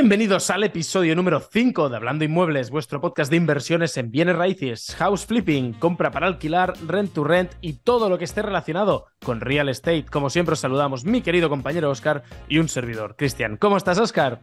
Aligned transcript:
Bienvenidos 0.00 0.48
al 0.50 0.62
episodio 0.62 1.16
número 1.16 1.40
5 1.40 1.88
de 1.88 1.96
Hablando 1.96 2.24
Inmuebles, 2.24 2.70
vuestro 2.70 3.00
podcast 3.00 3.32
de 3.32 3.36
inversiones 3.36 3.96
en 3.96 4.12
bienes 4.12 4.36
raíces, 4.36 4.94
house 4.94 5.26
flipping, 5.26 5.72
compra 5.72 6.12
para 6.12 6.28
alquilar, 6.28 6.74
rent 6.86 7.12
to 7.12 7.24
rent 7.24 7.50
y 7.60 7.72
todo 7.72 8.08
lo 8.08 8.16
que 8.16 8.24
esté 8.24 8.42
relacionado 8.42 9.06
con 9.24 9.40
real 9.40 9.68
estate. 9.68 10.04
Como 10.04 10.30
siempre 10.30 10.52
os 10.52 10.60
saludamos 10.60 11.04
mi 11.04 11.20
querido 11.20 11.48
compañero 11.48 11.90
Oscar 11.90 12.22
y 12.48 12.58
un 12.58 12.68
servidor, 12.68 13.16
Cristian. 13.16 13.56
¿Cómo 13.56 13.76
estás, 13.76 13.98
Oscar? 13.98 14.38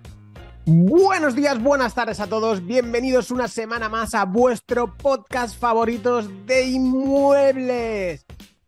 Buenos 0.65 1.35
días, 1.35 1.63
buenas 1.63 1.95
tardes 1.95 2.19
a 2.19 2.27
todos. 2.27 2.65
Bienvenidos 2.65 3.31
una 3.31 3.47
semana 3.47 3.87
más 3.87 4.13
a 4.13 4.25
vuestro 4.25 4.93
podcast 4.97 5.57
favoritos 5.57 6.29
de 6.45 6.65
inmuebles. 6.65 8.25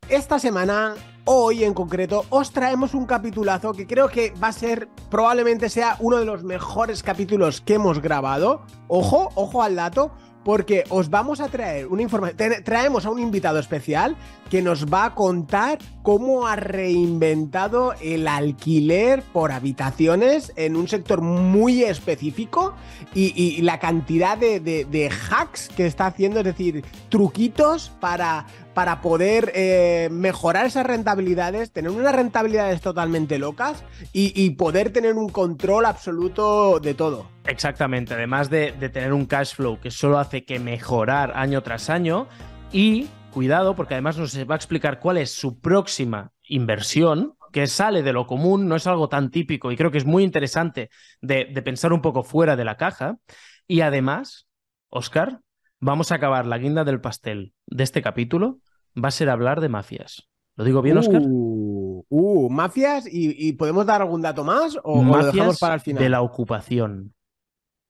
Esta 0.07 0.39
semana, 0.39 0.95
hoy 1.27 1.63
en 1.63 1.73
concreto, 1.73 2.25
os 2.29 2.51
traemos 2.51 2.93
un 2.93 3.05
capitulazo 3.05 3.73
que 3.73 3.85
creo 3.85 4.07
que 4.07 4.33
va 4.41 4.47
a 4.47 4.53
ser, 4.53 4.87
probablemente 5.11 5.69
sea 5.69 5.97
uno 5.99 6.17
de 6.17 6.25
los 6.25 6.43
mejores 6.43 7.03
capítulos 7.03 7.61
que 7.61 7.75
hemos 7.75 8.01
grabado. 8.01 8.61
Ojo, 8.87 9.29
ojo 9.35 9.61
al 9.61 9.75
dato, 9.75 10.11
porque 10.47 10.85
os 10.87 11.09
vamos 11.09 11.41
a 11.41 11.49
traer 11.49 11.87
una 11.87 12.03
información. 12.03 12.63
Traemos 12.63 13.05
a 13.05 13.09
un 13.09 13.19
invitado 13.19 13.59
especial 13.59 14.15
que 14.49 14.61
nos 14.61 14.85
va 14.85 15.03
a 15.03 15.13
contar 15.13 15.79
cómo 16.03 16.47
ha 16.47 16.55
reinventado 16.55 17.93
el 18.01 18.29
alquiler 18.29 19.23
por 19.33 19.51
habitaciones 19.51 20.53
en 20.55 20.77
un 20.77 20.87
sector 20.87 21.19
muy 21.19 21.83
específico 21.83 22.75
y, 23.13 23.61
la 23.61 23.79
cantidad 23.79 24.37
de, 24.37 24.61
de, 24.61 25.09
hacks 25.09 25.67
que 25.75 25.85
está 25.85 26.05
haciendo, 26.05 26.39
es 26.39 26.45
decir, 26.45 26.85
truquitos 27.09 27.89
para, 27.99 28.45
para 28.77 29.01
poder 29.01 29.51
eh, 29.55 30.07
mejorar 30.11 30.67
esas 30.67 30.85
rentabilidades, 30.85 31.71
tener 31.71 31.89
unas 31.89 32.13
rentabilidades 32.13 32.79
totalmente 32.79 33.39
locas 33.39 33.83
y, 34.13 34.51
poder 34.51 34.93
tener 34.93 35.15
un 35.15 35.29
control 35.29 35.87
absoluto 35.87 36.79
de 36.79 36.93
todo. 36.93 37.27
Exactamente, 37.45 38.13
además 38.13 38.51
de, 38.51 38.73
de 38.73 38.89
tener 38.89 39.13
un 39.13 39.25
cash 39.25 39.55
flow 39.55 39.79
que 39.81 39.89
solo 39.89 40.19
hace 40.19 40.45
que 40.45 40.59
mejorar 40.59 41.31
año 41.35 41.63
tras 41.63 41.89
año 41.89 42.27
y 42.71 43.07
cuidado 43.31 43.75
porque 43.75 43.95
además 43.95 44.19
nos 44.19 44.37
va 44.47 44.53
a 44.53 44.57
explicar 44.57 44.99
cuál 44.99 45.17
es 45.17 45.31
su 45.31 45.59
próxima 45.59 46.31
inversión, 46.43 47.33
que 47.51 47.65
sale 47.65 48.03
de 48.03 48.13
lo 48.13 48.27
común, 48.27 48.67
no 48.67 48.75
es 48.75 48.85
algo 48.85 49.09
tan 49.09 49.31
típico 49.31 49.71
y 49.71 49.75
creo 49.75 49.89
que 49.89 49.97
es 49.97 50.05
muy 50.05 50.23
interesante 50.23 50.91
de, 51.19 51.45
pensar 51.65 51.93
un 51.93 52.03
poco 52.03 52.21
fuera 52.21 52.55
de 52.55 52.65
la 52.65 52.77
caja. 52.77 53.17
Y 53.65 53.81
además, 53.81 54.47
Oscar, 54.89 55.41
vamos 55.79 56.11
a 56.11 56.15
acabar 56.15 56.45
la 56.45 56.57
guinda 56.57 56.83
del 56.83 57.01
pastel 57.01 57.53
de 57.67 57.83
este 57.83 58.01
capítulo, 58.01 58.59
va 58.95 59.09
a 59.09 59.11
ser 59.11 59.29
hablar 59.29 59.61
de 59.61 59.69
mafias. 59.69 60.27
¿Lo 60.55 60.63
digo 60.63 60.81
bien, 60.81 60.97
Oscar? 60.97 61.21
Uh, 61.23 62.05
uh 62.09 62.49
mafias 62.49 63.07
y, 63.09 63.53
podemos 63.53 63.85
dar 63.85 64.01
algún 64.01 64.21
dato 64.21 64.43
más 64.43 64.77
o, 64.83 65.03
lo 65.03 65.25
dejamos 65.25 65.59
para 65.59 65.75
el 65.75 65.79
final. 65.81 66.03
De 66.03 66.09
la 66.09 66.21
ocupación. 66.21 67.13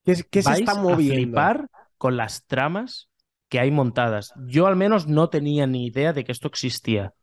¿Qué, 0.03 0.15
se 0.15 0.52
está 0.53 0.75
moviendo? 0.75 1.13
A 1.13 1.17
flipar 1.17 1.67
con 1.97 2.17
las 2.17 2.45
tramas 2.45 3.09
que 3.49 3.59
hay 3.59 3.71
montadas. 3.71 4.33
Yo 4.47 4.67
al 4.67 4.75
menos 4.75 5.08
no 5.08 5.30
tenía 5.30 5.67
ni 5.67 5.85
idea 5.85 6.13
de 6.13 6.23
que 6.23 6.31
esto 6.31 6.47
existía. 6.47 7.13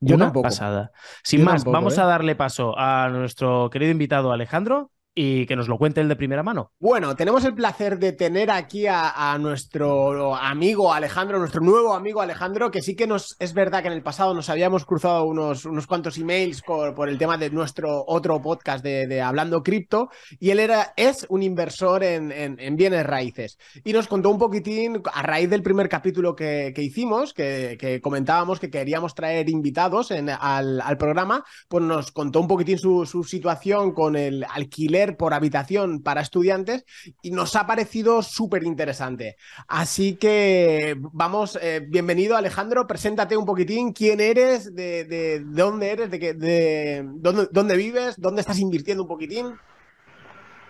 Yo 0.00 0.16
Una 0.16 0.32
pasada. 0.32 0.92
Sin 1.22 1.44
más, 1.44 1.64
vamos 1.64 1.98
¿eh? 1.98 2.00
a 2.00 2.04
darle 2.04 2.34
paso 2.34 2.78
a 2.78 3.08
nuestro 3.10 3.68
querido 3.70 3.92
invitado 3.92 4.32
Alejandro 4.32 4.90
y 5.14 5.46
que 5.46 5.56
nos 5.56 5.68
lo 5.68 5.76
cuente 5.76 6.00
él 6.00 6.08
de 6.08 6.16
primera 6.16 6.42
mano. 6.42 6.72
Bueno, 6.78 7.16
tenemos 7.16 7.44
el 7.44 7.54
placer 7.54 7.98
de 7.98 8.12
tener 8.12 8.50
aquí 8.50 8.86
a, 8.86 9.36
nuestro 9.40 10.36
amigo 10.36 10.92
Alejandro, 10.92 11.38
nuestro 11.38 11.60
nuevo 11.60 11.94
amigo 11.94 12.20
Alejandro, 12.20 12.70
que 12.70 12.82
sí 12.82 12.94
que 12.94 13.06
nos 13.06 13.36
es 13.38 13.52
verdad 13.54 13.82
que 13.82 13.88
en 13.88 13.94
el 13.94 14.02
pasado 14.02 14.34
nos 14.34 14.48
habíamos 14.48 14.84
cruzado 14.84 15.24
unos, 15.24 15.64
unos 15.64 15.86
cuantos 15.86 16.18
emails 16.18 16.62
por, 16.62 17.08
el 17.08 17.18
tema 17.18 17.38
de 17.38 17.50
nuestro 17.50 18.04
otro 18.06 18.40
podcast 18.40 18.84
de, 18.84 19.20
Hablando 19.20 19.62
Cripto, 19.62 20.10
y 20.38 20.50
él 20.50 20.60
era, 20.60 20.92
es 20.96 21.26
un 21.28 21.42
inversor 21.42 22.04
en, 22.04 22.76
bienes 22.76 23.04
raíces. 23.04 23.58
Y 23.84 23.92
nos 23.92 24.06
contó 24.06 24.30
un 24.30 24.38
poquitín, 24.38 25.02
a 25.12 25.22
raíz 25.22 25.50
del 25.50 25.62
primer 25.62 25.88
capítulo 25.88 26.36
que, 26.36 26.72
hicimos, 26.76 27.34
que, 27.34 28.00
comentábamos 28.02 28.60
que 28.60 28.70
queríamos 28.70 29.14
traer 29.14 29.48
invitados 29.48 30.12
al, 30.12 30.98
programa, 30.98 31.44
pues 31.68 31.82
nos 31.82 32.12
contó 32.12 32.40
un 32.40 32.48
poquitín 32.48 32.78
su 32.78 33.24
situación 33.24 33.92
con 33.92 34.16
el 34.16 34.44
alquiler 34.44 34.99
por 35.16 35.34
habitación 35.34 36.02
para 36.02 36.20
estudiantes 36.20 36.84
y 37.22 37.30
nos 37.30 37.56
ha 37.56 37.66
parecido 37.66 38.22
súper 38.22 38.62
interesante. 38.64 39.36
Así 39.68 40.16
que 40.16 40.96
vamos, 41.12 41.58
eh, 41.62 41.84
bienvenido 41.88 42.36
Alejandro, 42.36 42.86
preséntate 42.86 43.36
un 43.36 43.46
poquitín, 43.46 43.92
quién 43.92 44.20
eres, 44.20 44.74
de, 44.74 45.42
dónde 45.44 45.92
eres, 45.92 46.10
de, 46.10 46.34
de 46.34 47.04
dónde, 47.14 47.48
dónde 47.50 47.76
vives, 47.76 48.20
dónde 48.20 48.40
estás 48.40 48.58
invirtiendo 48.58 49.04
un 49.04 49.08
poquitín. 49.08 49.54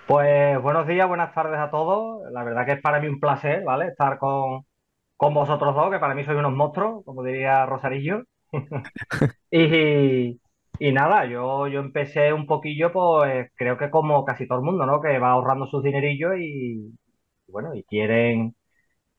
Pues 0.06 0.60
buenos 0.60 0.88
días, 0.88 1.06
buenas 1.06 1.32
tardes 1.32 1.60
a 1.60 1.70
todos. 1.70 2.22
La 2.32 2.42
verdad 2.42 2.66
que 2.66 2.72
es 2.72 2.80
para 2.80 2.98
mí 2.98 3.06
un 3.06 3.20
placer, 3.20 3.62
¿vale? 3.62 3.86
Estar 3.86 4.18
con, 4.18 4.66
con 5.16 5.34
vosotros 5.34 5.74
dos, 5.74 5.90
que 5.90 6.00
para 6.00 6.14
mí 6.14 6.24
sois 6.24 6.38
unos 6.38 6.52
monstruos, 6.52 7.04
como 7.04 7.22
diría 7.22 7.64
Rosarillo. 7.66 8.24
y, 9.50 10.40
y 10.78 10.92
nada, 10.92 11.26
yo, 11.26 11.68
yo 11.68 11.80
empecé 11.80 12.32
un 12.32 12.46
poquillo, 12.46 12.92
pues 12.92 13.50
creo 13.56 13.76
que 13.76 13.90
como 13.90 14.24
casi 14.24 14.46
todo 14.46 14.58
el 14.58 14.64
mundo, 14.64 14.86
¿no? 14.86 15.00
Que 15.00 15.18
va 15.18 15.32
ahorrando 15.32 15.66
sus 15.66 15.82
dinerillos 15.82 16.34
y, 16.38 16.96
bueno, 17.48 17.74
y 17.74 17.84
quieren, 17.84 18.54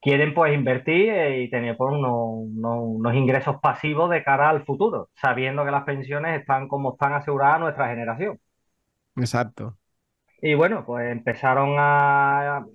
quieren 0.02 0.34
pues 0.34 0.54
invertir 0.56 1.10
eh, 1.10 1.44
y 1.44 1.50
tener 1.50 1.78
pues, 1.78 1.94
unos, 1.94 3.16
ingresos 3.16 3.58
pasivos 3.62 4.10
de 4.10 4.24
cara 4.24 4.50
al 4.50 4.66
futuro, 4.66 5.10
sabiendo 5.16 5.66
que 5.66 5.72
las 5.72 5.84
pensiones 5.84 6.42
están 6.42 6.68
como 6.68 6.94
están 6.94 7.14
aseguradas 7.14 7.58
a 7.58 7.60
nuestra 7.60 7.90
generación. 7.90 8.40
Exacto. 9.18 9.78
Y 10.42 10.56
bueno, 10.56 10.84
pues 10.86 11.12
empezaron 11.12 11.76
a, 11.78 12.66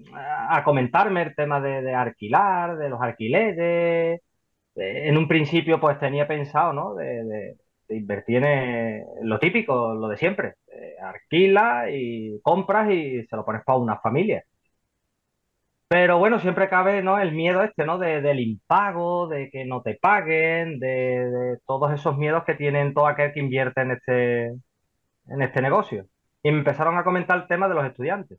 a 0.50 0.64
comentarme 0.64 1.22
el 1.22 1.34
tema 1.34 1.60
de, 1.60 1.94
alquilar, 1.94 2.76
de 2.78 2.88
los 2.88 3.00
alquileres. 3.02 3.56
Eh, 3.58 4.20
en 4.76 5.16
un 5.18 5.26
principio 5.26 5.80
pues 5.80 5.98
tenía 5.98 6.28
pensado, 6.28 6.72
¿no? 6.72 6.94
de 6.94 7.56
invertir 7.88 8.44
en 8.44 9.04
lo 9.22 9.38
típico, 9.38 9.94
lo 9.94 10.08
de 10.08 10.16
siempre. 10.16 10.54
Eh, 10.68 10.96
alquila 11.02 11.90
y 11.90 12.40
compras 12.42 12.90
y 12.90 13.24
se 13.26 13.36
lo 13.36 13.44
pones 13.44 13.64
para 13.64 13.78
una 13.78 13.98
familia. 13.98 14.44
Pero 15.88 16.18
bueno, 16.18 16.40
siempre 16.40 16.68
cabe 16.68 17.02
¿no? 17.02 17.18
el 17.18 17.32
miedo 17.32 17.62
este, 17.62 17.84
¿no? 17.84 17.98
De, 17.98 18.20
del 18.20 18.40
impago, 18.40 19.28
de 19.28 19.50
que 19.50 19.64
no 19.64 19.82
te 19.82 19.94
paguen, 19.94 20.80
de, 20.80 21.58
todos 21.66 21.92
esos 21.92 22.18
miedos 22.18 22.44
que 22.44 22.54
tienen 22.54 22.92
todo 22.92 23.06
aquel 23.06 23.32
que 23.32 23.40
invierte 23.40 23.82
en 23.82 23.92
este, 23.92 24.46
en 24.46 25.42
este 25.42 25.62
negocio. 25.62 26.06
Y 26.42 26.50
me 26.50 26.58
empezaron 26.58 26.98
a 26.98 27.04
comentar 27.04 27.38
el 27.38 27.46
tema 27.46 27.68
de 27.68 27.74
los 27.74 27.86
estudiantes. 27.86 28.38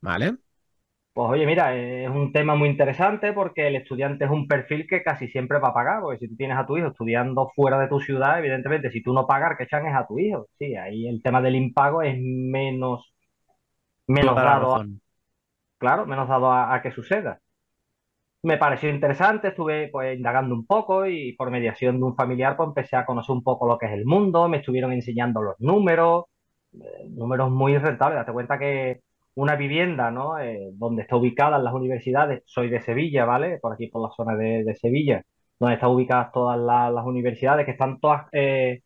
Vale. 0.00 0.36
Pues 1.14 1.28
oye, 1.30 1.44
mira, 1.44 1.76
es 1.76 2.08
un 2.08 2.32
tema 2.32 2.54
muy 2.54 2.70
interesante 2.70 3.34
porque 3.34 3.66
el 3.68 3.76
estudiante 3.76 4.24
es 4.24 4.30
un 4.30 4.48
perfil 4.48 4.86
que 4.88 5.02
casi 5.02 5.28
siempre 5.28 5.58
va 5.58 5.68
a 5.68 5.74
pagar, 5.74 6.00
porque 6.00 6.18
si 6.18 6.28
tú 6.28 6.36
tienes 6.36 6.56
a 6.56 6.64
tu 6.66 6.78
hijo 6.78 6.88
estudiando 6.88 7.50
fuera 7.54 7.78
de 7.78 7.88
tu 7.88 8.00
ciudad, 8.00 8.38
evidentemente, 8.38 8.90
si 8.90 9.02
tú 9.02 9.12
no 9.12 9.26
pagas, 9.26 9.58
que 9.58 9.64
echan 9.64 9.86
es 9.86 9.94
a 9.94 10.06
tu 10.06 10.18
hijo. 10.18 10.46
Sí, 10.58 10.74
ahí 10.74 11.06
el 11.08 11.22
tema 11.22 11.42
del 11.42 11.56
impago 11.56 12.00
es 12.00 12.16
menos, 12.18 13.12
menos 14.06 14.34
dado, 14.36 14.76
a, 14.76 14.86
claro, 15.78 16.06
menos 16.06 16.28
dado 16.28 16.50
a, 16.50 16.80
que 16.82 16.92
suceda. 16.92 17.40
Me 18.42 18.56
pareció 18.56 18.88
interesante, 18.88 19.48
estuve 19.48 19.88
pues 19.88 20.16
indagando 20.16 20.54
un 20.54 20.66
poco 20.66 21.06
y 21.06 21.34
por 21.34 21.50
mediación 21.50 21.98
de 21.98 22.04
un 22.04 22.16
familiar 22.16 22.56
pues 22.56 22.68
empecé 22.68 22.96
a 22.96 23.06
conocer 23.06 23.34
un 23.34 23.42
poco 23.42 23.68
lo 23.68 23.78
que 23.78 23.86
es 23.86 23.92
el 23.92 24.04
mundo, 24.06 24.48
me 24.48 24.58
estuvieron 24.58 24.92
enseñando 24.92 25.42
los 25.42 25.60
números, 25.60 26.24
eh, 26.74 27.08
números 27.10 27.50
muy 27.50 27.76
rentables, 27.78 28.18
date 28.18 28.32
cuenta 28.32 28.58
que 28.58 29.00
una 29.34 29.56
vivienda, 29.56 30.10
¿no? 30.10 30.38
Eh, 30.38 30.70
donde 30.74 31.02
está 31.02 31.16
ubicada 31.16 31.58
las 31.58 31.74
universidades. 31.74 32.42
Soy 32.46 32.68
de 32.68 32.80
Sevilla, 32.80 33.24
¿vale? 33.24 33.58
Por 33.60 33.72
aquí, 33.72 33.88
por 33.88 34.02
la 34.02 34.14
zona 34.14 34.36
de, 34.36 34.74
Sevilla, 34.74 35.22
donde 35.58 35.74
están 35.74 35.90
ubicadas 35.90 36.32
todas 36.32 36.58
las 36.58 37.04
universidades, 37.06 37.64
que 37.64 37.72
están 37.72 38.00
todas 38.00 38.26
eh, 38.32 38.82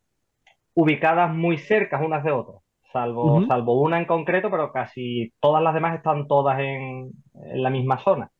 ubicadas 0.75 1.35
muy 1.35 1.59
cerca 1.59 2.05
unas 2.05 2.23
de 2.25 2.33
otras, 2.33 2.63
salvo, 2.93 3.45
salvo 3.47 3.81
una 3.81 3.99
en 3.99 4.05
concreto, 4.05 4.51
pero 4.51 4.73
casi 4.73 5.33
todas 5.41 5.63
las 5.63 5.75
demás 5.75 5.97
están 5.97 6.27
todas 6.29 6.59
en 6.61 7.11
la 7.55 7.71
misma 7.71 7.99
zona. 7.99 8.31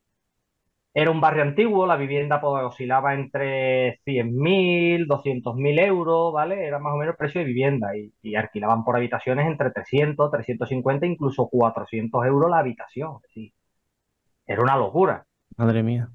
Era 0.99 1.11
un 1.11 1.21
barrio 1.21 1.43
antiguo, 1.43 1.87
la 1.87 1.97
vivienda 1.97 2.41
pues, 2.41 2.65
oscilaba 2.65 3.13
entre 3.13 4.01
100.000, 4.07 5.07
200.000 5.07 5.79
euros, 5.81 6.33
¿vale? 6.33 6.67
Era 6.67 6.79
más 6.79 6.95
o 6.95 6.97
menos 6.97 7.13
el 7.13 7.19
precio 7.19 7.43
de 7.43 7.47
vivienda 7.47 7.91
y, 7.95 8.35
alquilaban 8.35 8.83
por 8.83 8.97
habitaciones 8.97 9.47
entre 9.47 9.73
300, 9.73 10.31
350, 10.31 11.05
incluso 11.05 11.51
400 11.51 12.25
euros 12.25 12.51
la 12.51 12.61
habitación. 12.61 13.19
Sí. 13.29 13.53
Era 14.47 14.63
una 14.63 14.79
locura. 14.79 15.27
Madre 15.59 15.83
mía. 15.83 16.09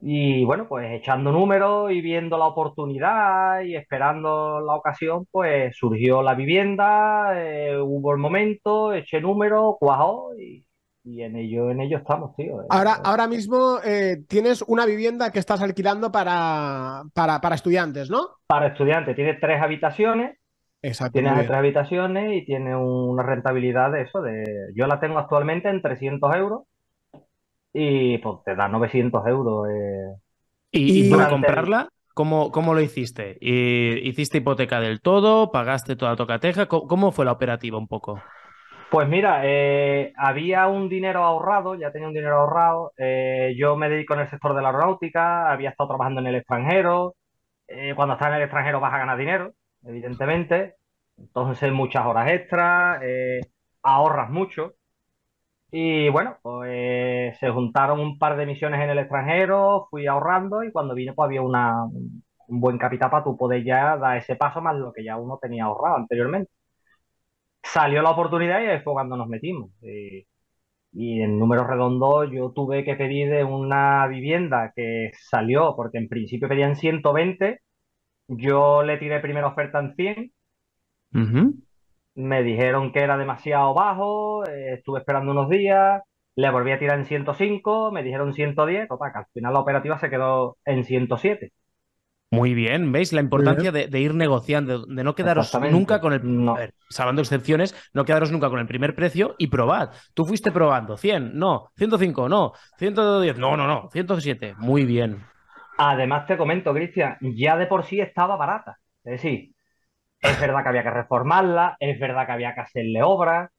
Y 0.00 0.44
bueno, 0.44 0.68
pues 0.68 0.92
echando 0.92 1.32
números 1.32 1.90
y 1.90 2.00
viendo 2.00 2.38
la 2.38 2.46
oportunidad 2.46 3.62
y 3.62 3.74
esperando 3.74 4.60
la 4.60 4.76
ocasión, 4.76 5.26
pues 5.32 5.76
surgió 5.76 6.22
la 6.22 6.36
vivienda, 6.36 7.32
eh, 7.34 7.76
hubo 7.76 8.12
el 8.12 8.18
momento, 8.18 8.92
eché 8.92 9.20
números, 9.20 9.74
cuajó 9.80 10.30
y 10.38 10.64
y 11.04 11.22
en 11.22 11.36
ello, 11.36 11.70
en 11.70 11.80
ello 11.82 11.98
estamos, 11.98 12.34
tío. 12.34 12.60
Ahora, 12.70 12.94
ahora 13.04 13.26
mismo 13.28 13.78
eh, 13.84 14.24
tienes 14.26 14.62
una 14.66 14.86
vivienda 14.86 15.30
que 15.30 15.38
estás 15.38 15.60
alquilando 15.60 16.10
para, 16.10 17.02
para, 17.12 17.54
estudiantes, 17.54 18.08
¿no? 18.10 18.28
Para 18.46 18.68
estudiantes. 18.68 19.14
Tiene 19.14 19.34
tres 19.34 19.60
habitaciones. 19.60 20.38
Exacto. 20.80 21.20
Bien. 21.20 21.34
tres 21.34 21.50
habitaciones 21.50 22.32
y 22.34 22.44
tiene 22.44 22.74
una 22.76 23.22
rentabilidad 23.22 23.90
de 23.92 24.02
eso, 24.02 24.20
de 24.20 24.44
yo 24.74 24.86
la 24.86 25.00
tengo 25.00 25.18
actualmente 25.18 25.68
en 25.70 25.80
300 25.80 26.34
euros 26.36 26.62
y 27.72 28.18
pues 28.18 28.36
te 28.44 28.54
da 28.54 28.68
900 28.68 29.26
euros. 29.26 29.68
eh. 29.70 30.14
¿Y, 30.72 31.10
para 31.10 31.24
el- 31.24 31.30
comprarla, 31.30 31.88
¿cómo, 32.14 32.50
cómo 32.50 32.74
lo 32.74 32.80
hiciste? 32.80 33.38
¿Y- 33.40 34.06
¿Hiciste 34.08 34.38
hipoteca 34.38 34.80
del 34.80 35.00
todo? 35.00 35.50
¿Pagaste 35.52 35.96
toda 35.96 36.16
tocateja? 36.16 36.66
¿Cómo, 36.66 36.86
cómo 36.86 37.12
fue 37.12 37.24
la 37.24 37.32
operativa 37.32 37.78
un 37.78 37.88
poco? 37.88 38.20
Pues 38.94 39.08
mira, 39.08 39.40
eh, 39.42 40.12
había 40.16 40.68
un 40.68 40.88
dinero 40.88 41.24
ahorrado, 41.24 41.74
ya 41.74 41.90
tenía 41.90 42.06
un 42.06 42.14
dinero 42.14 42.36
ahorrado. 42.42 42.92
eh, 42.96 43.52
yo 43.58 43.74
me 43.74 43.88
dedico 43.88 44.14
en 44.14 44.20
el 44.20 44.28
sector 44.30 44.54
de 44.54 44.62
la 44.62 44.68
aeronáutica, 44.68 45.50
había 45.50 45.70
estado 45.70 45.88
trabajando 45.88 46.20
en 46.20 46.28
el 46.28 46.36
extranjero. 46.36 47.16
eh, 47.68 47.94
cuando 47.96 48.14
estás 48.14 48.28
en 48.28 48.34
el 48.36 48.42
extranjero 48.42 48.78
vas 48.80 48.94
a 48.94 48.98
ganar 48.98 49.18
dinero, 49.18 49.52
evidentemente. 49.84 50.76
Entonces 51.18 51.72
muchas 51.72 52.06
horas 52.06 52.30
extras, 52.30 53.00
ahorras 53.82 54.30
mucho. 54.30 54.74
Y 55.70 56.08
bueno, 56.10 56.38
pues 56.42 57.36
se 57.38 57.50
juntaron 57.50 58.00
un 58.00 58.18
par 58.18 58.36
de 58.36 58.46
misiones 58.46 58.80
en 58.80 58.90
el 58.90 58.98
extranjero, 58.98 59.88
fui 59.90 60.06
ahorrando 60.06 60.62
y 60.62 60.70
cuando 60.72 60.94
vine 60.94 61.12
pues 61.14 61.26
había 61.26 61.42
una, 61.42 61.84
un 61.84 62.22
buen 62.60 62.78
capital 62.78 63.10
para 63.10 63.24
tú 63.24 63.36
poder 63.36 63.64
ya 63.64 63.96
dar 63.96 64.18
ese 64.18 64.36
paso 64.36 64.60
más 64.60 64.76
lo 64.76 64.92
que 64.92 65.04
ya 65.04 65.16
uno 65.16 65.38
tenía 65.42 65.64
ahorrado 65.64 65.96
anteriormente. 65.96 66.50
Salió 67.64 68.02
la 68.02 68.10
oportunidad 68.12 68.62
y 68.62 68.66
ahí 68.66 68.80
fue 68.82 68.92
cuando 68.92 69.16
nos 69.16 69.28
metimos. 69.28 69.70
Y, 69.82 70.26
y 70.92 71.22
en 71.22 71.38
números 71.38 71.66
redondos 71.68 72.30
yo 72.32 72.52
tuve 72.52 72.84
que 72.84 72.96
pedir 72.96 73.30
de 73.30 73.44
una 73.44 74.06
vivienda 74.08 74.72
que 74.76 75.10
salió, 75.18 75.74
porque 75.76 75.98
en 75.98 76.08
principio 76.08 76.48
pedían 76.48 76.76
120, 76.76 77.60
yo 78.28 78.82
le 78.84 78.98
tiré 78.98 79.20
primera 79.20 79.48
oferta 79.48 79.80
en 79.80 79.94
100, 79.96 80.32
Ujú. 81.14 81.54
me 82.14 82.42
dijeron 82.42 82.92
que 82.92 83.00
era 83.00 83.16
demasiado 83.16 83.74
bajo, 83.74 84.46
eh, 84.46 84.74
estuve 84.74 85.00
esperando 85.00 85.32
unos 85.32 85.48
días, 85.48 86.02
le 86.36 86.50
volví 86.50 86.72
a 86.72 86.78
tirar 86.78 86.98
en 86.98 87.06
105, 87.06 87.92
me 87.92 88.02
dijeron 88.02 88.32
110, 88.34 88.88
total, 88.88 89.12
que 89.12 89.18
al 89.18 89.26
final 89.32 89.52
la 89.54 89.60
operativa 89.60 89.98
se 89.98 90.10
quedó 90.10 90.56
en 90.64 90.84
107. 90.84 91.52
Muy 92.34 92.54
bien, 92.54 92.92
¿veis? 92.92 93.12
La 93.12 93.20
importancia 93.20 93.72
de, 93.72 93.88
de 93.88 94.00
ir 94.00 94.14
negociando, 94.14 94.86
de 94.86 95.04
no 95.04 95.14
quedaros 95.14 95.52
nunca 95.70 96.00
con 96.00 96.12
el... 96.12 96.44
No. 96.44 96.56
A 96.56 96.60
ver, 96.60 96.74
salvando 96.88 97.22
excepciones, 97.22 97.74
no 97.92 98.04
quedaros 98.04 98.32
nunca 98.32 98.50
con 98.50 98.58
el 98.60 98.66
primer 98.66 98.94
precio 98.94 99.34
y 99.38 99.48
probad. 99.48 99.90
Tú 100.14 100.24
fuiste 100.24 100.52
probando 100.52 100.96
100, 100.96 101.38
no, 101.38 101.70
105, 101.76 102.28
no, 102.28 102.52
110, 102.78 103.38
no, 103.38 103.56
no, 103.56 103.66
no, 103.66 103.88
107. 103.90 104.54
Muy 104.58 104.84
bien. 104.84 105.22
Además, 105.76 106.26
te 106.26 106.36
comento, 106.36 106.72
Cristian, 106.72 107.16
ya 107.20 107.56
de 107.56 107.66
por 107.66 107.84
sí 107.84 108.00
estaba 108.00 108.36
barata. 108.36 108.78
Es 109.02 109.22
decir, 109.22 109.54
es 110.20 110.40
verdad 110.40 110.62
que 110.62 110.68
había 110.70 110.82
que 110.82 110.90
reformarla, 110.90 111.76
es 111.80 111.98
verdad 112.00 112.26
que 112.26 112.32
había 112.32 112.54
que 112.54 112.60
hacerle 112.60 113.02
obras, 113.02 113.50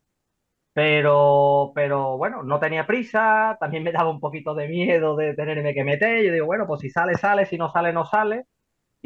pero, 0.73 1.71
pero 1.75 2.17
bueno, 2.17 2.43
no 2.43 2.59
tenía 2.59 2.85
prisa, 2.87 3.57
también 3.59 3.83
me 3.83 3.91
daba 3.91 4.09
un 4.09 4.19
poquito 4.19 4.55
de 4.55 4.67
miedo 4.67 5.15
de 5.15 5.33
tenerme 5.35 5.73
que 5.73 5.83
meter. 5.83 6.23
Yo 6.25 6.33
digo, 6.33 6.45
bueno, 6.47 6.67
pues 6.67 6.81
si 6.81 6.89
sale, 6.89 7.15
sale, 7.15 7.45
si 7.45 7.57
no 7.57 7.71
sale, 7.71 7.93
no 7.93 8.05
sale. 8.05 8.45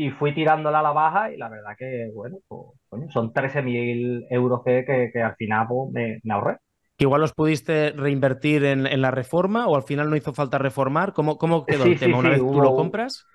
Y 0.03 0.09
fui 0.11 0.33
tirándola 0.33 0.79
a 0.79 0.81
la 0.83 0.91
baja 0.93 1.31
y 1.31 1.37
la 1.37 1.49
verdad 1.49 1.75
que, 1.77 2.09
bueno, 2.13 2.37
pues, 2.47 2.61
coño, 2.89 3.09
son 3.11 3.33
13.000 3.33 4.25
euros 4.29 4.61
que, 4.65 4.83
que, 4.85 5.09
que 5.13 5.21
al 5.21 5.35
final 5.35 5.67
pues, 5.69 5.91
me, 5.93 6.19
me 6.23 6.33
ahorré. 6.33 6.57
Que 6.97 7.05
igual 7.05 7.21
los 7.21 7.33
pudiste 7.33 7.91
reinvertir 7.93 8.63
en, 8.65 8.85
en 8.85 9.01
la 9.01 9.09
reforma 9.11 9.67
o 9.67 9.75
al 9.75 9.83
final 9.83 10.09
no 10.09 10.15
hizo 10.17 10.33
falta 10.33 10.57
reformar. 10.59 11.13
¿Cómo, 11.13 11.37
cómo 11.37 11.65
quedó 11.65 11.85
Sí, 11.85 11.91
el 11.91 11.97
sí, 11.97 11.97
tema? 11.97 12.17
Una 12.17 12.29
sí, 12.29 12.29
vez 12.31 12.47
tú 12.49 12.61
hubo- 12.61 12.61
lo 12.61 12.73
compras. 12.73 13.27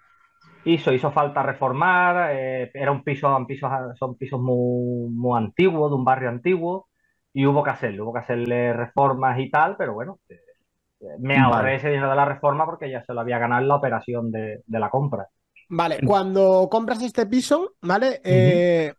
Hizo, 0.67 0.93
hizo 0.93 1.13
falta 1.13 1.43
reformar, 1.43 2.31
eh, 2.35 2.71
era 2.75 2.91
un 2.91 3.03
piso, 3.05 3.29
son 3.29 3.47
pisos, 3.47 3.71
son 3.99 4.17
pisos 4.17 4.41
muy, 4.41 5.11
muy 5.11 5.39
antiguos, 5.39 5.91
de 5.91 5.97
un 5.97 6.05
barrio 6.07 6.31
antiguo, 6.31 6.89
y 7.35 7.45
hubo 7.47 7.63
que 7.63 7.71
hacerlo, 7.71 8.05
hubo 8.05 8.15
que 8.15 8.21
hacerle 8.21 8.73
reformas 8.73 9.39
y 9.41 9.51
tal, 9.51 9.77
pero 9.77 9.93
bueno, 9.95 10.21
eh, 10.31 10.39
me 11.21 11.39
ahorré 11.39 11.77
Vale. 11.77 11.77
ese 11.77 11.89
dinero 11.91 12.11
de 12.11 12.17
la 12.17 12.25
reforma 12.27 12.67
porque 12.67 12.91
ya 12.91 13.03
se 13.05 13.15
lo 13.15 13.21
había 13.23 13.39
ganado 13.39 13.63
en 13.63 13.69
la 13.69 13.77
operación 13.77 14.31
de, 14.33 14.63
de 14.67 14.79
la 14.81 14.91
compra. 14.91 15.29
Vale, 15.69 16.03
cuando 16.03 16.69
compras 16.71 17.03
este 17.03 17.27
piso, 17.27 17.75
¿vale? 17.81 18.21
Eh, 18.25 18.95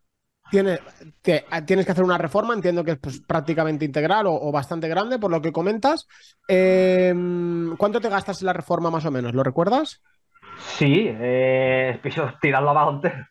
tiene- 0.50 0.80
te- 1.22 1.46
tienes 1.66 1.86
que 1.86 1.92
hacer 1.92 2.04
una 2.04 2.18
reforma, 2.18 2.54
entiendo 2.54 2.84
que 2.84 2.92
es 2.92 3.00
pues, 3.00 3.22
prácticamente 3.22 3.86
integral 3.86 4.28
o, 4.28 4.34
o 4.36 4.52
bastante 4.52 4.88
grande, 4.88 5.20
por 5.20 5.32
lo 5.32 5.42
que 5.42 5.52
comentas. 5.52 6.08
Eh, 6.48 7.14
¿cuánto 7.78 8.02
te 8.02 8.10
gastas 8.10 8.42
en 8.42 8.48
la 8.48 8.54
reforma 8.54 8.90
más 8.92 9.06
o 9.06 9.12
menos? 9.12 9.34
¿Lo 9.34 9.44
recuerdas? 9.44 10.02
Sí, 10.78 11.08
eh, 11.10 11.90
el 11.94 12.00
piso 12.02 12.30
tirarlo 12.42 12.72
abajo 12.72 12.92
entero. 12.92 13.26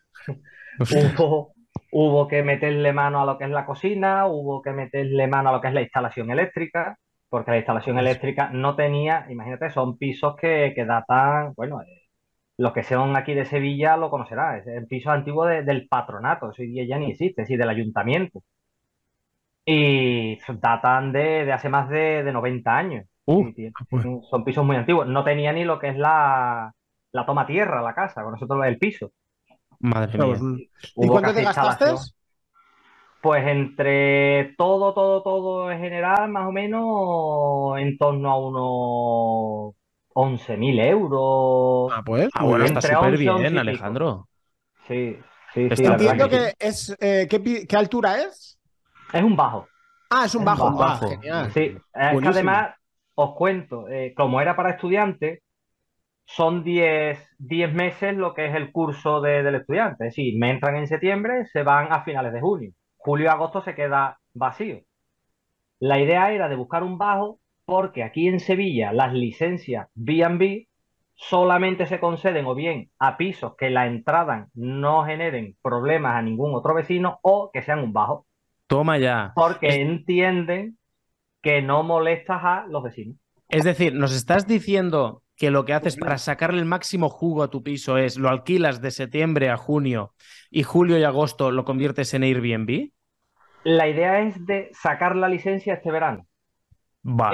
Hubo, 0.89 1.55
hubo 1.91 2.27
que 2.27 2.43
meterle 2.43 2.93
mano 2.93 3.21
a 3.21 3.25
lo 3.25 3.37
que 3.37 3.45
es 3.45 3.49
la 3.51 3.65
cocina, 3.65 4.27
hubo 4.27 4.61
que 4.61 4.71
meterle 4.73 5.27
mano 5.27 5.49
a 5.49 5.53
lo 5.53 5.61
que 5.61 5.69
es 5.69 5.73
la 5.73 5.81
instalación 5.81 6.31
eléctrica, 6.31 6.97
porque 7.29 7.51
la 7.51 7.57
instalación 7.57 7.99
eléctrica 7.99 8.49
no 8.51 8.75
tenía, 8.75 9.27
imagínate, 9.29 9.69
son 9.71 9.97
pisos 9.97 10.35
que, 10.37 10.73
que 10.75 10.85
datan, 10.85 11.53
bueno, 11.55 11.81
eh, 11.81 12.04
los 12.57 12.73
que 12.73 12.83
sean 12.83 13.15
aquí 13.15 13.33
de 13.33 13.45
Sevilla 13.45 13.97
lo 13.97 14.09
conocerán, 14.09 14.59
es 14.59 14.67
el 14.67 14.87
piso 14.87 15.11
antiguo 15.11 15.45
de- 15.45 15.63
del 15.63 15.87
patronato, 15.87 16.51
eso 16.51 16.61
hoy 16.61 16.69
día 16.69 16.85
ya 16.87 16.97
ni 16.97 17.11
existe, 17.11 17.45
sí, 17.45 17.57
del 17.57 17.69
ayuntamiento. 17.69 18.41
Y 19.65 20.37
datan 20.61 21.11
de, 21.11 21.45
de 21.45 21.51
hace 21.51 21.69
más 21.69 21.89
de, 21.89 22.23
de 22.23 22.31
90 22.31 22.77
años. 22.77 23.05
Uh, 23.25 23.51
tiene- 23.53 23.73
pues. 23.89 24.05
son 24.29 24.43
pisos 24.43 24.63
muy 24.65 24.75
antiguos. 24.75 25.07
No 25.07 25.23
tenía 25.23 25.51
ni 25.51 25.63
lo 25.65 25.79
que 25.79 25.89
es 25.89 25.97
la, 25.97 26.71
la 27.11 27.25
toma 27.25 27.47
tierra, 27.47 27.81
la 27.81 27.95
casa, 27.95 28.21
con 28.23 28.33
nosotros 28.33 28.63
el 28.65 28.77
piso. 28.77 29.11
Madre 29.79 30.17
mía. 30.17 30.35
¿Y 30.37 30.69
Hubo 30.95 31.13
cuánto 31.13 31.33
te 31.33 31.43
gastaste? 31.43 31.85
Pues 33.21 33.45
entre 33.47 34.53
todo, 34.55 34.93
todo, 34.93 35.23
todo 35.23 35.71
en 35.71 35.79
general, 35.79 36.29
más 36.29 36.47
o 36.47 36.51
menos 36.51 37.79
en 37.79 37.97
torno 37.97 38.29
a 38.31 38.37
unos 38.39 39.75
11.000 40.15 40.79
euros. 40.79 41.93
Ah, 41.93 42.01
pues. 42.05 42.29
Ah, 42.33 42.43
bueno, 42.45 42.65
está 42.65 42.81
súper 42.81 43.17
11 43.17 43.23
y 43.23 43.27
bien. 43.27 43.57
Alejandro. 43.57 44.27
Sí, 44.87 45.17
sí, 45.53 45.69
sí, 45.71 45.83
Entiendo 45.85 46.27
que 46.29 46.29
que 46.29 46.47
sí. 46.47 46.55
es. 46.59 46.95
eh, 46.99 47.27
¿qué, 47.29 47.75
altura 47.77 48.21
es? 48.23 48.57
Es 49.13 49.23
un 49.23 49.35
bajo. 49.35 49.67
Ah, 50.09 50.25
es 50.25 50.35
un 50.35 50.41
Es 50.41 50.45
bajo. 50.45 50.67
un 50.67 50.77
Ah, 50.77 50.77
bajo. 50.77 51.09
genial. 51.09 51.51
Sí, 51.53 51.77
es 51.93 52.19
que 52.21 52.27
además, 52.29 52.75
os 53.15 53.35
cuento, 53.35 53.87
eh, 53.89 54.13
como 54.15 54.41
era 54.41 54.55
para 54.55 54.71
estudiantes, 54.71 55.41
son 56.25 56.63
10, 56.63 57.19
10 57.39 57.73
meses 57.73 58.15
lo 58.15 58.33
que 58.33 58.47
es 58.47 58.55
el 58.55 58.71
curso 58.71 59.21
de- 59.21 59.43
del 59.43 59.55
estudiante. 59.55 60.07
Es 60.07 60.11
decir, 60.15 60.37
me 60.39 60.51
entran 60.51 60.75
en 60.77 60.87
septiembre, 60.87 61.45
se 61.47 61.63
van 61.63 61.91
a 61.93 62.03
finales 62.03 62.33
de 62.33 62.41
junio. 62.41 62.71
Julio 62.97 63.25
y 63.27 63.29
agosto 63.29 63.61
se 63.63 63.75
queda 63.75 64.19
vacío. 64.33 64.81
La 65.79 65.99
idea 65.99 66.31
era 66.33 66.49
de 66.49 66.55
buscar 66.57 66.83
un 66.83 66.97
bajo 66.97 67.39
porque 67.65 68.03
aquí 68.03 68.27
en 68.27 68.39
Sevilla 68.39 68.93
las 68.93 69.13
licencias 69.13 69.87
B&B 69.95 70.67
solamente 71.15 71.85
se 71.85 71.99
conceden 71.99 72.45
o 72.45 72.55
bien 72.55 72.91
a 72.99 73.17
pisos 73.17 73.55
que 73.57 73.69
la 73.69 73.87
entrada 73.87 74.49
no 74.53 75.05
generen 75.05 75.55
problemas 75.61 76.15
a 76.15 76.21
ningún 76.21 76.53
otro 76.53 76.73
vecino 76.73 77.19
o 77.21 77.49
que 77.53 77.61
sean 77.61 77.79
un 77.79 77.93
bajo 77.93 78.27
Toma 78.67 78.97
ya. 78.97 79.31
porque 79.35 79.81
entienden 79.81 80.77
que 81.41 81.61
no 81.61 81.83
molestas 81.83 82.41
a 82.43 82.65
los 82.67 82.83
vecinos. 82.83 83.17
Es 83.49 83.63
decir, 83.63 83.93
nos 83.93 84.15
estás 84.15 84.47
diciendo 84.47 85.21
que 85.37 85.51
lo 85.51 85.65
que 85.65 85.73
haces 85.73 85.97
para 85.97 86.17
sacarle 86.17 86.59
el 86.59 86.65
máximo 86.65 87.09
jugo 87.09 87.43
a 87.43 87.49
tu 87.49 87.61
piso 87.61 87.97
es 87.97 88.17
lo 88.17 88.29
alquilas 88.29 88.81
de 88.81 88.91
septiembre 88.91 89.49
a 89.49 89.57
junio 89.57 90.13
y 90.49 90.63
julio 90.63 90.97
y 90.97 91.03
agosto 91.03 91.51
lo 91.51 91.63
conviertes 91.63 92.13
en 92.13 92.23
Airbnb. 92.23 92.89
La 93.63 93.87
idea 93.87 94.21
es 94.21 94.45
de 94.45 94.69
sacar 94.73 95.15
la 95.15 95.29
licencia 95.29 95.75
este 95.75 95.91
verano. 95.91 96.25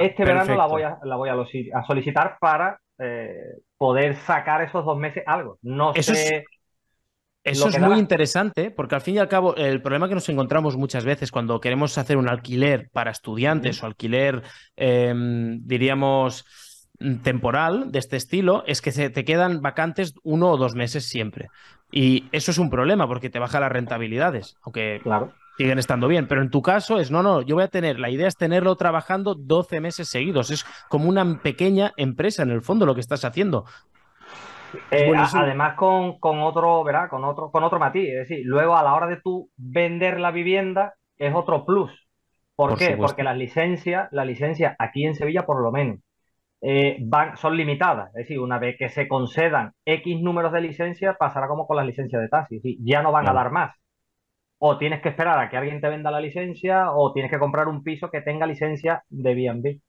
Este 0.00 0.24
verano 0.24 0.54
la 0.56 0.66
voy 0.66 0.82
a, 0.82 0.98
la 1.02 1.16
voy 1.16 1.28
a, 1.28 1.34
losi- 1.34 1.70
a 1.74 1.82
solicitar 1.84 2.36
para 2.40 2.78
eh, 2.98 3.34
poder 3.78 4.16
sacar 4.16 4.62
esos 4.62 4.84
dos 4.84 4.98
meses 4.98 5.22
algo. 5.26 5.58
No 5.62 5.92
Eso 5.94 6.12
es- 6.12 6.28
sé. 6.28 6.44
Eso 7.44 7.64
lo 7.64 7.70
es 7.70 7.80
muy 7.80 7.98
interesante 7.98 8.70
porque 8.70 8.94
al 8.94 9.00
fin 9.00 9.16
y 9.16 9.18
al 9.18 9.26
cabo 9.28 9.56
el 9.56 9.82
problema 9.82 10.08
que 10.08 10.14
nos 10.14 10.28
encontramos 10.28 10.76
muchas 10.76 11.04
veces 11.04 11.32
cuando 11.32 11.60
queremos 11.60 11.98
hacer 11.98 12.16
un 12.16 12.28
alquiler 12.28 12.88
para 12.92 13.10
estudiantes 13.10 13.82
o 13.82 13.86
alquiler, 13.86 14.42
eh, 14.76 15.12
diríamos, 15.60 16.44
mm, 17.00 17.16
temporal 17.16 17.90
de 17.90 17.98
este 17.98 18.16
estilo 18.16 18.62
es 18.68 18.80
que 18.80 18.92
se 18.92 19.10
te 19.10 19.24
quedan 19.24 19.60
vacantes 19.60 20.14
uno 20.22 20.50
o 20.50 20.56
dos 20.56 20.76
meses 20.76 21.08
siempre. 21.08 21.48
Y 21.90 22.26
eso 22.30 22.52
es 22.52 22.58
un 22.58 22.70
problema 22.70 23.08
porque 23.08 23.28
te 23.28 23.40
baja 23.40 23.58
las 23.58 23.72
rentabilidades, 23.72 24.54
aunque 24.62 25.00
Claro. 25.02 25.32
Siguen 25.62 25.78
estando 25.78 26.08
bien. 26.08 26.26
Pero 26.28 26.42
en 26.42 26.50
tu 26.50 26.62
caso 26.62 26.98
es, 26.98 27.10
no, 27.10 27.22
no, 27.22 27.42
yo 27.42 27.54
voy 27.56 27.64
a 27.64 27.68
tener, 27.68 27.98
la 27.98 28.10
idea 28.10 28.28
es 28.28 28.36
tenerlo 28.36 28.76
trabajando 28.76 29.34
12 29.34 29.80
meses 29.80 30.08
seguidos. 30.08 30.50
Es 30.50 30.64
como 30.88 31.08
una 31.08 31.40
pequeña 31.42 31.92
empresa 31.96 32.42
en 32.42 32.50
el 32.50 32.62
fondo 32.62 32.86
lo 32.86 32.94
que 32.94 33.00
estás 33.00 33.24
haciendo. 33.24 33.64
Eh, 34.90 35.12
además 35.34 35.74
con, 35.74 36.18
con 36.18 36.40
otro, 36.40 36.82
¿verdad? 36.84 37.08
Con 37.10 37.24
otro, 37.24 37.50
con 37.50 37.62
otro 37.64 37.78
matiz. 37.78 38.08
Es 38.08 38.28
decir, 38.28 38.40
luego 38.44 38.76
a 38.76 38.82
la 38.82 38.94
hora 38.94 39.06
de 39.06 39.20
tú 39.22 39.50
vender 39.56 40.18
la 40.20 40.30
vivienda 40.30 40.94
es 41.18 41.34
otro 41.34 41.64
plus. 41.64 41.90
¿Por, 42.54 42.70
Por 42.70 42.78
qué? 42.78 42.84
supuesto. 42.92 43.06
Porque 43.06 43.22
las 43.22 43.36
licencias, 43.36 44.08
las 44.12 44.26
licencias 44.26 44.74
aquí 44.78 45.04
en 45.04 45.14
Sevilla 45.14 45.44
por 45.46 45.62
lo 45.62 45.72
menos 45.72 45.98
eh, 46.62 46.98
van, 47.02 47.36
son 47.36 47.56
limitadas. 47.56 48.08
Es 48.08 48.14
decir, 48.26 48.38
una 48.40 48.58
vez 48.58 48.76
que 48.78 48.88
se 48.88 49.08
concedan 49.08 49.72
X 49.84 50.20
números 50.22 50.52
de 50.52 50.60
licencias, 50.62 51.16
pasará 51.18 51.48
como 51.48 51.66
con 51.66 51.76
las 51.76 51.86
licencias 51.86 52.22
de 52.22 52.28
taxi. 52.28 52.56
Es 52.56 52.62
decir, 52.62 52.78
ya 52.82 53.02
no 53.02 53.12
van 53.12 53.24
Claro. 53.24 53.38
a 53.38 53.42
dar 53.42 53.52
más. 53.52 53.76
O 54.64 54.78
tienes 54.78 55.02
que 55.02 55.08
esperar 55.08 55.40
a 55.40 55.50
que 55.50 55.56
alguien 55.56 55.80
te 55.80 55.88
venda 55.88 56.12
la 56.12 56.20
licencia 56.20 56.92
o 56.92 57.12
tienes 57.12 57.32
que 57.32 57.38
comprar 57.40 57.66
un 57.66 57.82
piso 57.82 58.12
que 58.12 58.20
tenga 58.20 58.46
licencia 58.46 59.02
de 59.08 59.34
B&B. 59.34 59.80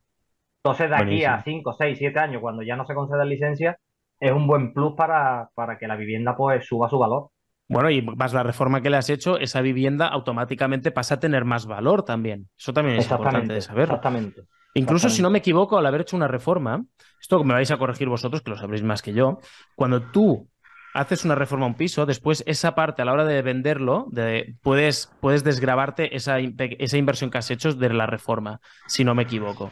Entonces, 0.63 0.89
de 0.89 0.95
aquí 0.95 1.25
a 1.25 1.43
5, 1.43 1.75
6, 1.77 1.95
7 1.95 2.19
años, 2.19 2.41
cuando 2.41 2.63
ya 2.63 2.75
no 2.75 2.83
se 2.87 2.95
conceda 2.95 3.23
licencia, 3.23 3.77
es 4.19 4.31
un 4.31 4.47
buen 4.47 4.73
plus 4.73 4.95
para, 4.95 5.51
para 5.53 5.77
que 5.77 5.87
la 5.87 5.95
vivienda 5.95 6.35
pues 6.35 6.65
suba 6.65 6.89
su 6.89 6.97
valor. 6.97 7.29
Bueno, 7.69 7.91
y 7.91 8.01
más 8.01 8.33
la 8.33 8.41
reforma 8.41 8.81
que 8.81 8.89
le 8.89 8.97
has 8.97 9.11
hecho, 9.11 9.37
esa 9.37 9.61
vivienda 9.61 10.07
automáticamente 10.07 10.89
pasa 10.89 11.15
a 11.15 11.19
tener 11.19 11.45
más 11.45 11.67
valor 11.67 12.01
también. 12.01 12.49
Eso 12.57 12.73
también 12.73 12.97
es 12.97 13.11
importante 13.11 13.53
de 13.53 13.61
saber. 13.61 13.83
Exactamente. 13.83 14.41
Incluso 14.73 15.07
si 15.07 15.21
no 15.21 15.29
me 15.29 15.37
equivoco, 15.37 15.77
al 15.77 15.85
haber 15.85 16.01
hecho 16.01 16.15
una 16.15 16.27
reforma, 16.27 16.83
esto 17.21 17.43
me 17.43 17.53
vais 17.53 17.69
a 17.69 17.77
corregir 17.77 18.09
vosotros, 18.09 18.41
que 18.41 18.49
lo 18.49 18.57
sabréis 18.57 18.81
más 18.81 19.03
que 19.03 19.13
yo, 19.13 19.37
cuando 19.75 20.01
tú 20.09 20.49
haces 20.93 21.25
una 21.25 21.35
reforma 21.35 21.65
a 21.65 21.69
un 21.69 21.75
piso, 21.75 22.05
después 22.05 22.43
esa 22.45 22.75
parte 22.75 23.01
a 23.01 23.05
la 23.05 23.13
hora 23.13 23.25
de 23.25 23.41
venderlo, 23.41 24.07
de, 24.11 24.55
puedes, 24.61 25.11
puedes 25.19 25.43
desgrabarte 25.43 26.15
esa, 26.15 26.37
esa 26.39 26.97
inversión 26.97 27.31
que 27.31 27.39
has 27.39 27.49
hecho 27.51 27.73
de 27.73 27.89
la 27.89 28.05
reforma, 28.05 28.61
si 28.87 29.03
no 29.03 29.15
me 29.15 29.23
equivoco. 29.23 29.71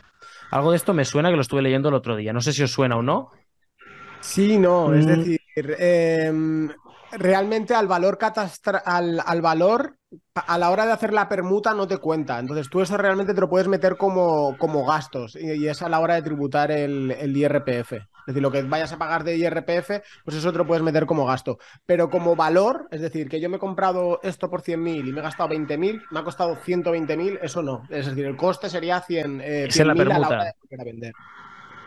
Algo 0.52 0.72
de 0.72 0.78
esto 0.78 0.94
me 0.94 1.06
suena 1.06 1.30
que 1.30 1.36
lo 1.36 1.42
estuve 1.42 1.62
leyendo 1.62 1.90
el 1.90 1.96
otro 1.96 2.16
día. 2.16 2.34
No 2.34 2.42
sé 2.42 2.52
si 2.52 2.62
os 2.62 2.72
suena 2.72 2.98
o 2.98 3.02
no. 3.02 3.30
Sí, 4.20 4.58
no, 4.58 4.94
es 4.94 5.06
mm. 5.06 5.10
decir, 5.10 5.40
em, 5.80 6.70
realmente 7.12 7.74
al 7.74 7.88
valor 7.88 8.18
catastral, 8.18 9.22
al, 9.26 9.42
valor 9.42 9.98
a 10.36 10.58
la 10.58 10.70
hora 10.70 10.86
de 10.86 10.92
hacer 10.92 11.14
la 11.14 11.30
permuta 11.30 11.74
no 11.74 11.88
te 11.88 11.98
cuenta. 11.98 12.38
Entonces 12.38 12.70
tú 12.70 12.82
eso 12.82 12.98
realmente 12.98 13.34
te 13.34 13.42
lo 13.42 13.50
puedes 13.50 13.68
meter 13.68 13.98
como, 13.98 14.58
como 14.58 14.86
gastos 14.86 15.36
y, 15.36 15.68
es 15.68 15.82
a 15.82 15.90
la 15.90 16.00
hora 16.00 16.16
de 16.16 16.22
tributar 16.22 16.72
el, 16.72 17.12
el, 17.12 17.36
IRPF. 17.36 17.94
Es 18.22 18.28
decir, 18.28 18.42
lo 18.42 18.52
que 18.52 18.64
vayas 18.64 18.94
a 18.94 18.98
pagar 18.98 19.24
de 19.24 19.38
IRPF, 19.38 20.02
pues 20.24 20.38
eso 20.38 20.52
te 20.52 20.58
lo 20.58 20.66
puedes 20.66 20.84
meter 20.84 21.06
como 21.06 21.26
gasto. 21.26 21.58
Pero 21.86 22.10
como 22.10 22.36
valor, 22.36 22.88
es 22.92 23.02
decir, 23.02 23.30
que 23.30 23.40
yo 23.40 23.50
me 23.50 23.58
he 23.58 23.60
comprado 23.60 24.20
esto 24.24 24.50
por 24.50 24.62
100.000 24.62 25.08
y 25.08 25.12
me 25.12 25.20
he 25.20 25.24
gastado 25.24 25.50
20.000, 25.50 26.04
me 26.12 26.20
ha 26.20 26.24
costado 26.24 26.56
120.000, 26.56 27.40
eso 27.42 27.62
no. 27.62 27.84
Es 27.90 28.06
decir, 28.06 28.26
el 28.26 28.36
coste 28.36 28.70
sería 28.70 29.00
100, 29.02 29.42
eh, 29.44 29.68
la 29.84 29.92
a 29.92 30.20
la 30.20 30.28
hora 30.28 30.56
de 30.70 30.84
vender. 30.84 31.14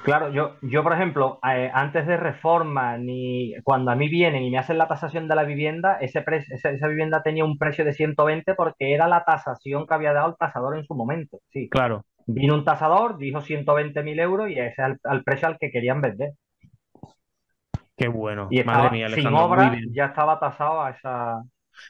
Claro, 0.04 0.28
yo, 0.28 0.56
yo 0.60 0.82
por 0.82 0.92
ejemplo, 0.92 1.38
eh, 1.50 1.70
antes 1.72 2.06
de 2.06 2.18
reforma, 2.18 2.98
ni 2.98 3.54
cuando 3.64 3.90
a 3.90 3.94
mí 3.94 4.10
vienen 4.10 4.42
y 4.42 4.50
me 4.50 4.58
hacen 4.58 4.76
la 4.76 4.86
tasación 4.86 5.28
de 5.28 5.34
la 5.34 5.44
vivienda, 5.44 5.96
ese 5.98 6.22
esa, 6.50 6.88
vivienda 6.88 7.22
tenía 7.22 7.42
un 7.42 7.56
precio 7.56 7.86
de 7.86 7.94
120 7.94 8.54
porque 8.54 8.92
era 8.92 9.08
la 9.08 9.24
tasación 9.24 9.86
que 9.86 9.94
había 9.94 10.12
dado 10.12 10.28
el 10.28 10.36
tasador 10.36 10.76
en 10.76 10.84
su 10.84 10.94
momento. 10.94 11.38
Sí. 11.50 11.70
Claro. 11.70 12.04
Vino 12.26 12.54
un 12.54 12.64
tasador, 12.64 13.18
dijo 13.18 13.40
120 13.40 14.02
mil 14.02 14.18
euros 14.18 14.50
y 14.50 14.58
ese 14.58 14.82
es 14.82 14.98
al, 15.04 15.22
precio 15.24 15.48
al 15.48 15.58
que 15.58 15.70
querían 15.70 16.00
vender. 16.00 16.32
Qué 17.96 18.08
bueno. 18.08 18.48
Y 18.50 18.62
Madre 18.64 18.90
mía, 18.90 19.08
sin 19.10 19.26
obra 19.28 19.76
ya 19.92 20.06
estaba 20.06 20.40
tasado 20.40 20.82
a 20.82 20.90
esa, 20.90 21.42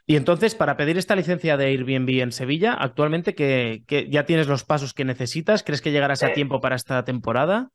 y 0.07 0.17
entonces, 0.17 0.55
para 0.55 0.77
pedir 0.77 0.99
esta 0.99 1.17
licencia 1.17 1.57
de 1.57 1.67
Airbnb 1.67 2.21
en 2.21 2.33
Sevilla, 2.33 2.75
actualmente 2.75 3.35
que, 3.35 3.83
ya 4.09 4.25
tienes 4.25 4.49
los 4.49 4.65
pasos 4.65 4.95
que 4.95 5.05
necesitas, 5.05 5.63
¿crees 5.63 5.83
que 5.83 5.93
llegarás 5.93 6.23
a 6.23 6.29
eh, 6.29 6.35
tiempo 6.35 6.61
para 6.61 6.77
esta 6.77 7.05
temporada? 7.05 7.71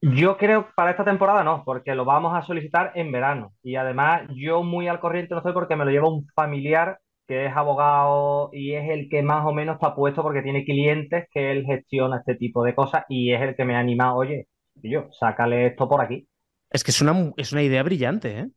Yo 0.00 0.36
creo 0.36 0.68
para 0.74 0.90
esta 0.90 1.04
temporada 1.04 1.44
no, 1.44 1.62
porque 1.64 1.94
lo 1.94 2.04
vamos 2.04 2.36
a 2.36 2.42
solicitar 2.42 2.92
en 2.96 3.12
verano. 3.12 3.52
Y 3.62 3.76
además 3.76 4.22
yo 4.34 4.62
muy 4.62 4.88
al 4.88 5.00
corriente 5.00 5.34
no 5.34 5.38
estoy 5.38 5.52
porque 5.52 5.76
me 5.76 5.84
lo 5.84 5.92
lleva 5.92 6.08
un 6.08 6.26
familiar 6.34 6.98
que 7.26 7.46
es 7.46 7.56
abogado 7.56 8.50
y 8.52 8.74
es 8.74 8.88
el 8.90 9.08
que 9.08 9.22
más 9.22 9.46
o 9.46 9.52
menos 9.52 9.74
está 9.74 9.94
puesto 9.94 10.22
porque 10.22 10.42
tiene 10.42 10.64
clientes 10.64 11.26
que 11.32 11.52
él 11.52 11.64
gestiona 11.64 12.18
este 12.18 12.34
tipo 12.34 12.64
de 12.64 12.74
cosas 12.74 13.04
y 13.08 13.32
es 13.32 13.40
el 13.40 13.54
que 13.54 13.64
me 13.64 13.76
ha 13.76 13.80
animado, 13.80 14.16
oye, 14.16 14.48
yo, 14.74 15.08
sácale 15.12 15.66
esto 15.66 15.88
por 15.88 16.00
aquí. 16.00 16.28
Es 16.70 16.84
que 16.84 16.90
es 16.90 17.00
una, 17.02 17.32
es 17.36 17.52
una 17.52 17.62
idea 17.62 17.82
brillante, 17.82 18.38
¿eh? 18.38 18.48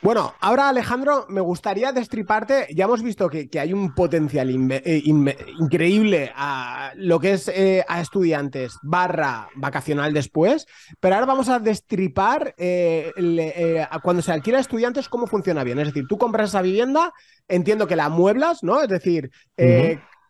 Bueno, 0.00 0.34
ahora 0.40 0.68
Alejandro, 0.68 1.26
me 1.28 1.40
gustaría 1.40 1.90
destriparte, 1.90 2.68
ya 2.72 2.84
hemos 2.84 3.02
visto 3.02 3.28
que, 3.28 3.48
hay 3.58 3.72
un 3.72 3.94
potencial 3.94 4.48
eh, 4.70 5.02
increíble 5.04 6.30
a 6.36 6.92
lo 6.94 7.18
que 7.18 7.32
es 7.32 7.48
eh, 7.48 7.84
a 7.88 8.00
estudiantes 8.00 8.78
barra 8.82 9.48
vacacional 9.56 10.12
después, 10.14 10.66
pero 11.00 11.16
ahora 11.16 11.26
vamos 11.26 11.48
a 11.48 11.58
destripar 11.58 12.54
eh, 12.58 13.12
cuando 14.02 14.22
se 14.22 14.30
alquila 14.30 14.58
a 14.58 14.60
estudiantes 14.60 15.08
cómo 15.08 15.26
funciona 15.26 15.64
bien. 15.64 15.80
Es 15.80 15.88
decir, 15.88 16.04
tú 16.08 16.16
compras 16.16 16.50
esa 16.50 16.62
vivienda, 16.62 17.12
entiendo 17.48 17.88
que 17.88 17.96
la 17.96 18.08
mueblas, 18.08 18.62
¿no? 18.62 18.80
Es 18.80 18.88
decir, 18.88 19.32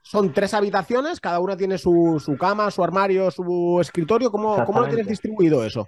son 0.01 0.33
tres 0.33 0.55
habitaciones, 0.55 1.21
cada 1.21 1.41
una 1.41 1.59
tiene 1.59 1.77
su, 1.77 2.37
cama, 2.41 2.71
su 2.71 2.83
armario, 2.83 3.31
su 3.31 3.79
escritorio. 3.83 4.31
¿Cómo, 4.31 4.65
¿Cómo 4.65 4.81
lo 4.81 4.89
tienes 4.89 5.09
distribuido 5.09 5.63
eso? 5.63 5.87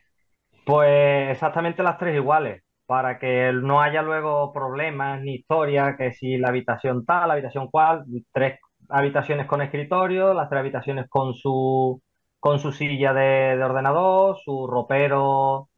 Pues 0.66 1.30
exactamente 1.30 1.82
las 1.82 1.96
tres 1.96 2.14
iguales 2.14 2.62
para 2.90 3.20
que 3.20 3.52
no 3.52 3.80
haya 3.80 4.02
luego 4.02 4.52
problemas 4.52 5.22
ni 5.22 5.34
historias, 5.34 5.96
que 5.96 6.12
si 6.12 6.38
la 6.38 6.48
habitación 6.48 7.06
tal, 7.06 7.28
la 7.28 7.34
habitación 7.34 7.68
cual, 7.68 8.04
tres 8.32 8.58
habitaciones 8.88 9.46
con 9.46 9.62
escritorio, 9.62 10.34
las 10.34 10.48
tres 10.48 10.58
habitaciones 10.58 11.06
con 11.08 11.32
su, 11.34 12.02
con 12.40 12.58
su 12.58 12.72
silla 12.72 13.12
de, 13.12 13.62
ordenador, 13.62 14.38
su 14.44 14.66
ropero 14.66 15.68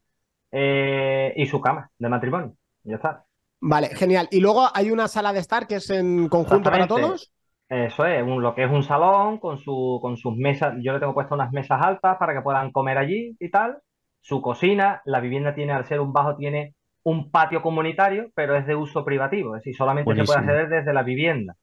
eh, 0.51 1.35
y 1.35 1.45
su 1.45 1.61
cama 1.61 1.91
de 1.99 2.09
matrimonio. 2.09 2.55
Ya 2.83 2.95
está. 2.95 3.23
Vale, 3.61 3.89
genial. 3.89 4.27
Y 4.31 4.39
luego 4.39 4.65
hay 4.73 4.89
una 4.89 5.07
sala 5.07 5.33
de 5.33 5.39
estar 5.41 5.67
que 5.67 5.75
es 5.75 5.91
en 5.91 6.27
conjunto 6.29 6.71
para 6.71 6.87
todos. 6.87 7.31
Eso 7.69 8.07
es, 8.07 8.25
lo 8.25 8.55
que 8.55 8.63
es 8.63 8.71
un 8.71 8.81
salón 8.81 9.37
con, 9.37 9.59
su, 9.59 9.99
con 10.01 10.17
sus 10.17 10.35
mesas. 10.35 10.73
Yo 10.81 10.93
le 10.93 10.99
tengo 10.99 11.13
puesto 11.13 11.35
unas 11.35 11.51
mesas 11.51 11.79
altas 11.79 12.17
para 12.17 12.33
que 12.33 12.41
puedan 12.41 12.71
comer 12.71 12.97
allí 12.97 13.37
y 13.39 13.51
tal. 13.51 13.77
Su 14.19 14.41
cocina, 14.41 15.03
la 15.05 15.19
vivienda 15.19 15.53
tiene, 15.53 15.73
al 15.73 15.85
ser 15.85 15.99
un 15.99 16.11
bajo, 16.11 16.35
tiene 16.37 16.73
un 17.03 17.31
patio 17.31 17.61
comunitario, 17.61 18.29
pero 18.33 18.55
es 18.55 18.65
de 18.65 18.75
uso 18.75 19.03
privativo, 19.03 19.55
es 19.55 19.63
decir, 19.63 19.75
solamente 19.75 20.15
se 20.15 20.23
puede 20.23 20.39
acceder 20.39 20.69
desde 20.69 20.93
la 20.93 21.03
vivienda. 21.03 21.55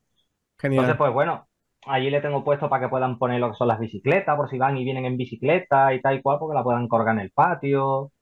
Entonces, 0.63 0.97
pues 0.97 1.13
bueno, 1.13 1.47
allí 1.87 2.11
le 2.11 2.21
tengo 2.21 2.45
puesto 2.45 2.69
para 2.69 2.85
que 2.85 2.91
puedan 2.91 3.19
poner 3.19 3.41
lo 3.41 3.51
que 3.51 3.57
son 3.57 3.69
las 3.69 3.79
bicicletas, 3.79 4.37
por 4.37 4.51
si 4.51 4.59
van 4.59 4.77
y 4.77 4.85
vienen 4.85 5.07
en 5.07 5.17
bicicleta 5.17 5.95
y 5.95 6.01
tal 6.01 6.17
y 6.17 6.23
cual, 6.23 6.39
porque 6.39 6.55
la 6.55 6.63
puedan 6.63 6.89
colgar 6.89 7.15
en 7.15 7.23
el 7.23 7.31
patio. 7.31 8.13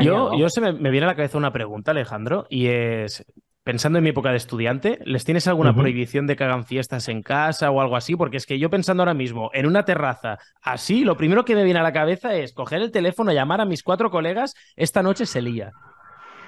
yo, 0.00 0.36
yo 0.36 0.48
se 0.48 0.60
me, 0.60 0.90
viene 0.90 1.06
a 1.06 1.10
la 1.10 1.16
cabeza 1.16 1.38
una 1.38 1.52
pregunta, 1.52 1.90
Alejandro, 1.90 2.46
y 2.48 2.68
es, 2.68 3.24
pensando 3.66 3.98
en 3.98 4.04
mi 4.04 4.10
época 4.10 4.30
de 4.30 4.36
estudiante, 4.36 5.00
¿les 5.04 5.24
tienes 5.24 5.48
alguna 5.48 5.74
prohibición 5.74 6.28
de 6.28 6.36
que 6.36 6.44
hagan 6.44 6.64
fiestas 6.64 7.08
en 7.08 7.22
casa 7.22 7.72
o 7.72 7.80
algo 7.80 7.96
así? 7.96 8.14
Porque 8.14 8.36
es 8.36 8.46
que 8.46 8.60
yo 8.60 8.70
pensando 8.70 9.02
ahora 9.02 9.14
mismo 9.14 9.50
en 9.52 9.66
una 9.66 9.84
terraza 9.84 10.38
así, 10.62 11.02
lo 11.02 11.16
primero 11.16 11.44
que 11.44 11.56
me 11.56 11.64
viene 11.64 11.80
a 11.80 11.82
la 11.82 11.92
cabeza 11.92 12.36
es 12.36 12.52
coger 12.52 12.80
el 12.80 12.92
teléfono, 12.92 13.32
llamar 13.32 13.60
a 13.60 13.64
mis 13.64 13.82
cuatro 13.82 14.08
colegas, 14.08 14.54
esta 14.76 15.02
noche 15.02 15.26
se 15.26 15.42
lía. 15.42 15.72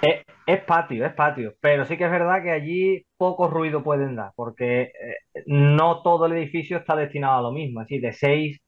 Es, 0.00 0.60
patio, 0.64 1.04
es 1.04 1.12
patio, 1.12 1.54
pero 1.60 1.84
sí 1.84 1.96
que 1.96 2.04
es 2.04 2.10
verdad 2.10 2.42
que 2.42 2.50
allí 2.50 3.04
poco 3.16 3.48
ruido 3.48 3.82
pueden 3.82 4.16
dar, 4.16 4.32
porque 4.36 4.82
eh, 4.82 5.42
no 5.46 6.02
todo 6.02 6.26
el 6.26 6.32
edificio 6.32 6.78
está 6.78 6.96
destinado 6.96 7.38
a 7.38 7.42
lo 7.42 7.52
mismo. 7.52 7.80
Decir, 7.80 8.00
de 8.00 8.12
seis, 8.12 8.60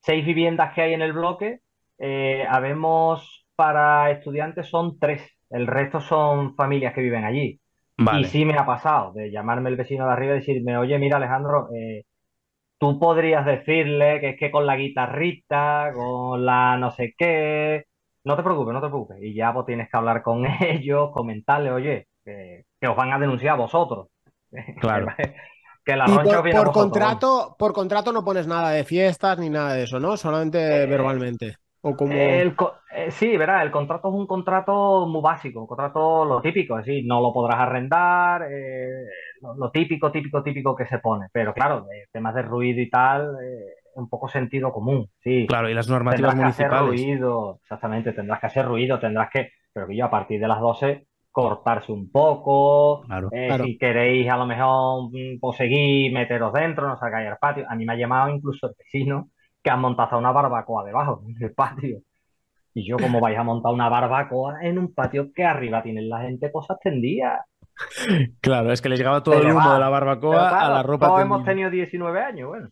seis 0.00 0.24
viviendas 0.24 0.72
que 0.74 0.82
hay 0.82 0.94
en 0.94 1.02
el 1.02 1.12
bloque, 1.12 1.60
eh, 1.98 2.46
habemos 2.48 3.46
para 3.56 4.10
estudiantes 4.10 4.68
son 4.68 4.98
tres, 4.98 5.22
el 5.50 5.66
resto 5.66 6.00
son 6.00 6.54
familias 6.54 6.94
que 6.94 7.02
viven 7.02 7.24
allí. 7.24 7.60
Y 8.18 8.24
sí 8.24 8.46
me 8.46 8.54
ha 8.54 8.64
pasado 8.64 9.12
de 9.12 9.30
llamarme 9.30 9.68
el 9.68 9.76
vecino 9.76 10.06
de 10.06 10.12
arriba 10.12 10.32
y 10.32 10.38
decirme, 10.38 10.78
oye, 10.78 10.98
mira 10.98 11.18
Alejandro, 11.18 11.68
eh, 11.74 12.04
tú 12.78 12.98
podrías 12.98 13.44
decirle 13.44 14.20
que 14.20 14.30
es 14.30 14.38
que 14.38 14.50
con 14.50 14.64
la 14.64 14.76
guitarrita, 14.76 15.92
con 15.94 16.46
la 16.46 16.78
no 16.78 16.90
sé 16.92 17.12
qué, 17.18 17.84
no 18.24 18.36
te 18.36 18.42
preocupes, 18.42 18.74
no 18.74 18.80
te 18.80 18.88
preocupes. 18.88 19.18
Y 19.20 19.34
ya 19.34 19.50
vos 19.52 19.66
tienes 19.66 19.88
que 19.90 19.96
hablar 19.96 20.22
con 20.22 20.44
ellos, 20.60 21.10
comentarle, 21.12 21.70
oye, 21.70 22.08
que, 22.24 22.64
os 22.86 22.96
van 22.96 23.12
a 23.12 23.18
denunciar 23.18 23.54
a 23.54 23.58
vosotros. 23.58 24.08
Claro. 24.80 25.06
que 25.84 25.94
la 25.94 26.06
por, 26.06 26.50
por 26.50 26.72
contrato, 26.72 27.54
por 27.56 27.72
contrato 27.72 28.12
no 28.12 28.24
pones 28.24 28.48
nada 28.48 28.70
de 28.70 28.82
fiestas 28.82 29.38
ni 29.38 29.48
nada 29.48 29.74
de 29.74 29.84
eso, 29.84 30.00
¿no? 30.00 30.16
Solamente 30.16 30.82
eh, 30.82 30.86
verbalmente. 30.86 31.54
O 31.82 31.94
como... 31.94 32.12
Eh, 32.12 32.52
sí, 33.10 33.36
verá, 33.36 33.62
el 33.62 33.70
contrato 33.70 34.08
es 34.08 34.14
un 34.14 34.26
contrato 34.26 35.06
muy 35.06 35.22
básico, 35.22 35.60
un 35.60 35.68
contrato 35.68 36.24
lo 36.24 36.42
típico, 36.42 36.78
es 36.78 36.84
decir, 36.84 37.04
no 37.06 37.20
lo 37.20 37.32
podrás 37.32 37.60
arrendar, 37.60 38.42
eh, 38.50 39.06
lo, 39.40 39.70
típico, 39.70 40.10
típico, 40.10 40.42
típico 40.42 40.74
que 40.74 40.86
se 40.86 40.98
pone. 40.98 41.28
Pero 41.32 41.54
claro, 41.54 41.86
temas 42.12 42.34
de 42.34 42.42
ruido 42.42 42.80
y 42.80 42.90
tal, 42.90 43.36
un 43.94 44.08
poco 44.08 44.28
sentido 44.28 44.72
común, 44.72 45.08
sí. 45.20 45.46
Claro, 45.46 45.68
y 45.68 45.74
las 45.74 45.88
normativas 45.88 46.32
tendrás 46.32 46.56
municipales. 46.56 46.90
Que 46.90 47.02
hacer 47.02 47.18
ruido, 47.18 47.58
exactamente, 47.62 48.12
tendrás 48.12 48.40
que 48.40 48.46
hacer 48.46 48.66
ruido, 48.66 48.98
tendrás 48.98 49.30
que, 49.30 49.50
pero 49.72 49.86
que 49.86 49.96
yo 49.96 50.04
a 50.06 50.10
partir 50.10 50.40
de 50.40 50.48
las 50.48 50.60
12 50.60 51.06
cortarse 51.30 51.92
un 51.92 52.10
poco, 52.10 53.04
eh, 53.32 53.56
si 53.62 53.78
queréis 53.78 54.28
a 54.28 54.36
lo 54.36 54.46
mejor 54.46 55.10
mm, 55.12 55.38
pues, 55.40 55.56
seguir, 55.56 56.12
meteros 56.12 56.52
dentro, 56.52 56.88
no 56.88 56.96
salgáis 56.96 57.28
al 57.28 57.38
patio. 57.38 57.64
A 57.68 57.76
mí 57.76 57.84
me 57.84 57.92
ha 57.92 57.96
llamado 57.96 58.34
incluso 58.34 58.66
el 58.66 58.74
vecino 58.76 59.30
que 59.62 59.70
han 59.70 59.80
montado 59.80 60.18
una 60.18 60.32
barbacoa 60.32 60.84
debajo 60.84 61.22
del 61.38 61.52
patio. 61.52 62.00
Y 62.72 62.88
yo, 62.88 62.96
como 62.98 63.20
vais 63.20 63.36
a 63.36 63.42
montar 63.42 63.72
una 63.72 63.88
barbacoa 63.88 64.62
en 64.62 64.78
un 64.78 64.94
patio 64.94 65.32
que 65.34 65.44
arriba 65.44 65.82
tienen 65.82 66.08
la 66.08 66.20
gente 66.20 66.52
cosas 66.52 66.78
tendidas? 66.80 67.40
Claro, 68.42 68.72
es 68.72 68.82
que 68.82 68.90
les 68.90 68.98
llegaba 68.98 69.22
todo 69.22 69.40
el 69.40 69.50
humo 69.50 69.72
de 69.72 69.78
la 69.78 69.88
barbacoa 69.88 70.66
a 70.66 70.68
la 70.68 70.82
ropa. 70.82 71.06
Todos 71.06 71.22
hemos 71.22 71.44
tenido 71.44 71.70
19 71.70 72.20
años, 72.20 72.48
bueno. 72.48 72.68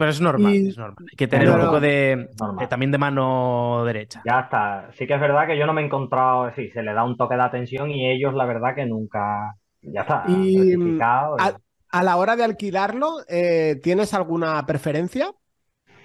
Pero 0.00 0.12
es 0.12 0.20
normal, 0.22 0.54
es 0.54 0.78
normal. 0.78 0.96
Hay 1.10 1.14
que 1.14 1.28
tener 1.28 1.50
un 1.50 1.60
poco 1.60 1.78
de, 1.78 2.30
también 2.70 2.90
de 2.90 2.96
mano 2.96 3.84
derecha. 3.84 4.22
Ya 4.24 4.40
está. 4.40 4.88
Sí 4.94 5.06
que 5.06 5.12
es 5.12 5.20
verdad 5.20 5.46
que 5.46 5.58
yo 5.58 5.66
no 5.66 5.74
me 5.74 5.82
he 5.82 5.84
encontrado, 5.84 6.50
sí, 6.56 6.70
se 6.70 6.82
le 6.82 6.94
da 6.94 7.04
un 7.04 7.18
toque 7.18 7.34
de 7.34 7.42
atención 7.42 7.90
y 7.90 8.10
ellos 8.10 8.32
la 8.32 8.46
verdad 8.46 8.74
que 8.74 8.86
nunca, 8.86 9.56
ya 9.82 10.00
está. 10.00 10.24
Y, 10.26 10.74
a 11.02 12.02
la 12.02 12.16
hora 12.16 12.34
de 12.34 12.44
alquilarlo, 12.44 13.16
eh, 13.28 13.78
¿tienes 13.82 14.14
alguna 14.14 14.64
preferencia? 14.64 15.34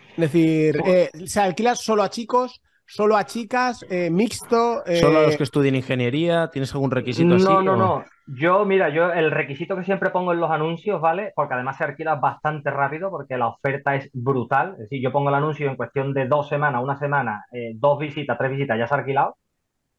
Es 0.09 0.17
decir, 0.17 0.81
eh, 0.85 1.09
¿se 1.25 1.39
alquila 1.39 1.73
solo 1.73 2.03
a 2.03 2.09
chicos? 2.09 2.61
¿Solo 2.87 3.17
a 3.17 3.25
chicas? 3.25 3.85
Eh, 3.89 4.09
¿Mixto? 4.11 4.83
¿Solo 4.85 5.19
a 5.19 5.21
los 5.23 5.37
que 5.37 5.43
estudien 5.43 5.75
ingeniería? 5.75 6.49
¿Tienes 6.49 6.73
algún 6.73 6.91
requisito 6.91 7.35
así? 7.35 7.43
No, 7.43 7.61
no, 7.61 7.75
no. 7.75 8.05
Yo, 8.27 8.63
mira, 8.65 8.89
yo 8.89 9.11
el 9.11 9.31
requisito 9.31 9.75
que 9.75 9.83
siempre 9.83 10.11
pongo 10.11 10.33
en 10.33 10.39
los 10.39 10.51
anuncios, 10.51 11.01
¿vale? 11.01 11.33
Porque 11.35 11.55
además 11.55 11.77
se 11.77 11.83
alquila 11.83 12.15
bastante 12.15 12.69
rápido 12.71 13.09
porque 13.09 13.37
la 13.37 13.47
oferta 13.47 13.95
es 13.95 14.09
brutal. 14.13 14.73
Es 14.73 14.77
decir, 14.89 15.01
yo 15.01 15.11
pongo 15.11 15.29
el 15.29 15.35
anuncio 15.35 15.69
en 15.69 15.75
cuestión 15.75 16.13
de 16.13 16.27
dos 16.27 16.47
semanas, 16.47 16.83
una 16.83 16.97
semana, 16.97 17.45
dos 17.75 17.99
visitas, 17.99 18.37
tres 18.37 18.51
visitas, 18.51 18.77
ya 18.77 18.87
se 18.87 18.93
ha 18.93 18.97
alquilado. 18.97 19.37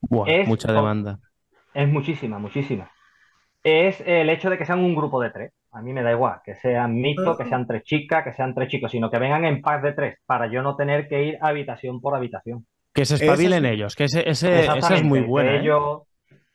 Buah, 0.00 0.44
mucha 0.46 0.72
demanda. 0.72 1.18
Es 1.74 1.88
muchísima, 1.88 2.38
muchísima. 2.38 2.90
Es 3.62 4.00
el 4.06 4.30
hecho 4.30 4.48
de 4.48 4.58
que 4.58 4.64
sean 4.64 4.78
un 4.78 4.94
grupo 4.94 5.20
de 5.20 5.30
tres. 5.30 5.52
A 5.72 5.82
mí 5.82 5.92
me 5.92 6.02
da 6.02 6.12
igual, 6.12 6.40
que 6.44 6.54
sean 6.54 6.94
mixtos, 6.94 7.36
que 7.36 7.44
sean 7.44 7.66
tres 7.66 7.82
chicas, 7.82 8.24
que 8.24 8.32
sean 8.32 8.54
tres 8.54 8.68
chicos, 8.68 8.90
sino 8.90 9.10
que 9.10 9.18
vengan 9.18 9.44
en 9.44 9.60
pack 9.60 9.82
de 9.82 9.92
tres, 9.92 10.18
para 10.24 10.46
yo 10.46 10.62
no 10.62 10.74
tener 10.74 11.06
que 11.08 11.24
ir 11.24 11.38
habitación 11.42 12.00
por 12.00 12.14
habitación. 12.14 12.64
Que 12.96 13.04
se 13.04 13.16
espabilen 13.16 13.66
ellos, 13.66 13.94
que 13.94 14.04
ese, 14.04 14.28
ese, 14.28 14.64
es 14.64 15.04
muy 15.04 15.20
bueno. 15.20 15.50
Que, 15.50 15.56
¿eh? 15.56 15.60
ellos, 15.60 16.02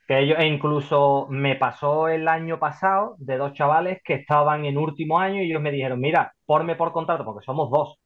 que 0.07 0.19
ellos, 0.19 0.39
e 0.39 0.47
incluso 0.47 1.27
me 1.29 1.55
pasó 1.55 2.07
el 2.07 2.27
año 2.27 2.57
pasado 2.57 3.15
de 3.19 3.37
dos 3.37 3.53
chavales 3.53 3.99
que 4.03 4.15
estaban 4.15 4.65
en 4.65 4.77
último 4.77 5.19
año 5.19 5.43
y 5.43 5.51
ellos 5.51 5.61
me 5.61 5.71
dijeron, 5.71 5.99
mira, 5.99 6.33
ponme 6.47 6.75
por 6.75 6.91
contrato, 6.91 7.23
porque 7.23 7.45
somos 7.45 7.69
dos. 7.69 7.99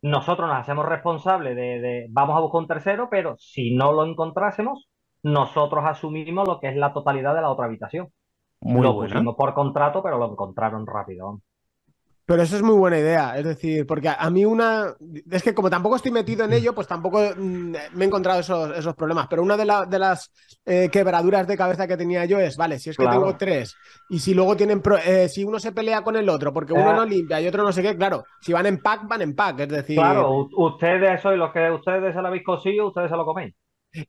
Nosotros 0.00 0.48
nos 0.48 0.58
hacemos 0.58 0.86
responsables 0.86 1.54
de, 1.54 1.80
de, 1.80 2.06
vamos 2.08 2.36
a 2.36 2.40
buscar 2.40 2.62
un 2.62 2.68
tercero, 2.68 3.08
pero 3.10 3.36
si 3.38 3.74
no 3.76 3.92
lo 3.92 4.06
encontrásemos, 4.06 4.88
nosotros 5.22 5.84
asumimos 5.86 6.48
lo 6.48 6.60
que 6.60 6.68
es 6.68 6.76
la 6.76 6.94
totalidad 6.94 7.34
de 7.34 7.42
la 7.42 7.50
otra 7.50 7.66
habitación. 7.66 8.08
Muy 8.60 8.82
lo 8.82 8.94
pusimos 8.94 9.36
por 9.36 9.54
contrato, 9.54 10.02
pero 10.02 10.18
lo 10.18 10.32
encontraron 10.32 10.86
rápido. 10.86 11.40
Pero 12.28 12.42
eso 12.42 12.56
es 12.56 12.62
muy 12.62 12.74
buena 12.74 12.98
idea, 12.98 13.38
es 13.38 13.44
decir, 13.46 13.86
porque 13.86 14.10
a 14.10 14.28
mí 14.28 14.44
una... 14.44 14.94
Es 15.30 15.42
que 15.42 15.54
como 15.54 15.70
tampoco 15.70 15.96
estoy 15.96 16.12
metido 16.12 16.44
en 16.44 16.52
ello, 16.52 16.74
pues 16.74 16.86
tampoco 16.86 17.22
mm, 17.34 17.74
me 17.94 18.04
he 18.04 18.06
encontrado 18.06 18.40
esos, 18.40 18.76
esos 18.76 18.94
problemas. 18.94 19.28
Pero 19.30 19.42
una 19.42 19.56
de, 19.56 19.64
de 19.88 19.98
las 19.98 20.30
eh, 20.66 20.90
quebraduras 20.92 21.46
de 21.46 21.56
cabeza 21.56 21.86
que 21.86 21.96
tenía 21.96 22.26
yo 22.26 22.38
es, 22.38 22.58
vale, 22.58 22.78
si 22.78 22.90
es 22.90 22.98
que 22.98 23.06
tengo 23.06 23.34
tres 23.38 23.74
y 24.10 24.18
si 24.18 24.34
luego 24.34 24.54
tienen... 24.58 24.82
Eh, 25.06 25.30
si 25.30 25.42
uno 25.42 25.58
se 25.58 25.72
pelea 25.72 26.02
con 26.02 26.16
el 26.16 26.28
otro 26.28 26.52
porque 26.52 26.74
uno 26.74 26.92
no 26.92 27.06
limpia 27.06 27.40
y 27.40 27.48
otro 27.48 27.62
no 27.62 27.72
sé 27.72 27.80
qué, 27.82 27.96
claro, 27.96 28.24
si 28.42 28.52
van 28.52 28.66
en 28.66 28.82
pack, 28.82 29.08
van 29.08 29.22
en 29.22 29.34
pack, 29.34 29.60
es 29.60 29.68
decir... 29.70 29.96
Claro, 29.96 30.50
ustedes 30.54 31.22
sois 31.22 31.38
los 31.38 31.50
que 31.50 31.70
ustedes 31.70 32.14
se 32.14 32.20
lo 32.20 32.28
habéis 32.28 32.44
cosido, 32.44 32.88
ustedes 32.88 33.08
se 33.08 33.16
lo 33.16 33.24
coméis. 33.24 33.54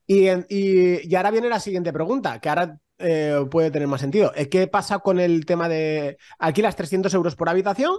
Y, 0.06 0.28
y, 0.28 1.10
y 1.10 1.16
ahora 1.16 1.32
viene 1.32 1.48
la 1.48 1.62
siguiente 1.62 1.94
pregunta, 1.94 2.38
que 2.42 2.50
ahora 2.50 2.78
eh, 3.00 3.46
puede 3.50 3.72
tener 3.72 3.88
más 3.88 4.02
sentido. 4.02 4.32
Eh, 4.36 4.50
¿Qué 4.50 4.68
pasa 4.68 5.00
con 5.00 5.20
el 5.20 5.46
tema 5.46 5.70
de 5.70 6.18
alquilas 6.38 6.76
300 6.76 7.14
euros 7.14 7.36
por 7.36 7.50
habitación? 7.50 7.96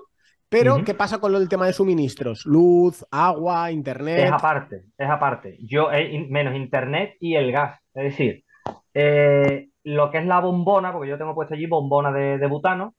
Pero, 0.51 0.85
¿qué 0.85 0.95
pasa 0.95 1.21
con 1.21 1.35
el 1.37 1.49
tema 1.49 1.67
de 1.67 1.73
suministros? 1.73 2.45
Luz, 2.45 3.07
agua, 3.11 3.71
internet. 3.71 4.19
Es 4.19 4.33
aparte, 4.33 4.83
es 4.99 5.09
aparte. 5.09 5.57
Yo, 5.61 5.93
eh, 5.93 6.27
menos 6.29 6.57
internet 6.57 7.17
y 7.21 7.37
el 7.37 7.53
gas. 7.53 7.81
Es 7.95 8.05
decir, 8.05 8.45
lo 9.85 10.11
que 10.11 10.19
es 10.19 10.27
la 10.27 10.41
bombona, 10.41 10.93
porque 10.93 11.09
yo 11.09 11.19
tengo 11.19 11.37
puesto 11.37 11.55
allí 11.55 11.67
bombona 11.67 12.11
de, 12.13 12.47
butano, 12.49 12.95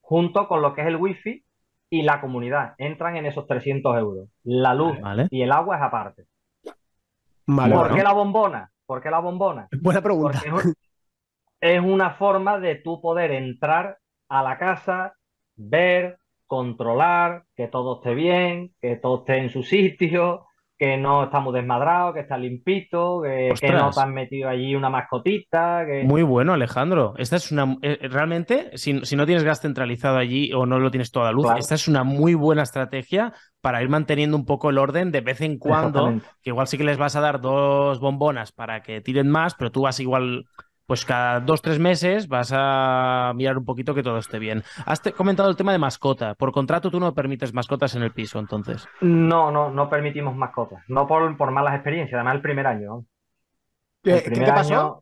junto 0.00 0.46
con 0.46 0.60
lo 0.60 0.74
que 0.74 0.82
es 0.82 0.86
el 0.86 0.96
wifi 0.96 1.42
y 1.88 2.02
la 2.02 2.20
comunidad. 2.20 2.74
Entran 2.76 3.16
en 3.16 3.24
esos 3.24 3.46
300 3.46 3.98
euros. 3.98 4.28
La 4.44 4.74
luz 4.74 4.98
y 5.30 5.40
el 5.40 5.50
agua 5.50 5.76
es 5.76 5.82
aparte. 5.82 6.26
¿Por 7.46 7.94
qué 7.94 8.02
la 8.02 8.12
bombona? 8.12 8.70
¿Por 8.84 9.00
qué 9.00 9.10
la 9.10 9.20
bombona? 9.20 9.68
Buena 9.80 10.02
pregunta 10.02 10.42
es 10.44 10.74
una 11.62 12.10
forma 12.10 12.58
de 12.58 12.76
tú 12.76 13.00
poder 13.00 13.32
entrar 13.32 13.98
a 14.28 14.42
la 14.42 14.58
casa, 14.58 15.14
ver, 15.56 16.18
controlar, 16.46 17.44
que 17.56 17.68
todo 17.68 17.96
esté 17.96 18.14
bien, 18.14 18.74
que 18.80 18.96
todo 18.96 19.20
esté 19.20 19.38
en 19.38 19.50
su 19.50 19.62
sitio, 19.62 20.46
que 20.82 20.96
no 20.96 21.24
está 21.24 21.38
muy 21.38 21.54
desmadrado, 21.54 22.12
que 22.12 22.20
está 22.20 22.36
limpito, 22.36 23.22
que, 23.22 23.54
no 23.72 23.90
te 23.90 24.00
han 24.00 24.12
metido 24.12 24.48
allí 24.48 24.74
una 24.74 24.90
mascotita. 24.90 25.86
Muy 26.02 26.22
bueno, 26.22 26.54
Alejandro. 26.54 27.14
Esta 27.18 27.36
es 27.36 27.52
una. 27.52 27.76
Eh, 27.82 28.08
realmente, 28.08 28.76
si, 28.76 28.94
no 28.94 29.24
tienes 29.24 29.44
gas 29.44 29.60
centralizado 29.60 30.18
allí 30.18 30.52
o 30.52 30.66
no 30.66 30.80
lo 30.80 30.90
tienes 30.90 31.12
toda 31.12 31.30
luz, 31.30 31.46
esta 31.56 31.76
es 31.76 31.86
una 31.86 32.02
muy 32.02 32.34
buena 32.34 32.64
estrategia 32.64 33.32
para 33.60 33.80
ir 33.80 33.88
manteniendo 33.88 34.36
un 34.36 34.44
poco 34.44 34.70
el 34.70 34.78
orden 34.78 35.12
de 35.12 35.20
vez 35.20 35.40
en 35.40 35.58
cuando. 35.58 36.20
Que 36.42 36.50
igual 36.50 36.66
sí 36.66 36.76
que 36.76 36.84
les 36.84 36.98
vas 36.98 37.14
a 37.14 37.20
dar 37.20 37.40
dos 37.40 38.00
bombonas 38.00 38.50
para 38.50 38.82
que 38.82 39.00
tiren 39.00 39.30
más, 39.30 39.54
pero 39.54 39.70
tú 39.70 39.82
vas 39.82 40.00
igual 40.00 40.46
pues 40.92 41.06
cada 41.06 41.40
dos, 41.40 41.62
tres 41.62 41.78
meses 41.78 42.28
vas 42.28 42.52
a 42.54 43.32
mirar 43.34 43.56
un 43.56 43.64
poquito 43.64 43.94
que 43.94 44.02
todo 44.02 44.18
esté 44.18 44.38
bien. 44.38 44.62
Has 44.84 45.00
comentado 45.16 45.48
el 45.48 45.56
tema 45.56 45.72
de 45.72 45.78
mascota. 45.78 46.34
Por 46.34 46.52
contrato 46.52 46.90
tú 46.90 47.00
no 47.00 47.14
permites 47.14 47.54
mascotas 47.54 47.96
en 47.96 48.02
el 48.02 48.10
piso, 48.10 48.38
entonces. 48.38 48.86
No, 49.00 49.50
no, 49.50 49.70
no 49.70 49.88
permitimos 49.88 50.36
mascotas. 50.36 50.84
No 50.88 51.06
por, 51.06 51.34
por 51.38 51.50
malas 51.50 51.76
experiencias, 51.76 52.16
además 52.16 52.34
el 52.34 52.42
primer 52.42 52.66
año. 52.66 53.06
¿Qué, 54.02 54.18
el 54.18 54.22
primer 54.24 54.50
pasó? 54.50 54.74
Año, 54.74 55.00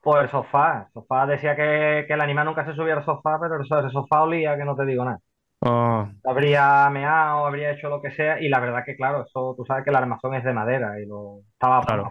por 0.00 0.22
el 0.22 0.30
sofá. 0.30 0.86
El 0.86 0.92
sofá 0.94 1.26
decía 1.26 1.54
que, 1.56 2.06
el 2.08 2.20
animal 2.22 2.46
nunca 2.46 2.64
se 2.64 2.74
subía 2.74 2.94
al 2.94 3.04
sofá, 3.04 3.38
pero 3.38 3.60
ese 3.60 3.90
sofá 3.90 4.22
olía 4.22 4.56
que 4.56 4.64
no 4.64 4.74
te 4.74 4.86
digo 4.86 5.04
nada. 5.04 5.18
Oh. 5.60 6.08
Habría 6.24 6.88
meado, 6.88 7.44
habría 7.44 7.72
hecho 7.72 7.90
lo 7.90 8.00
que 8.00 8.12
sea, 8.12 8.40
y 8.40 8.48
la 8.48 8.60
verdad 8.60 8.82
que, 8.86 8.96
claro, 8.96 9.26
eso 9.26 9.52
tú 9.58 9.66
sabes 9.66 9.84
que 9.84 9.90
el 9.90 9.96
armazón 9.96 10.34
es 10.36 10.42
de 10.42 10.54
madera 10.54 10.98
y 10.98 11.04
lo 11.04 11.40
estaba 11.52 11.82
claro. 11.82 12.10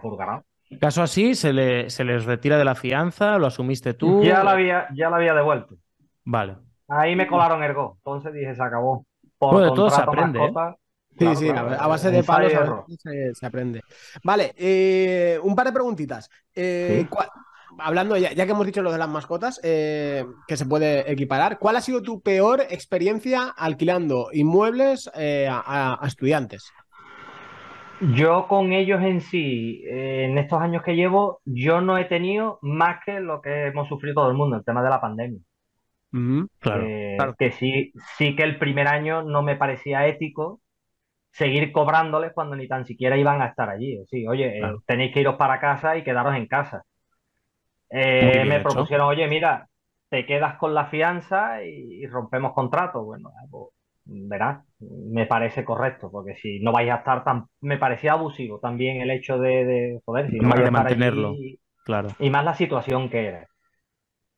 Caso 0.80 1.02
así, 1.02 1.34
¿se, 1.34 1.52
le, 1.52 1.90
¿se 1.90 2.04
les 2.04 2.24
retira 2.24 2.58
de 2.58 2.64
la 2.64 2.74
fianza? 2.74 3.38
¿Lo 3.38 3.46
asumiste 3.46 3.94
tú? 3.94 4.22
Ya 4.22 4.42
la 4.42 4.52
había, 4.52 4.88
ya 4.94 5.10
la 5.10 5.16
había 5.16 5.34
devuelto. 5.34 5.76
Vale. 6.24 6.56
Ahí 6.88 7.16
me 7.16 7.26
colaron 7.26 7.62
ergo. 7.62 7.96
Entonces 7.98 8.32
dije, 8.34 8.54
se 8.54 8.62
acabó. 8.62 9.06
Por 9.38 9.74
todo 9.74 9.90
se 9.90 10.00
aprende. 10.00 10.44
¿eh? 10.44 10.52
Sí, 11.18 11.36
sí, 11.36 11.48
a 11.50 11.86
base 11.86 12.10
de 12.10 12.22
palos 12.22 12.52
se, 13.34 13.46
aprende. 13.46 13.82
Vale, 14.22 14.54
eh, 14.56 15.38
un 15.42 15.54
par 15.54 15.66
de 15.66 15.72
preguntitas. 15.72 16.30
Eh, 16.54 17.06
hablando, 17.78 18.16
ya, 18.16 18.34
que 18.34 18.50
hemos 18.50 18.64
dicho 18.64 18.82
lo 18.82 18.92
de 18.92 18.98
las 18.98 19.08
mascotas, 19.08 19.60
que 19.62 20.24
se 20.48 20.66
puede 20.66 21.10
equiparar, 21.10 21.58
¿cuál 21.58 21.76
ha 21.76 21.80
sido 21.80 22.02
tu 22.02 22.22
peor 22.22 22.62
experiencia 22.70 23.48
alquilando 23.56 24.28
inmuebles 24.32 25.10
a, 25.14 25.98
estudiantes? 26.06 26.72
Yo 28.14 28.48
con 28.48 28.72
ellos 28.72 29.00
en 29.02 29.20
sí, 29.20 29.82
eh, 29.86 30.26
en 30.28 30.36
estos 30.36 30.60
años 30.60 30.82
que 30.82 30.96
llevo, 30.96 31.40
yo 31.44 31.80
no 31.80 31.98
he 31.98 32.04
tenido 32.04 32.58
más 32.62 32.98
que 33.04 33.20
lo 33.20 33.40
que 33.40 33.66
hemos 33.66 33.88
sufrido 33.88 34.14
todo 34.14 34.30
el 34.30 34.36
mundo, 34.36 34.56
el 34.56 34.64
tema 34.64 34.82
de 34.82 34.90
la 34.90 35.00
pandemia. 35.00 35.40
claro, 36.58 37.34
Que 37.38 37.52
sí, 37.52 37.92
sí 38.16 38.34
que 38.34 38.42
el 38.42 38.58
primer 38.58 38.88
año 38.88 39.22
no 39.22 39.42
me 39.42 39.56
parecía 39.56 40.06
ético 40.06 40.60
seguir 41.32 41.72
cobrándoles 41.72 42.32
cuando 42.34 42.56
ni 42.56 42.68
tan 42.68 42.84
siquiera 42.86 43.16
iban 43.16 43.40
a 43.40 43.46
estar 43.46 43.70
allí. 43.70 43.98
Sí, 44.10 44.26
oye, 44.26 44.58
eh, 44.58 44.72
tenéis 44.86 45.14
que 45.14 45.20
iros 45.20 45.36
para 45.36 45.60
casa 45.60 45.96
y 45.96 46.04
quedaros 46.04 46.36
en 46.36 46.46
casa. 46.46 46.84
Eh, 47.88 48.44
me 48.46 48.60
propusieron, 48.60 49.08
oye, 49.08 49.26
mira, 49.28 49.68
te 50.08 50.26
quedas 50.26 50.56
con 50.56 50.74
la 50.74 50.86
fianza 50.86 51.62
y, 51.64 52.06
rompemos 52.06 52.52
contrato. 52.52 53.02
Bueno, 53.02 53.30
pues, 53.50 53.68
verás, 54.04 54.64
me 54.80 55.26
parece 55.26 55.64
correcto, 55.64 56.10
porque 56.10 56.34
si 56.34 56.60
no 56.60 56.72
vais 56.72 56.90
a 56.90 56.96
estar 56.96 57.24
tan... 57.24 57.46
Me 57.60 57.78
parecía 57.78 58.12
abusivo 58.12 58.58
también 58.58 59.00
el 59.00 59.10
hecho 59.10 59.38
de, 59.38 59.64
de 59.64 60.00
joder, 60.04 60.30
si 60.30 60.38
no 60.38 60.48
vais 60.48 60.66
a 60.66 60.70
mantenerlo, 60.70 61.34
claro. 61.84 62.08
Y 62.18 62.30
más 62.30 62.44
la 62.44 62.54
situación 62.54 63.08
que 63.08 63.26
era. 63.26 63.46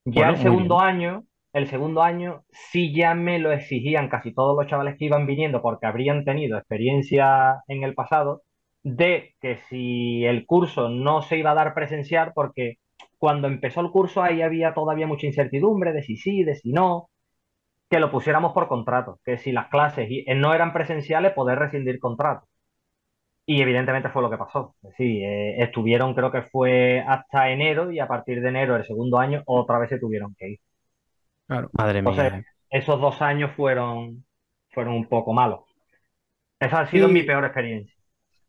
Ya 0.05 0.29
el 0.29 0.37
segundo 0.37 0.81
año, 0.81 1.25
el 1.55 1.67
segundo 1.67 2.03
año 2.03 2.45
sí 2.51 2.95
ya 2.95 3.15
me 3.15 3.39
lo 3.39 3.53
exigían 3.53 4.09
casi 4.09 4.35
todos 4.35 4.57
los 4.57 4.67
chavales 4.67 4.97
que 4.99 5.07
iban 5.07 5.27
viniendo 5.27 5.63
porque 5.63 5.87
habrían 5.87 6.25
tenido 6.25 6.59
experiencia 6.59 7.63
en 7.69 7.85
el 7.85 7.95
pasado 7.95 8.43
de 8.83 9.35
que 9.41 9.57
si 9.71 10.27
el 10.27 10.45
curso 10.45 10.91
no 10.91 11.23
se 11.23 11.39
iba 11.39 11.53
a 11.53 11.55
dar 11.55 11.73
presencial 11.73 12.33
porque 12.35 12.77
cuando 13.17 13.49
empezó 13.49 13.81
el 13.81 13.91
curso 13.91 14.23
ahí 14.23 14.43
había 14.43 14.75
todavía 14.75 15.07
mucha 15.07 15.27
incertidumbre 15.27 15.95
de 15.95 16.03
si 16.03 16.17
sí, 16.17 16.45
de 16.45 16.57
si 16.57 16.71
no, 16.71 17.09
que 17.89 18.01
lo 18.01 18.11
pusiéramos 18.11 18.53
por 18.53 18.69
contrato, 18.69 19.21
que 19.25 19.39
si 19.39 19.53
las 19.53 19.69
clases 19.69 20.09
eh, 20.11 20.35
no 20.35 20.55
eran 20.55 20.73
presenciales, 20.73 21.33
poder 21.33 21.59
rescindir 21.59 21.99
contrato. 21.99 22.47
Y 23.47 23.61
evidentemente 23.61 24.09
fue 24.09 24.23
lo 24.23 24.31
que 24.31 24.39
pasó. 24.39 24.75
Sí, 24.97 25.23
eh, 25.23 25.63
estuvieron, 25.63 26.15
creo 26.15 26.33
que 26.33 26.43
fue 26.43 27.05
hasta 27.07 27.51
enero 27.51 27.91
y 27.93 27.99
a 28.01 28.09
partir 28.09 28.41
de 28.41 28.49
enero 28.49 28.75
del 28.75 28.87
segundo 28.87 29.19
año 29.19 29.43
otra 29.47 29.79
vez 29.79 29.91
se 29.91 29.99
tuvieron 29.99 30.35
que 30.39 30.49
ir. 30.53 30.61
Claro, 31.47 31.69
madre 31.75 32.01
mía. 32.01 32.45
esos 32.71 32.99
dos 33.01 33.21
años 33.21 33.51
fueron, 33.55 34.25
fueron 34.71 34.95
un 34.95 35.07
poco 35.07 35.35
malos. 35.35 35.61
Esa 36.59 36.81
ha 36.81 36.87
sido 36.87 37.09
mi 37.09 37.23
peor 37.23 37.45
experiencia. 37.45 37.95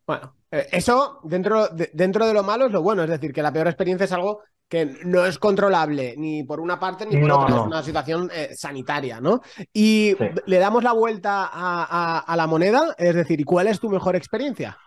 Bueno, 0.07 0.33
eh, 0.51 0.67
eso 0.71 1.19
dentro 1.23 1.67
de, 1.67 1.89
dentro 1.93 2.25
de 2.25 2.33
lo 2.33 2.43
malo 2.43 2.67
es 2.67 2.71
lo 2.71 2.81
bueno, 2.81 3.03
es 3.03 3.09
decir, 3.09 3.33
que 3.33 3.41
la 3.41 3.51
peor 3.51 3.67
experiencia 3.67 4.05
es 4.05 4.13
algo 4.13 4.43
que 4.67 4.97
no 5.05 5.25
es 5.25 5.37
controlable 5.37 6.15
ni 6.17 6.43
por 6.43 6.59
una 6.59 6.79
parte 6.79 7.05
ni 7.05 7.17
por 7.21 7.31
otra, 7.31 7.55
es 7.55 7.61
una 7.61 7.83
situación 7.83 8.29
eh, 8.33 8.49
sanitaria, 8.53 9.21
¿no? 9.21 9.41
Y 9.73 10.15
le 10.45 10.57
damos 10.57 10.83
la 10.83 10.93
vuelta 10.93 11.49
a, 11.51 12.35
la 12.35 12.47
moneda, 12.47 12.95
es 12.97 13.15
decir, 13.15 13.39
¿y 13.39 13.43
cuál 13.43 13.67
es 13.67 13.79
tu 13.79 13.89
mejor 13.89 14.15
experiencia? 14.15 14.77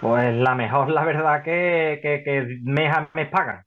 Pues 0.00 0.34
la 0.34 0.54
mejor, 0.54 0.90
la 0.90 1.04
verdad, 1.04 1.42
que, 1.42 1.98
que, 2.02 2.22
que 2.22 2.58
mes 2.62 2.92
a 2.94 3.08
mes 3.14 3.28
pagan. 3.30 3.62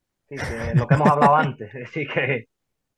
lo 0.76 0.88
que 0.88 0.96
hemos 0.96 1.10
hablado 1.10 1.36
antes. 1.36 1.72
Así 1.88 2.06
que, 2.08 2.46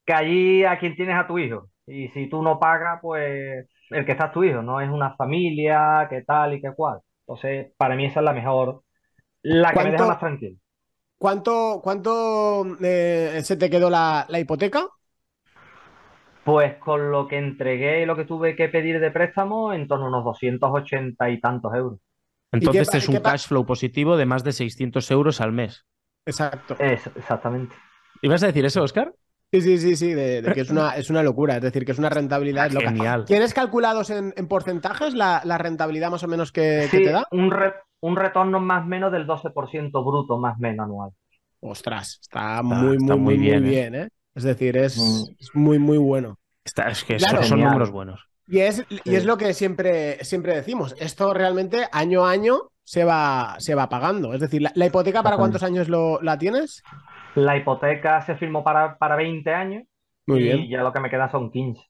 que 0.05 0.13
allí 0.13 0.65
a 0.65 0.77
quien 0.77 0.95
tienes 0.95 1.15
a 1.15 1.27
tu 1.27 1.39
hijo. 1.39 1.69
Y 1.88 2.09
si 2.09 2.29
tú 2.29 2.43
no 2.43 2.59
pagas, 2.59 2.99
pues 3.01 3.65
el 3.89 4.05
que 4.05 4.12
está 4.12 4.25
es 4.25 4.31
tu 4.33 4.43
hijo, 4.43 4.62
no 4.62 4.81
es 4.81 4.89
una 4.89 5.15
familia, 5.15 6.07
que 6.09 6.21
tal 6.21 6.53
y 6.53 6.62
que 6.62 6.73
cual. 6.73 6.99
Entonces, 7.25 7.73
para 7.77 7.95
mí 7.95 8.05
esa 8.05 8.19
es 8.19 8.25
la 8.25 8.33
mejor, 8.33 8.83
la 9.41 9.71
que 9.71 9.79
me 9.79 9.91
deja 9.91 9.97
¿Cuánto- 9.97 10.07
más 10.07 10.19
tranquilo. 10.19 10.55
¿Cuánto, 11.19 11.82
cuánto 11.84 12.65
eh, 12.82 13.41
se 13.43 13.58
te 13.58 13.69
quedó 13.69 13.89
la, 13.89 14.25
la 14.29 14.39
hipoteca? 14.39 14.88
Pues 16.45 16.77
con 16.77 17.12
lo 17.12 17.27
que 17.27 17.38
entregué 17.38 18.01
y 18.01 18.05
lo 18.05 18.15
que 18.15 18.23
tuve 18.23 18.55
que 18.55 18.69
pedir 18.69 18.99
de 18.99 19.12
préstamo, 19.12 19.73
en 19.73 19.88
torno 19.88 20.05
a 20.05 20.08
unos 20.10 20.23
280 20.23 21.29
y 21.29 21.39
tantos 21.41 21.75
euros. 21.75 21.99
Entonces 22.51 22.95
es 22.95 23.10
un 23.10 23.17
cash 23.17 23.47
flow 23.47 23.65
positivo 23.65 24.17
de 24.17 24.25
más 24.25 24.43
de 24.43 24.53
600 24.53 25.12
euros 25.12 25.41
al 25.41 25.51
mes. 25.51 25.86
Exacto. 26.25 26.75
Es, 26.79 27.05
exactamente. 27.15 27.75
¿Ibas 28.21 28.43
a 28.43 28.47
decir 28.47 28.65
eso, 28.65 28.82
Oscar? 28.82 29.13
Sí, 29.51 29.62
sí, 29.62 29.77
sí, 29.79 29.95
sí, 29.95 30.13
de, 30.13 30.41
de 30.43 30.53
que 30.53 30.62
es 30.62 30.69
una, 30.69 30.95
es 30.95 31.09
una 31.09 31.23
locura, 31.23 31.55
es 31.55 31.62
decir, 31.63 31.83
que 31.83 31.91
es 31.93 31.97
una 31.99 32.09
rentabilidad 32.09 32.69
loca. 32.71 32.89
Genial. 32.91 33.25
¿Tienes 33.25 33.53
calculados 33.53 34.12
en, 34.12 34.31
en 34.38 34.47
porcentajes 34.47 35.15
la, 35.15 35.41
la 35.43 35.57
rentabilidad 35.57 36.12
más 36.12 36.23
o 36.23 36.27
menos 36.27 36.51
que, 36.51 36.88
te 36.91 37.09
da? 37.12 37.25
un, 37.31 37.49
re- 37.49 37.73
un 38.01 38.15
retorno 38.15 38.59
más 38.59 38.83
o 38.83 38.88
menos 38.88 39.12
del 39.12 39.25
12% 39.25 39.91
bruto 40.05 40.38
más 40.38 40.55
o 40.57 40.59
menos 40.62 40.83
anual. 40.85 41.09
Ostras, 41.62 42.19
está 42.21 42.62
muy, 42.62 42.97
está 42.97 43.15
muy, 43.15 43.17
muy, 43.17 43.17
muy 43.17 43.35
muy 43.38 43.38
bien, 43.38 43.63
bien, 43.63 43.95
¿eh? 43.95 44.01
¿eh? 44.03 44.09
Es 44.35 44.43
decir, 44.43 44.77
es, 44.77 44.97
Mm. 44.97 45.23
es 45.39 45.49
muy, 45.55 45.79
muy 45.79 45.97
bueno. 45.97 46.38
Está- 46.63 46.89
es 46.89 47.03
que 47.03 47.17
Claro. 47.17 47.38
son, 47.41 47.49
Genial. 47.57 47.69
números 47.69 47.91
buenos. 47.91 48.25
Y 48.47 48.59
es, 48.59 48.83
y 49.03 49.15
es 49.15 49.25
lo 49.25 49.38
que 49.38 49.53
siempre, 49.53 50.23
siempre 50.23 50.55
decimos. 50.55 50.95
Esto 50.99 51.33
realmente 51.33 51.88
año 51.91 52.25
a 52.25 52.31
año 52.31 52.69
se 52.83 53.03
va, 53.03 53.55
se 53.59 53.75
va 53.75 53.89
pagando. 53.89 54.33
Es 54.33 54.39
decir, 54.41 54.62
la, 54.62 54.71
la 54.75 54.85
hipoteca 54.85 55.21
para 55.23 55.38
cuántos 55.38 55.62
años 55.63 55.88
lo, 55.89 56.21
la 56.21 56.38
tienes? 56.38 56.81
La 57.35 57.57
hipoteca 57.57 58.21
se 58.21 58.35
firmó 58.35 58.63
para, 58.63 58.97
para 58.97 59.15
20 59.15 59.53
años 59.53 59.83
Muy 60.27 60.39
y 60.39 60.43
bien. 60.43 60.69
ya 60.69 60.83
lo 60.83 60.93
que 60.93 60.99
me 60.99 61.09
queda 61.09 61.29
son 61.29 61.51
15. 61.51 61.81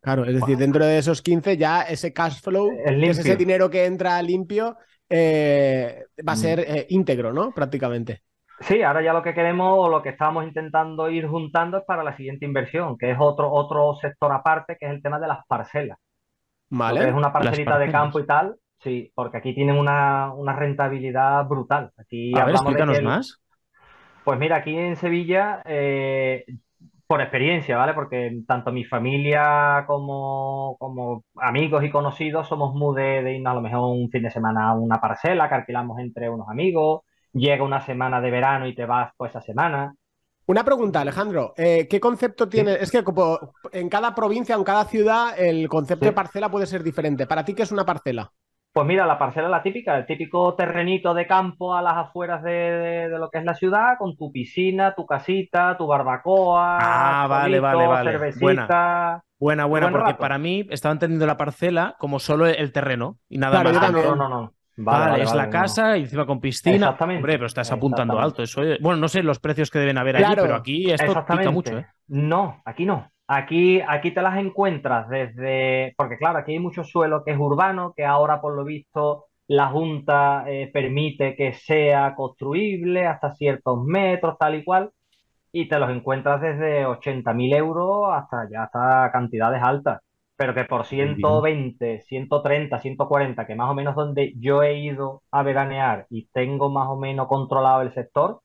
Claro, 0.00 0.24
es 0.24 0.34
decir, 0.34 0.56
dentro 0.56 0.84
de 0.86 0.98
esos 0.98 1.20
15 1.20 1.56
ya 1.56 1.82
ese 1.82 2.12
cash 2.12 2.40
flow, 2.40 2.70
Es 2.84 3.18
ese 3.18 3.36
dinero 3.36 3.68
que 3.68 3.86
entra 3.86 4.22
limpio, 4.22 4.76
eh, 5.08 6.04
va 6.26 6.32
a 6.32 6.36
Mm. 6.36 6.38
ser 6.38 6.60
eh, 6.60 6.86
íntegro, 6.90 7.32
¿no? 7.32 7.52
Prácticamente. 7.52 8.22
Sí, 8.60 8.82
ahora 8.82 9.02
ya 9.02 9.12
lo 9.12 9.22
que 9.22 9.34
queremos 9.34 9.74
o 9.78 9.88
lo 9.88 10.02
que 10.02 10.08
estamos 10.10 10.44
intentando 10.44 11.10
ir 11.10 11.26
juntando 11.26 11.78
es 11.78 11.84
para 11.84 12.02
la 12.02 12.16
siguiente 12.16 12.46
inversión, 12.46 12.96
que 12.96 13.10
es 13.10 13.16
otro, 13.20 13.52
otro 13.52 13.94
sector 14.00 14.32
aparte, 14.32 14.76
que 14.80 14.86
es 14.86 14.92
el 14.92 15.02
tema 15.02 15.18
de 15.20 15.28
las 15.28 15.44
parcelas. 15.46 15.98
Lo 16.86 16.98
que 16.98 17.00
¿Vale? 17.00 17.08
es 17.08 17.14
una 17.14 17.32
parcelita 17.32 17.78
de 17.78 17.90
campo 17.92 18.20
y 18.20 18.26
tal, 18.26 18.56
sí, 18.80 19.12
porque 19.14 19.38
aquí 19.38 19.54
tienen 19.54 19.76
una, 19.76 20.32
una 20.34 20.54
rentabilidad 20.56 21.46
brutal. 21.46 21.92
Aquí 21.98 22.32
A 22.34 22.44
ver, 22.44 22.56
hablamos 22.56 22.74
de 22.74 22.80
explícanos 22.80 22.98
el- 22.98 23.04
más. 23.04 23.40
Pues 24.26 24.40
mira, 24.40 24.56
aquí 24.56 24.76
en 24.76 24.96
Sevilla, 24.96 25.62
eh, 25.64 26.44
por 27.06 27.20
experiencia, 27.20 27.76
¿vale? 27.76 27.94
Porque 27.94 28.40
tanto 28.44 28.72
mi 28.72 28.84
familia 28.84 29.84
como, 29.86 30.76
como 30.80 31.22
amigos 31.36 31.84
y 31.84 31.90
conocidos 31.92 32.48
somos 32.48 32.74
muy 32.74 33.00
de, 33.00 33.22
de 33.22 33.36
irnos 33.36 33.52
a 33.52 33.54
lo 33.54 33.60
mejor 33.60 33.82
un 33.96 34.10
fin 34.10 34.24
de 34.24 34.30
semana 34.32 34.70
a 34.70 34.74
una 34.74 35.00
parcela 35.00 35.48
que 35.48 35.54
alquilamos 35.54 36.00
entre 36.00 36.28
unos 36.28 36.48
amigos, 36.48 37.02
llega 37.34 37.62
una 37.62 37.80
semana 37.82 38.20
de 38.20 38.32
verano 38.32 38.66
y 38.66 38.74
te 38.74 38.84
vas 38.84 39.12
pues 39.16 39.30
esa 39.30 39.42
semana. 39.42 39.94
Una 40.46 40.64
pregunta, 40.64 41.02
Alejandro. 41.02 41.54
eh, 41.56 41.86
¿qué 41.88 42.00
concepto 42.00 42.48
tiene? 42.48 42.74
Es 42.74 42.90
que 42.90 43.04
como 43.04 43.38
en 43.70 43.88
cada 43.88 44.12
provincia 44.12 44.56
o 44.56 44.58
en 44.58 44.64
cada 44.64 44.86
ciudad 44.86 45.38
el 45.38 45.68
concepto 45.68 46.04
Sí. 46.04 46.10
de 46.10 46.12
parcela 46.14 46.50
puede 46.50 46.66
ser 46.66 46.82
diferente. 46.82 47.28
¿Para 47.28 47.44
ti 47.44 47.54
qué 47.54 47.62
es 47.62 47.70
una 47.70 47.84
parcela? 47.86 48.32
Pues 48.76 48.86
mira, 48.86 49.06
la 49.06 49.18
parcela 49.18 49.46
es 49.46 49.50
la 49.50 49.62
típica, 49.62 49.96
el 49.96 50.04
típico 50.04 50.54
terrenito 50.54 51.14
de 51.14 51.26
campo 51.26 51.74
a 51.74 51.80
las 51.80 51.96
afueras 51.96 52.42
de, 52.42 52.50
de- 52.52 53.08
de 53.08 53.18
lo 53.18 53.30
que 53.30 53.38
es 53.38 53.44
la 53.46 53.54
ciudad, 53.54 53.96
con 53.98 54.18
tu 54.18 54.30
piscina, 54.30 54.94
tu 54.94 55.06
casita, 55.06 55.78
tu 55.78 55.86
barbacoa, 55.86 56.76
Ah, 56.78 57.26
vale, 57.26 57.56
solito, 57.56 57.62
vale, 57.62 57.86
vale. 57.86 58.10
cervecita. 58.12 59.22
Buena, 59.38 59.64
buena, 59.64 59.86
buen 59.86 59.92
porque 59.94 60.10
rato. 60.10 60.20
para 60.20 60.36
mí 60.36 60.66
estaba 60.68 60.92
entendiendo 60.92 61.24
la 61.24 61.38
parcela 61.38 61.96
como 61.98 62.18
solo 62.18 62.44
el 62.46 62.70
terreno 62.70 63.16
y 63.30 63.38
nada 63.38 63.62
Claro, 63.62 63.80
más. 63.80 63.92
no, 63.92 64.14
no, 64.14 64.28
no. 64.28 64.52
Vale, 64.76 64.98
Vale, 64.98 65.10
vale, 65.12 65.22
es 65.22 65.28
vale, 65.30 65.38
la 65.40 65.46
no. 65.46 65.52
casa 65.52 65.96
y 65.96 66.02
encima 66.02 66.26
con 66.26 66.40
piscina. 66.42 66.76
Exactamente. 66.76 67.20
Hombre, 67.20 67.32
pero 67.32 67.46
estás 67.46 67.72
apuntando 67.72 68.18
alto. 68.20 68.42
Eso 68.42 68.62
es- 68.62 68.78
Bueno, 68.82 69.00
no 69.00 69.08
sé 69.08 69.22
los 69.22 69.38
precios 69.40 69.70
que 69.70 69.78
deben 69.78 69.96
haber 69.96 70.16
allí, 70.16 70.26
Claro. 70.26 70.42
pero 70.42 70.54
aquí 70.54 70.90
esto 70.90 71.24
pica 71.26 71.50
mucho, 71.50 71.78
¿eh? 71.78 71.86
No, 72.08 72.60
aquí 72.66 72.84
no. 72.84 73.10
Aquí, 73.28 73.80
aquí 73.80 74.12
te 74.12 74.22
las 74.22 74.38
encuentras 74.38 75.08
desde, 75.08 75.94
porque 75.96 76.16
claro, 76.16 76.38
aquí 76.38 76.52
hay 76.52 76.60
mucho 76.60 76.84
suelo 76.84 77.24
que 77.24 77.32
es 77.32 77.38
urbano, 77.38 77.92
que 77.96 78.04
ahora 78.04 78.40
por 78.40 78.54
lo 78.54 78.64
visto 78.64 79.26
la 79.48 79.68
Junta 79.68 80.44
eh, 80.48 80.70
permite 80.72 81.34
que 81.36 81.52
sea 81.54 82.14
construible 82.14 83.06
hasta 83.06 83.34
ciertos 83.34 83.82
metros, 83.84 84.36
tal 84.38 84.56
y 84.56 84.64
cual, 84.64 84.90
y 85.52 85.68
te 85.68 85.78
los 85.78 85.90
encuentras 85.90 86.40
desde 86.40 86.86
80.000 86.86 87.54
euros 87.56 88.08
hasta 88.12 88.48
ya 88.50 88.64
hasta 88.64 89.10
cantidades 89.12 89.62
altas. 89.62 90.00
Pero 90.36 90.54
que 90.54 90.64
por 90.64 90.84
120, 90.84 92.02
130, 92.02 92.78
140, 92.78 93.46
que 93.46 93.54
más 93.54 93.70
o 93.70 93.74
menos 93.74 93.94
donde 93.96 94.34
yo 94.38 94.62
he 94.62 94.78
ido 94.80 95.22
a 95.30 95.42
veranear 95.42 96.06
y 96.10 96.28
tengo 96.28 96.70
más 96.70 96.88
o 96.88 96.96
menos 96.96 97.26
controlado 97.28 97.82
el 97.82 97.92
sector, 97.94 98.40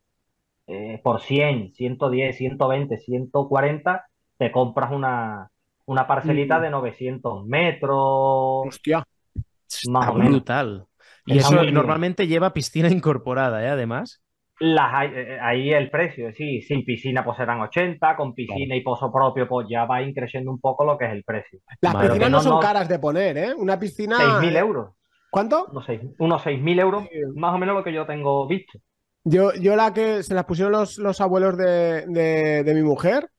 eh, 0.68 1.02
por 1.04 1.22
100, 1.22 1.74
110, 1.74 2.38
120, 2.38 2.98
140, 2.98 4.06
te 4.42 4.52
compras 4.52 4.92
una, 4.92 5.48
una 5.86 6.08
parcelita 6.08 6.58
Mm. 6.58 6.62
de 6.64 6.70
900 6.72 7.46
metros, 7.46 8.66
Hostia. 8.68 8.98
más 8.98 10.04
Está 10.04 10.12
o 10.12 10.16
menos. 10.16 10.32
brutal. 10.32 10.86
Y 11.28 11.38
Está 11.38 11.50
eso 11.54 11.62
bien. 11.62 11.76
normalmente 11.76 12.26
lleva 12.26 12.52
piscina 12.52 12.90
incorporada, 12.90 13.64
¿eh? 13.64 13.70
Además. 13.70 14.24
Las 14.60 14.92
hay- 14.94 15.12
eh, 15.14 15.38
ahí 15.40 15.72
el 15.72 15.92
precio, 15.92 16.32
sí, 16.34 16.62
sin 16.64 16.84
piscina 16.84 17.24
pues 17.24 17.38
serán 17.38 17.62
80, 17.62 18.16
con 18.16 18.34
piscina 18.34 18.76
y 18.76 18.82
pozo 18.82 19.12
propio 19.12 19.48
pues 19.48 19.68
ya 19.70 19.86
va 19.86 20.02
increciendo 20.02 20.50
un 20.50 20.60
poco 20.60 20.86
lo 20.86 20.98
que 20.98 21.06
es 21.06 21.12
el 21.12 21.24
precio. 21.24 21.60
Las 21.82 21.96
piscinas 21.96 22.30
no, 22.32 22.38
no- 22.38 22.42
son 22.44 22.52
no- 22.54 22.60
caras 22.60 22.90
de 22.90 22.98
poner, 22.98 23.38
¿eh? 23.38 23.54
Una 23.56 23.78
piscina. 23.78 24.18
6.000 24.18 24.56
euros, 24.56 24.96
¿Cuánto? 25.30 25.68
unos 25.72 25.86
6 25.86 26.02
unos 26.18 26.42
6.000 26.42 26.80
euros, 26.80 27.04
Sí. 27.04 27.20
más 27.36 27.54
o 27.54 27.60
menos 27.60 27.76
lo 27.76 27.84
que 27.84 27.94
yo 27.94 28.08
tengo 28.08 28.48
visto. 28.48 28.80
Yo, 29.24 29.54
yo 29.54 29.76
la 29.76 29.94
que 29.94 30.24
se 30.24 30.34
las 30.34 30.46
pusieron 30.46 30.72
los, 30.72 30.98
los 30.98 31.22
abuelos 31.22 31.56
de, 31.58 32.06
de- 32.08 32.64
de 32.64 32.74
mi 32.74 32.82
mujer, 32.82 33.30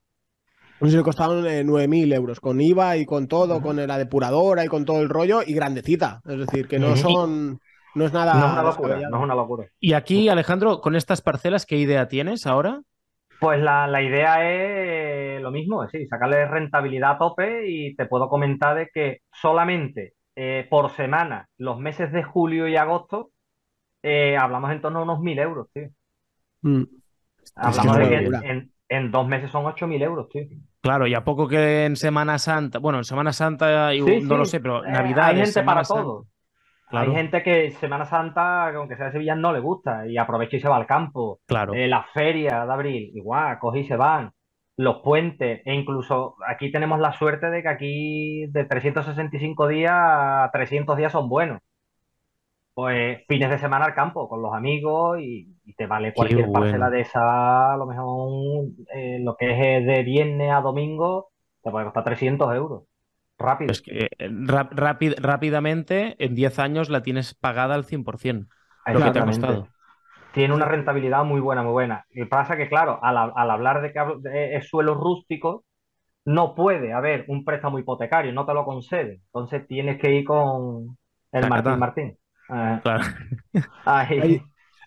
no 0.82 0.86
sé 0.88 0.90
si 0.92 0.96
le 0.98 1.02
costaron 1.02 1.46
eh, 1.46 1.64
9.000 1.64 2.12
euros, 2.14 2.40
con 2.40 2.60
IVA 2.60 2.96
y 2.98 3.06
con 3.06 3.28
todo, 3.28 3.62
con 3.62 3.76
la 3.76 3.98
depuradora 3.98 4.64
y 4.64 4.68
con 4.68 4.84
todo 4.84 5.00
el 5.00 5.08
rollo, 5.08 5.40
y 5.46 5.54
grandecita. 5.54 6.20
Es 6.26 6.38
decir, 6.38 6.68
que 6.68 6.78
no 6.78 6.96
son. 6.96 7.58
No 7.94 8.04
es 8.06 8.12
nada. 8.12 8.34
No 8.34 8.46
es 8.46 8.52
una 8.52 8.62
locura, 8.62 8.88
descabellado. 8.88 9.10
no 9.10 9.16
es 9.18 9.24
una 9.24 9.34
locura. 9.34 9.66
Y 9.78 9.92
aquí, 9.92 10.28
Alejandro, 10.28 10.80
con 10.80 10.96
estas 10.96 11.20
parcelas, 11.22 11.66
¿qué 11.66 11.76
idea 11.76 12.08
tienes 12.08 12.46
ahora? 12.46 12.80
Pues 13.38 13.60
la, 13.60 13.86
la 13.88 14.00
idea 14.02 14.36
es 14.50 15.38
eh, 15.38 15.40
lo 15.42 15.50
mismo, 15.50 15.82
es 15.84 15.90
decir, 15.92 16.06
sacarle 16.08 16.46
rentabilidad 16.46 17.12
a 17.12 17.18
tope 17.18 17.68
y 17.68 17.94
te 17.96 18.06
puedo 18.06 18.28
comentar 18.28 18.76
de 18.76 18.88
que 18.94 19.18
solamente 19.32 20.14
eh, 20.36 20.66
por 20.70 20.90
semana, 20.92 21.48
los 21.58 21.78
meses 21.78 22.12
de 22.12 22.22
julio 22.22 22.66
y 22.68 22.76
agosto, 22.76 23.30
eh, 24.02 24.36
hablamos 24.36 24.70
en 24.72 24.80
torno 24.80 25.00
a 25.00 25.02
unos 25.02 25.18
1.000 25.18 25.40
euros, 25.40 25.68
tío. 25.74 25.88
Mm. 26.62 26.82
Hablamos 27.56 27.98
es 27.98 28.08
de 28.08 28.08
que 28.08 28.24
en, 28.24 28.34
en- 28.44 28.72
en 28.88 29.10
dos 29.10 29.26
meses 29.26 29.50
son 29.50 29.64
8.000 29.64 30.02
euros, 30.02 30.28
tío. 30.28 30.44
Claro, 30.82 31.06
y 31.06 31.14
a 31.14 31.22
poco 31.22 31.46
que 31.46 31.84
en 31.84 31.94
Semana 31.94 32.38
Santa, 32.38 32.80
bueno, 32.80 32.98
en 32.98 33.04
Semana 33.04 33.32
Santa 33.32 33.92
Sí, 33.92 34.20
no 34.22 34.36
lo 34.36 34.44
sé, 34.44 34.58
pero 34.60 34.84
Eh, 34.84 34.90
Navidad, 34.90 35.26
hay 35.26 35.36
gente 35.36 35.62
para 35.62 35.82
todo. 35.82 36.26
Claro. 36.88 37.10
Hay 37.10 37.16
gente 37.16 37.42
que 37.42 37.70
Semana 37.70 38.04
Santa, 38.04 38.68
aunque 38.68 38.96
sea 38.96 39.06
de 39.06 39.12
Sevilla, 39.12 39.36
no 39.36 39.52
le 39.52 39.60
gusta 39.60 40.06
y 40.06 40.18
aprovecha 40.18 40.56
y 40.56 40.60
se 40.60 40.68
va 40.68 40.76
al 40.76 40.86
campo. 40.86 41.38
Claro. 41.46 41.72
Eh, 41.72 41.86
las 41.86 42.10
ferias 42.10 42.66
de 42.66 42.72
abril, 42.72 43.12
igual, 43.14 43.58
coge 43.60 43.80
y 43.80 43.86
se 43.86 43.96
van. 43.96 44.32
Los 44.76 45.00
puentes, 45.02 45.62
e 45.64 45.74
incluso 45.74 46.34
aquí 46.46 46.72
tenemos 46.72 46.98
la 46.98 47.12
suerte 47.12 47.48
de 47.48 47.62
que 47.62 47.68
aquí 47.68 48.46
de 48.48 48.64
365 48.64 49.68
días, 49.68 50.50
300 50.52 50.96
días 50.96 51.12
son 51.12 51.28
buenos. 51.28 51.60
Pues 52.74 53.20
fines 53.28 53.50
de 53.50 53.58
semana 53.58 53.84
al 53.86 53.94
campo 53.94 54.28
con 54.28 54.40
los 54.42 54.54
amigos 54.54 55.18
y, 55.20 55.46
y 55.64 55.74
te 55.74 55.86
vale 55.86 56.14
cualquier 56.14 56.46
bueno. 56.46 56.52
parcela 56.52 56.88
de 56.90 57.00
esa, 57.02 57.74
a 57.74 57.76
lo 57.76 57.86
mejor 57.86 58.66
eh, 58.94 59.18
lo 59.22 59.36
que 59.36 59.52
es 59.52 59.82
eh, 59.82 59.84
de 59.86 60.02
viernes 60.02 60.50
a 60.52 60.60
domingo, 60.62 61.30
te 61.62 61.70
puede 61.70 61.84
costar 61.86 62.04
300 62.04 62.54
euros. 62.54 62.84
Rápido. 63.38 63.72
Es 63.72 63.80
que 63.82 64.08
eh, 64.18 64.28
rápid- 64.30 65.16
rápidamente, 65.18 66.16
en 66.18 66.34
10 66.34 66.58
años 66.58 66.88
la 66.90 67.02
tienes 67.02 67.34
pagada 67.34 67.74
al 67.74 67.84
100%, 67.84 68.54
lo 68.92 69.00
que 69.02 69.10
te 69.10 69.18
ha 69.18 69.24
costado. 69.24 69.68
Tiene 70.32 70.54
una 70.54 70.64
rentabilidad 70.66 71.24
muy 71.24 71.40
buena, 71.40 71.62
muy 71.62 71.72
buena. 71.72 72.06
Y 72.10 72.24
pasa 72.24 72.56
que, 72.56 72.68
claro, 72.68 72.98
al, 73.02 73.16
al 73.18 73.50
hablar 73.50 73.82
de 73.82 73.92
que 73.92 74.56
es 74.56 74.68
suelo 74.68 74.94
rústico, 74.94 75.64
no 76.26 76.54
puede 76.54 76.92
haber 76.92 77.24
un 77.28 77.44
préstamo 77.44 77.78
hipotecario, 77.80 78.32
no 78.32 78.46
te 78.46 78.54
lo 78.54 78.64
concede. 78.64 79.14
Entonces 79.26 79.66
tienes 79.68 80.00
que 80.00 80.12
ir 80.14 80.24
con 80.26 80.98
el. 81.32 81.46
Martín 81.46 81.78
Martín. 81.78 82.18
Eh, 82.52 82.80
Claro. 82.82 83.04
ahí- 83.84 84.20
Ahí- 84.20 84.42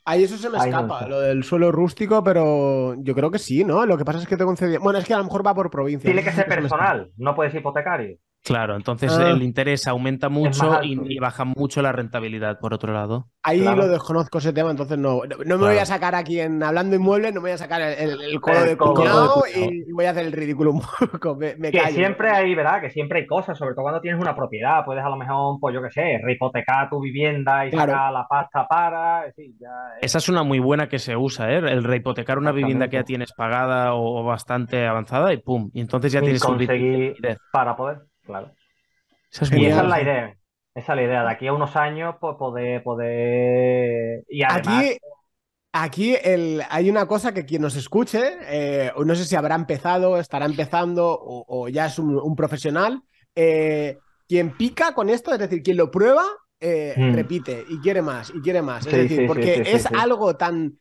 Ahí 0.08 0.23
eso 0.23 0.38
se 0.38 0.51
me 0.51 0.60
Ahí 0.60 0.69
escapa, 0.69 1.08
lo 1.08 1.19
del 1.19 1.43
suelo 1.43 1.71
rústico, 1.71 2.23
pero 2.23 2.93
yo 3.01 3.15
creo 3.15 3.32
que 3.32 3.39
sí, 3.39 3.63
¿no? 3.63 3.88
Lo 3.88 3.97
que 3.97 4.06
pasa 4.06 4.19
es 4.19 4.28
que 4.28 4.38
te 4.38 4.43
concedía. 4.45 4.78
Bueno, 4.78 4.99
es 4.99 5.06
que 5.06 5.15
a 5.15 5.17
lo 5.17 5.23
mejor 5.23 5.43
va 5.45 5.56
por 5.56 5.71
provincia. 5.71 6.06
tiene 6.12 6.23
que 6.23 6.32
ser 6.32 6.47
personal, 6.47 7.10
no 7.17 7.34
puede 7.34 7.49
ser 7.49 7.62
hipotecario. 7.62 8.17
Claro, 8.45 8.75
entonces 8.75 9.12
Ah. 9.12 9.31
el 9.31 9.41
interés 9.41 9.88
aumenta 9.88 10.29
mucho 10.29 10.79
y, 10.84 11.17
baja 11.19 11.45
mucho 11.45 11.81
la 11.81 11.91
rentabilidad, 11.91 12.60
por 12.60 12.75
otro 12.75 12.93
lado. 12.93 13.27
Ahí 13.41 13.62
Claro. 13.62 13.77
lo 13.77 13.88
desconozco 13.88 14.38
ese 14.38 14.53
tema, 14.53 14.69
entonces 14.69 14.97
no, 14.99 15.21
no, 15.27 15.38
no 15.43 15.58
me 15.58 15.65
voy 15.65 15.77
a 15.79 15.86
sacar 15.86 16.13
aquí 16.13 16.39
en 16.39 16.62
hablando 16.62 16.95
inmuebles, 16.95 17.34
no 17.34 17.41
me 17.41 17.45
voy 17.49 17.51
a 17.53 17.58
sacar 17.58 17.81
el, 17.81 18.21
el- 18.21 18.39
codo 18.41 18.63
de 18.63 18.77
cuñado 18.77 19.43
y, 19.55 19.89
y 19.89 19.91
voy 19.91 20.05
a 20.05 20.12
hacer 20.12 20.25
el 20.27 20.31
ridículo 20.31 20.71
un 20.73 20.81
poco. 21.12 21.36
Me, 21.36 21.55
me 21.55 21.71
Que 21.71 21.79
callo. 21.79 21.95
siempre 21.95 22.29
hay, 22.29 22.53
¿verdad? 22.53 22.81
Que 22.81 22.91
siempre 22.91 23.19
hay 23.21 23.25
cosas, 23.25 23.58
sobre 23.58 23.73
todo 23.73 23.81
cuando 23.84 24.01
tienes 24.01 24.21
una 24.21 24.36
propiedad. 24.36 24.86
Puedes 24.86 25.03
a 25.03 25.10
lo 25.10 25.17
mejor, 25.17 25.58
pues 25.60 25.73
yo 25.73 25.81
qué 25.81 25.89
sé, 25.89 26.19
rehipotecar 26.23 26.88
tu 26.89 26.99
vivienda 26.99 27.65
y 27.65 27.71
Claro. 27.71 27.93
sacar 27.93 28.13
la 28.13 28.27
pasta 28.27 28.67
para. 28.67 29.23
sí, 29.36 29.55
ya 29.60 29.69
es- 29.99 30.05
Esa 30.05 30.19
es 30.19 30.29
una 30.29 30.43
muy 30.43 30.60
buena 30.60 30.88
que 30.88 30.99
se 30.99 31.15
usa, 31.17 31.51
¿eh? 31.51 31.58
El 31.58 31.84
rehipotecar 31.84 32.38
una 32.38 32.51
vivienda 32.51 32.89
que 32.89 32.97
ya 32.97 33.03
tienes 33.03 33.34
pagada 33.34 33.93
o, 33.95 34.19
o 34.19 34.23
bastante 34.23 34.86
avanzada 34.86 35.34
y 35.34 35.38
pum. 35.38 35.71
Y 35.73 35.81
entonces 35.81 36.12
ya 36.12 36.19
y 36.19 36.23
tienes 36.23 36.43
un 36.45 36.58
para 37.51 37.75
poder, 37.75 38.01
claro. 38.25 38.51
Esa 39.31 39.45
es 39.45 39.51
Y 39.51 39.55
muy 39.55 39.65
esa 39.67 39.81
es 39.81 39.88
la 39.88 40.01
idea. 40.01 40.38
Esa 40.73 40.93
es 40.93 40.95
la 40.97 41.03
idea. 41.03 41.23
De 41.23 41.31
aquí 41.31 41.47
a 41.47 41.53
unos 41.53 41.75
años, 41.75 42.15
pues 42.19 42.35
poder, 42.38 42.83
poder. 42.83 44.23
Y 44.29 44.43
además, 44.43 44.85
Aquí, 44.85 44.97
aquí 45.73 46.15
el, 46.21 46.61
hay 46.69 46.89
una 46.89 47.07
cosa 47.07 47.33
que 47.33 47.45
quien 47.45 47.61
nos 47.61 47.75
escuche, 47.75 48.21
eh, 48.43 48.91
no 49.05 49.15
sé 49.15 49.25
si 49.25 49.35
habrá 49.35 49.55
empezado, 49.55 50.19
estará 50.19 50.45
empezando 50.45 51.07
o, 51.07 51.45
o 51.47 51.69
ya 51.69 51.85
es 51.88 51.99
un, 51.99 52.17
un 52.17 52.35
profesional, 52.35 53.01
eh, 53.35 53.97
quien 54.27 54.55
pica 54.57 54.93
con 54.93 55.09
esto, 55.09 55.33
es 55.33 55.39
decir, 55.39 55.61
quien 55.63 55.77
lo 55.77 55.91
prueba, 55.91 56.23
eh, 56.59 56.93
Mm. 56.97 57.13
repite 57.13 57.65
y 57.69 57.79
quiere 57.79 58.01
más 58.01 58.31
y 58.33 58.41
quiere 58.41 58.61
más. 58.61 58.85
Es 58.88 58.93
decir, 58.93 59.21
sí, 59.21 59.27
porque 59.27 59.55
sí, 59.57 59.65
sí, 59.65 59.71
es 59.75 59.83
sí. 59.83 59.89
algo 59.97 60.35
tan, 60.38 60.79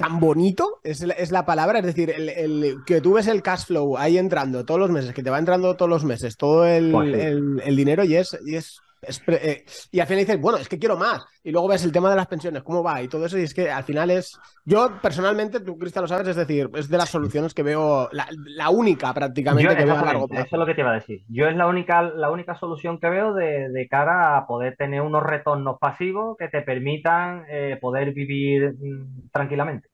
tan 0.00 0.18
bonito, 0.20 0.80
es 0.82 1.02
la, 1.02 1.14
es 1.14 1.30
la 1.30 1.44
palabra, 1.44 1.78
es 1.80 1.86
decir, 1.86 2.10
el, 2.10 2.28
el- 2.30 2.76
que 2.86 3.00
tú 3.00 3.14
ves 3.14 3.26
el 3.26 3.42
cash 3.42 3.66
flow 3.66 3.96
ahí 3.98 4.16
entrando 4.18 4.64
todos 4.64 4.80
los 4.80 4.90
meses, 4.90 5.12
que 5.12 5.22
te 5.22 5.30
va 5.30 5.38
entrando 5.38 5.76
todos 5.76 5.90
los 5.90 6.04
meses 6.04 6.36
todo 6.36 6.66
el, 6.66 6.94
el- 7.14 7.60
el 7.64 7.76
dinero 7.76 8.04
y 8.04 8.16
es... 8.16 8.38
Y 8.44 8.56
es 8.56 8.80
eh, 9.28 9.64
y 9.92 10.00
al 10.00 10.06
final 10.06 10.26
dices, 10.26 10.38
bueno, 10.38 10.58
es 10.58 10.68
que 10.68 10.78
quiero 10.78 10.94
más. 10.94 11.24
Y 11.42 11.50
luego 11.52 11.68
ves 11.68 11.84
el 11.84 11.92
tema 11.92 12.10
de 12.10 12.16
las 12.16 12.26
pensiones, 12.26 12.62
cómo 12.62 12.82
va 12.82 13.00
y 13.00 13.08
todo 13.08 13.24
eso. 13.24 13.38
Y 13.38 13.42
es 13.44 13.54
que 13.54 13.70
al 13.70 13.82
final 13.82 14.10
es. 14.10 14.38
Yo 14.66 14.90
personalmente, 15.00 15.60
tú, 15.60 15.78
Cristian, 15.78 16.02
lo 16.02 16.08
sabes, 16.08 16.28
es 16.28 16.36
decir, 16.36 16.68
es 16.74 16.88
de 16.90 16.98
las 16.98 17.08
soluciones 17.08 17.54
que 17.54 17.62
veo, 17.62 18.10
la, 18.12 18.28
la 18.30 18.68
única 18.68 19.14
prácticamente 19.14 19.72
yo, 19.72 19.78
que 19.78 19.84
veo 19.86 19.96
a 19.96 20.04
largo 20.04 20.28
plazo. 20.28 20.44
eso 20.44 20.56
es 20.56 20.60
lo 20.60 20.66
que 20.66 20.74
te 20.74 20.82
iba 20.82 20.90
a 20.90 20.94
decir. 20.94 21.22
Yo 21.28 21.46
es 21.46 21.56
la 21.56 21.66
única, 21.66 22.02
la 22.02 22.30
única 22.30 22.54
solución 22.56 23.00
que 23.00 23.08
veo 23.08 23.32
de, 23.32 23.70
de 23.70 23.88
cara 23.88 24.36
a 24.36 24.46
poder 24.46 24.76
tener 24.76 25.00
unos 25.00 25.22
retornos 25.22 25.78
pasivos 25.80 26.36
que 26.38 26.48
te 26.48 26.60
permitan 26.60 27.44
eh, 27.48 27.78
poder 27.80 28.12
vivir 28.12 28.74
mm, 28.78 29.30
tranquilamente. 29.32 29.88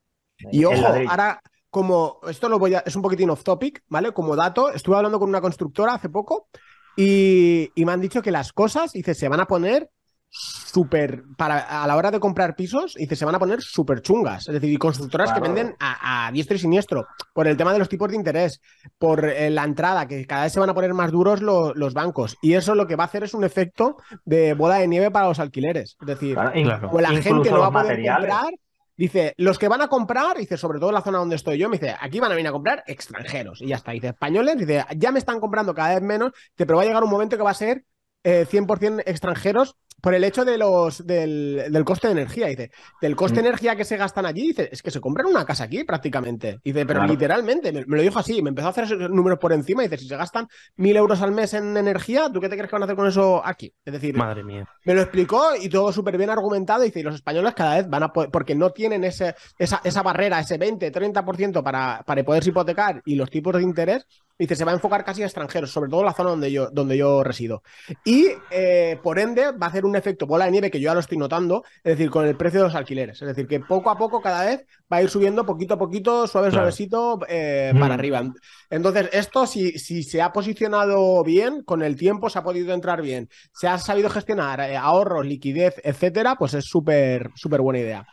Y 0.52 0.64
ojo, 0.64 0.74
ahora, 1.08 1.40
como 1.70 2.20
esto 2.28 2.48
lo 2.48 2.58
voy 2.58 2.74
a, 2.74 2.80
es 2.80 2.94
un 2.96 3.02
poquitín 3.02 3.30
off 3.30 3.42
topic, 3.44 3.82
¿vale? 3.88 4.12
Como 4.12 4.36
dato, 4.36 4.70
estuve 4.72 4.96
hablando 4.96 5.18
con 5.18 5.28
una 5.28 5.40
constructora 5.40 5.94
hace 5.94 6.08
poco 6.08 6.48
y, 6.96 7.70
y 7.74 7.84
me 7.84 7.92
han 7.92 8.00
dicho 8.00 8.22
que 8.22 8.30
las 8.30 8.52
cosas, 8.52 8.92
dice, 8.92 9.14
se 9.14 9.28
van 9.28 9.40
a 9.40 9.46
poner 9.46 9.90
súper, 10.28 11.22
para 11.38 11.82
a 11.82 11.86
la 11.86 11.96
hora 11.96 12.10
de 12.10 12.20
comprar 12.20 12.54
pisos, 12.56 12.94
dice, 12.94 13.16
se 13.16 13.24
van 13.24 13.34
a 13.34 13.38
poner 13.38 13.62
súper 13.62 14.02
chungas. 14.02 14.46
Es 14.48 14.54
decir, 14.54 14.70
y 14.72 14.76
constructoras 14.76 15.32
que 15.32 15.40
venden 15.40 15.74
a, 15.80 16.26
a 16.26 16.32
diestro 16.32 16.56
y 16.56 16.58
siniestro, 16.58 17.06
por 17.32 17.46
el 17.46 17.56
tema 17.56 17.72
de 17.72 17.78
los 17.78 17.88
tipos 17.88 18.10
de 18.10 18.16
interés, 18.16 18.60
por 18.98 19.24
eh, 19.24 19.48
la 19.50 19.64
entrada, 19.64 20.06
que 20.06 20.26
cada 20.26 20.44
vez 20.44 20.52
se 20.52 20.60
van 20.60 20.68
a 20.70 20.74
poner 20.74 20.92
más 20.94 21.10
duros 21.12 21.40
lo- 21.42 21.72
los 21.74 21.94
bancos. 21.94 22.36
Y 22.42 22.54
eso 22.54 22.74
lo 22.74 22.86
que 22.86 22.96
va 22.96 23.04
a 23.04 23.06
hacer 23.06 23.24
es 23.24 23.34
un 23.34 23.44
efecto 23.44 23.96
de 24.24 24.54
bola 24.54 24.76
de 24.76 24.88
nieve 24.88 25.10
para 25.10 25.28
los 25.28 25.38
alquileres. 25.38 25.96
Es 26.00 26.06
decir, 26.06 26.34
Claro, 26.34 26.58
in- 26.58 26.64
Claro. 26.66 26.90
o 26.92 27.00
la 27.00 27.08
incluso 27.12 27.28
gente 27.34 27.50
no 27.50 27.60
va 27.60 27.66
a 27.66 27.72
poder 27.72 27.86
materiales. 27.86 28.30
comprar. 28.34 28.54
Dice, 28.96 29.34
los 29.36 29.58
que 29.58 29.68
van 29.68 29.82
a 29.82 29.88
comprar, 29.88 30.38
dice, 30.38 30.56
sobre 30.56 30.78
todo 30.78 30.90
en 30.90 30.94
la 30.94 31.02
zona 31.02 31.18
donde 31.18 31.36
estoy 31.36 31.58
yo, 31.58 31.68
me 31.68 31.78
dice, 31.78 31.94
aquí 32.00 32.18
van 32.18 32.32
a 32.32 32.34
venir 32.34 32.48
a 32.48 32.52
comprar 32.52 32.82
extranjeros. 32.86 33.60
Y 33.60 33.68
ya 33.68 33.76
está. 33.76 33.92
Dice, 33.92 34.08
españoles, 34.08 34.56
dice, 34.56 34.84
ya 34.96 35.12
me 35.12 35.18
están 35.18 35.38
comprando 35.40 35.74
cada 35.74 35.94
vez 35.94 36.02
menos, 36.02 36.32
pero 36.56 36.76
va 36.76 36.82
a 36.82 36.86
llegar 36.86 37.04
un 37.04 37.10
momento 37.10 37.36
que 37.36 37.42
va 37.42 37.50
a 37.50 37.54
ser 37.54 37.84
eh, 38.24 38.46
100% 38.50 39.02
extranjeros 39.06 39.76
por 40.00 40.14
el 40.14 40.22
hecho 40.24 40.44
de 40.44 40.58
los, 40.58 41.06
del, 41.06 41.64
del 41.70 41.84
coste 41.84 42.08
de 42.08 42.12
energía. 42.12 42.46
Dice, 42.46 42.70
del 43.00 43.16
coste 43.16 43.36
de 43.36 43.42
Mm. 43.42 43.46
energía 43.46 43.76
que 43.76 43.84
se 43.84 43.96
gastan 43.96 44.26
allí, 44.26 44.48
dice, 44.48 44.68
es 44.70 44.82
que 44.82 44.90
se 44.90 45.00
compran 45.00 45.26
una 45.26 45.44
casa 45.44 45.64
aquí 45.64 45.84
prácticamente. 45.84 46.60
Dice, 46.64 46.84
pero 46.86 47.00
Claro. 47.00 47.12
literalmente, 47.12 47.72
me, 47.72 47.84
me 47.86 47.96
lo 47.96 48.02
dijo 48.02 48.18
así, 48.18 48.42
me 48.42 48.50
empezó 48.50 48.68
a 48.68 48.70
hacer 48.70 48.84
esos 48.84 48.98
números 49.10 49.38
por 49.38 49.52
encima. 49.52 49.82
Dice, 49.82 49.96
si 49.98 50.06
se 50.06 50.16
gastan 50.16 50.46
mil 50.76 50.96
euros 50.96 51.22
al 51.22 51.32
mes 51.32 51.54
en 51.54 51.76
energía, 51.76 52.30
¿tú 52.32 52.40
qué 52.40 52.48
te 52.48 52.56
crees 52.56 52.68
que 52.70 52.74
van 52.76 52.82
a 52.82 52.84
hacer 52.86 52.96
con 52.96 53.06
eso 53.08 53.42
aquí? 53.44 53.72
Es 53.84 53.92
decir, 53.92 54.16
Madre 54.16 54.44
mía. 54.44 54.68
me 54.84 54.94
lo 54.94 55.00
explicó 55.02 55.56
y 55.60 55.68
todo 55.68 55.92
súper 55.92 56.16
bien 56.18 56.30
argumentado. 56.30 56.82
Dice, 56.82 57.00
y 57.00 57.02
los 57.02 57.14
españoles 57.14 57.54
cada 57.54 57.76
vez 57.76 57.88
van 57.88 58.02
a 58.02 58.12
poder, 58.12 58.30
porque 58.30 58.54
no 58.54 58.70
tienen 58.70 59.02
ese, 59.04 59.34
esa, 59.58 59.80
esa 59.82 60.02
barrera, 60.02 60.38
ese 60.40 60.58
20, 60.58 60.92
30% 60.92 61.62
para, 61.62 62.02
para 62.06 62.22
poderse 62.22 62.50
hipotecar 62.50 63.02
y 63.06 63.14
los 63.16 63.30
tipos 63.30 63.54
de 63.54 63.62
interés, 63.62 64.06
dice, 64.38 64.54
se 64.54 64.64
va 64.66 64.72
a 64.72 64.74
enfocar 64.74 65.04
casi 65.04 65.22
a 65.22 65.26
extranjeros, 65.26 65.70
sobre 65.70 65.88
todo 65.88 66.00
en 66.00 66.06
la 66.06 66.12
zona 66.12 66.30
donde 66.30 66.52
yo, 66.52 66.68
donde 66.70 66.98
yo 66.98 67.24
resido. 67.24 67.62
Y 68.04 68.28
eh, 68.50 68.98
por 69.02 69.18
ende 69.18 69.52
va 69.52 69.66
a 69.66 69.70
hacer 69.70 69.85
un 69.86 69.96
efecto 69.96 70.26
bola 70.26 70.44
de 70.46 70.50
nieve 70.50 70.70
que 70.70 70.80
yo 70.80 70.86
ya 70.90 70.94
lo 70.94 71.00
estoy 71.00 71.16
notando, 71.18 71.64
es 71.84 71.96
decir, 71.96 72.10
con 72.10 72.26
el 72.26 72.36
precio 72.36 72.60
de 72.60 72.66
los 72.66 72.74
alquileres. 72.74 73.20
Es 73.22 73.28
decir, 73.28 73.46
que 73.46 73.60
poco 73.60 73.90
a 73.90 73.96
poco 73.96 74.20
cada 74.20 74.44
vez 74.44 74.66
va 74.92 74.98
a 74.98 75.02
ir 75.02 75.08
subiendo 75.10 75.46
poquito 75.46 75.74
a 75.74 75.78
poquito, 75.78 76.26
suave, 76.26 76.48
Claro. 76.48 76.62
suavecito, 76.64 77.18
eh, 77.28 77.72
Mm. 77.74 77.80
para 77.80 77.94
arriba. 77.94 78.22
Entonces, 78.70 79.08
esto, 79.12 79.46
si, 79.46 79.78
si 79.78 80.02
se 80.02 80.20
ha 80.22 80.32
posicionado 80.32 81.22
bien, 81.24 81.62
con 81.62 81.82
el 81.82 81.96
tiempo 81.96 82.28
se 82.30 82.38
ha 82.38 82.42
podido 82.42 82.74
entrar 82.74 83.00
bien, 83.02 83.28
se 83.52 83.68
ha 83.68 83.78
sabido 83.78 84.10
gestionar 84.10 84.60
eh, 84.60 84.76
ahorros, 84.76 85.24
liquidez, 85.26 85.74
etcétera, 85.84 86.36
pues 86.36 86.54
es 86.54 86.64
súper, 86.64 87.30
súper 87.34 87.60
buena 87.60 87.78
idea. 87.80 88.06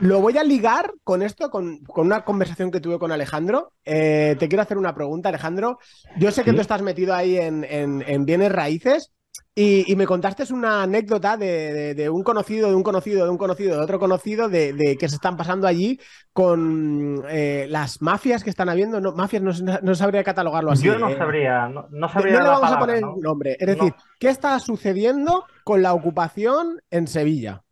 Lo 0.00 0.20
voy 0.20 0.36
a 0.38 0.42
ligar 0.42 0.92
con 1.04 1.22
esto, 1.22 1.50
con, 1.50 1.78
con 1.84 2.06
una 2.06 2.24
conversación 2.24 2.72
que 2.72 2.80
tuve 2.80 2.98
con 2.98 3.12
Alejandro. 3.12 3.72
Eh, 3.84 4.34
te 4.40 4.48
quiero 4.48 4.62
hacer 4.62 4.76
una 4.76 4.92
pregunta, 4.92 5.28
Alejandro. 5.28 5.78
Yo 6.18 6.32
sé 6.32 6.42
que 6.42 6.50
Sí. 6.50 6.56
tú 6.56 6.62
estás 6.62 6.82
metido 6.82 7.14
ahí 7.14 7.36
en, 7.38 7.62
en- 7.62 8.02
en 8.04 8.24
bienes 8.24 8.50
raíces 8.50 9.12
y, 9.54 9.90
y 9.90 9.96
me 9.96 10.06
contaste 10.06 10.44
una 10.52 10.82
anécdota 10.82 11.36
de, 11.36 11.72
de- 11.72 11.94
de 11.94 12.10
un 12.10 12.22
conocido, 12.24 12.68
de 12.68 12.74
un 12.74 12.82
conocido, 12.82 13.24
de 13.24 13.30
un 13.30 13.38
conocido, 13.38 13.76
de 13.76 13.82
otro 13.82 13.98
conocido, 14.00 14.48
de, 14.48 14.72
de 14.72 14.96
que 14.98 15.08
se 15.08 15.16
están 15.16 15.36
pasando 15.36 15.66
allí 15.68 16.00
con 16.32 17.24
eh, 17.28 17.66
las 17.68 18.02
mafias 18.02 18.42
que 18.44 18.50
están 18.50 18.68
habiendo. 18.68 19.00
No, 19.00 19.12
mafias 19.12 19.42
no, 19.42 19.52
no 19.82 19.94
sabría 19.94 20.24
catalogarlo 20.24 20.72
así. 20.72 20.86
Yo 20.86 20.98
no 20.98 21.08
eh. 21.10 21.16
sabría, 21.16 21.68
no, 21.68 21.86
no 21.90 22.08
No 22.08 22.08
sabría 22.08 22.40
le 22.40 22.48
la 22.48 22.50
vamos 22.50 22.72
a 22.72 22.78
poner 22.78 23.00
¿no? 23.00 23.14
el 23.16 23.20
nombre. 23.22 23.56
Es 23.60 23.68
No. 23.74 23.74
decir, 23.74 23.94
¿qué 24.18 24.28
está 24.28 24.58
sucediendo 24.60 25.46
con 25.64 25.82
la 25.82 25.94
ocupación 25.94 26.80
en 26.90 27.06
Sevilla? 27.08 27.63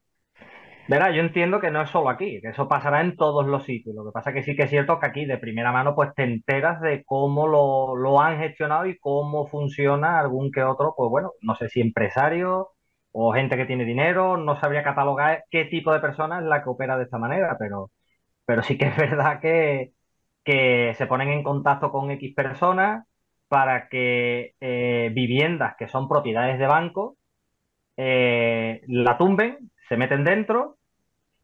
Verá, 0.87 1.11
yo 1.13 1.21
entiendo 1.23 1.61
que 1.61 1.71
no 1.71 1.81
es 1.83 1.91
solo 1.91 2.09
aquí, 2.11 2.41
que 2.41 2.49
eso 2.49 2.69
pasará 2.69 3.01
en 3.01 3.17
todos 3.17 3.47
los 3.47 3.65
sitios. 3.65 3.95
Lo 3.95 4.05
que 4.05 4.11
pasa 4.13 4.33
que 4.33 4.43
sí 4.43 4.57
que 4.57 4.65
es 4.65 4.71
cierto 4.71 4.99
que 4.99 5.07
aquí 5.07 5.25
de 5.25 5.39
primera 5.39 5.73
mano 5.73 5.95
pues 5.95 6.13
te 6.15 6.25
enteras 6.25 6.81
de 6.81 7.05
cómo 7.05 7.47
lo, 7.47 7.97
lo 7.97 8.21
han 8.21 8.39
gestionado 8.39 8.87
y 8.87 8.99
cómo 8.99 9.47
funciona 9.47 10.19
algún 10.19 10.51
que 10.51 10.63
otro, 10.63 10.95
pues 10.97 11.09
bueno, 11.11 11.33
no 11.41 11.55
sé 11.55 11.69
si 11.69 11.81
empresario 11.81 12.71
o 13.13 13.33
gente 13.33 13.57
que 13.57 13.65
tiene 13.67 13.85
dinero, 13.85 14.37
no 14.37 14.57
sabría 14.61 14.83
catalogar 14.83 15.45
qué 15.51 15.65
tipo 15.67 15.93
de 15.93 16.01
persona 16.01 16.39
es 16.41 16.45
la 16.45 16.63
que 16.63 16.71
opera 16.71 16.97
de 16.99 17.05
esta 17.05 17.19
manera, 17.19 17.57
pero, 17.59 17.91
pero 18.47 18.63
sí 18.63 18.79
que 18.79 18.87
es 18.89 18.97
verdad 18.99 19.41
que, 19.41 19.93
que 20.45 20.95
se 20.99 21.07
ponen 21.07 21.31
en 21.31 21.45
contacto 21.45 21.91
con 21.93 22.11
X 22.13 22.35
personas 22.35 23.07
para 23.49 23.89
que 23.89 24.55
eh, 24.61 25.11
viviendas 25.15 25.77
que 25.79 25.89
son 25.89 26.09
propiedades 26.09 26.59
de 26.59 26.67
banco 26.67 27.17
eh, 27.97 28.83
la 28.89 29.19
tumben, 29.19 29.71
se 29.93 29.99
meten 29.99 30.25
dentro 30.25 30.79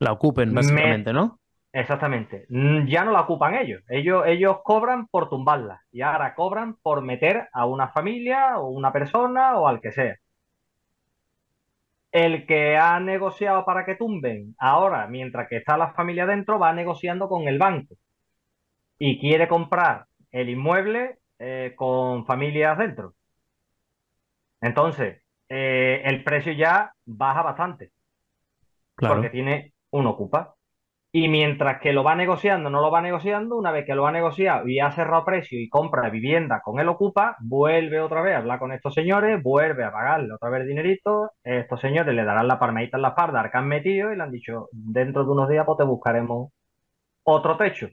La 0.00 0.10
ocupen, 0.10 0.54
Me- 0.54 0.54
básicamente, 0.54 1.12
¿no? 1.12 1.38
Exactamente. 1.72 2.46
Ya 2.88 3.04
no 3.04 3.12
la 3.12 3.22
ocupan 3.22 3.54
ellos. 3.56 3.82
Ellos, 3.88 4.24
ellos 4.26 4.58
cobran 4.64 5.06
por 5.08 5.28
tumbarla 5.30 5.82
y 5.92 6.02
ahora 6.02 6.34
cobran 6.34 6.76
por 6.82 7.02
meter 7.02 7.48
a 7.52 7.66
una 7.66 7.88
familia 7.90 8.58
o 8.58 8.68
una 8.70 8.92
persona 8.92 9.58
o 9.58 9.68
al 9.68 9.80
que 9.80 9.92
sea. 9.92 10.16
El 12.12 12.46
que 12.46 12.76
ha 12.76 13.00
negociado 13.00 13.64
para 13.64 13.86
que 13.86 13.94
tumben, 13.94 14.54
ahora, 14.58 15.06
mientras 15.06 15.48
que 15.48 15.56
está 15.56 15.78
la 15.78 15.94
familia 15.94 16.26
dentro, 16.26 16.58
va 16.58 16.74
negociando 16.74 17.30
con 17.30 17.48
el 17.48 17.56
banco 17.58 17.94
y 18.98 19.18
quiere 19.20 19.48
comprar 19.48 20.06
el 20.30 20.50
inmueble 20.50 21.18
eh, 21.38 21.74
con 21.76 22.26
familias 22.26 22.78
dentro. 22.78 23.14
Entonces, 24.60 25.22
eh, 25.48 26.02
el 26.04 26.22
precio 26.24 26.52
ya 26.52 26.92
baja 27.04 27.42
bastante 27.42 27.92
Claro. 28.98 29.14
porque 29.14 29.30
tiene 29.30 29.74
un 29.90 30.06
ocupa. 30.06 30.54
Y 31.10 31.28
mientras 31.28 31.80
que 31.80 31.92
lo 31.92 32.04
va 32.04 32.14
negociando, 32.14 32.68
no 32.68 32.82
lo 32.82 32.90
va 32.90 33.00
negociando, 33.00 33.56
una 33.56 33.70
vez 33.70 33.86
que 33.86 33.94
lo 33.94 34.06
ha 34.06 34.12
negociado 34.12 34.68
y 34.68 34.78
ha 34.78 34.90
cerrado 34.90 35.24
precio 35.24 35.58
y 35.58 35.68
compra 35.68 36.10
vivienda 36.10 36.60
con 36.62 36.80
el 36.80 36.88
ocupa, 36.88 37.36
vuelve 37.40 38.00
otra 38.00 38.20
vez 38.20 38.34
a 38.34 38.38
hablar 38.38 38.58
con 38.58 38.72
estos 38.72 38.92
señores, 38.92 39.42
vuelve 39.42 39.84
a 39.84 39.92
pagarle 39.92 40.34
otra 40.34 40.50
vez 40.50 40.66
dinerito, 40.66 41.30
estos 41.42 41.80
señores 41.80 42.14
le 42.14 42.24
darán 42.24 42.46
la 42.46 42.58
palmadita 42.58 42.98
en 42.98 43.02
la 43.02 43.08
espalda 43.08 43.48
que 43.50 43.56
han 43.56 43.68
metido 43.68 44.12
y 44.12 44.16
le 44.16 44.22
han 44.22 44.32
dicho, 44.32 44.68
dentro 44.72 45.24
de 45.24 45.30
unos 45.30 45.48
días 45.48 45.64
pues 45.64 45.78
te 45.78 45.84
buscaremos 45.84 46.50
otro 47.22 47.56
techo. 47.56 47.88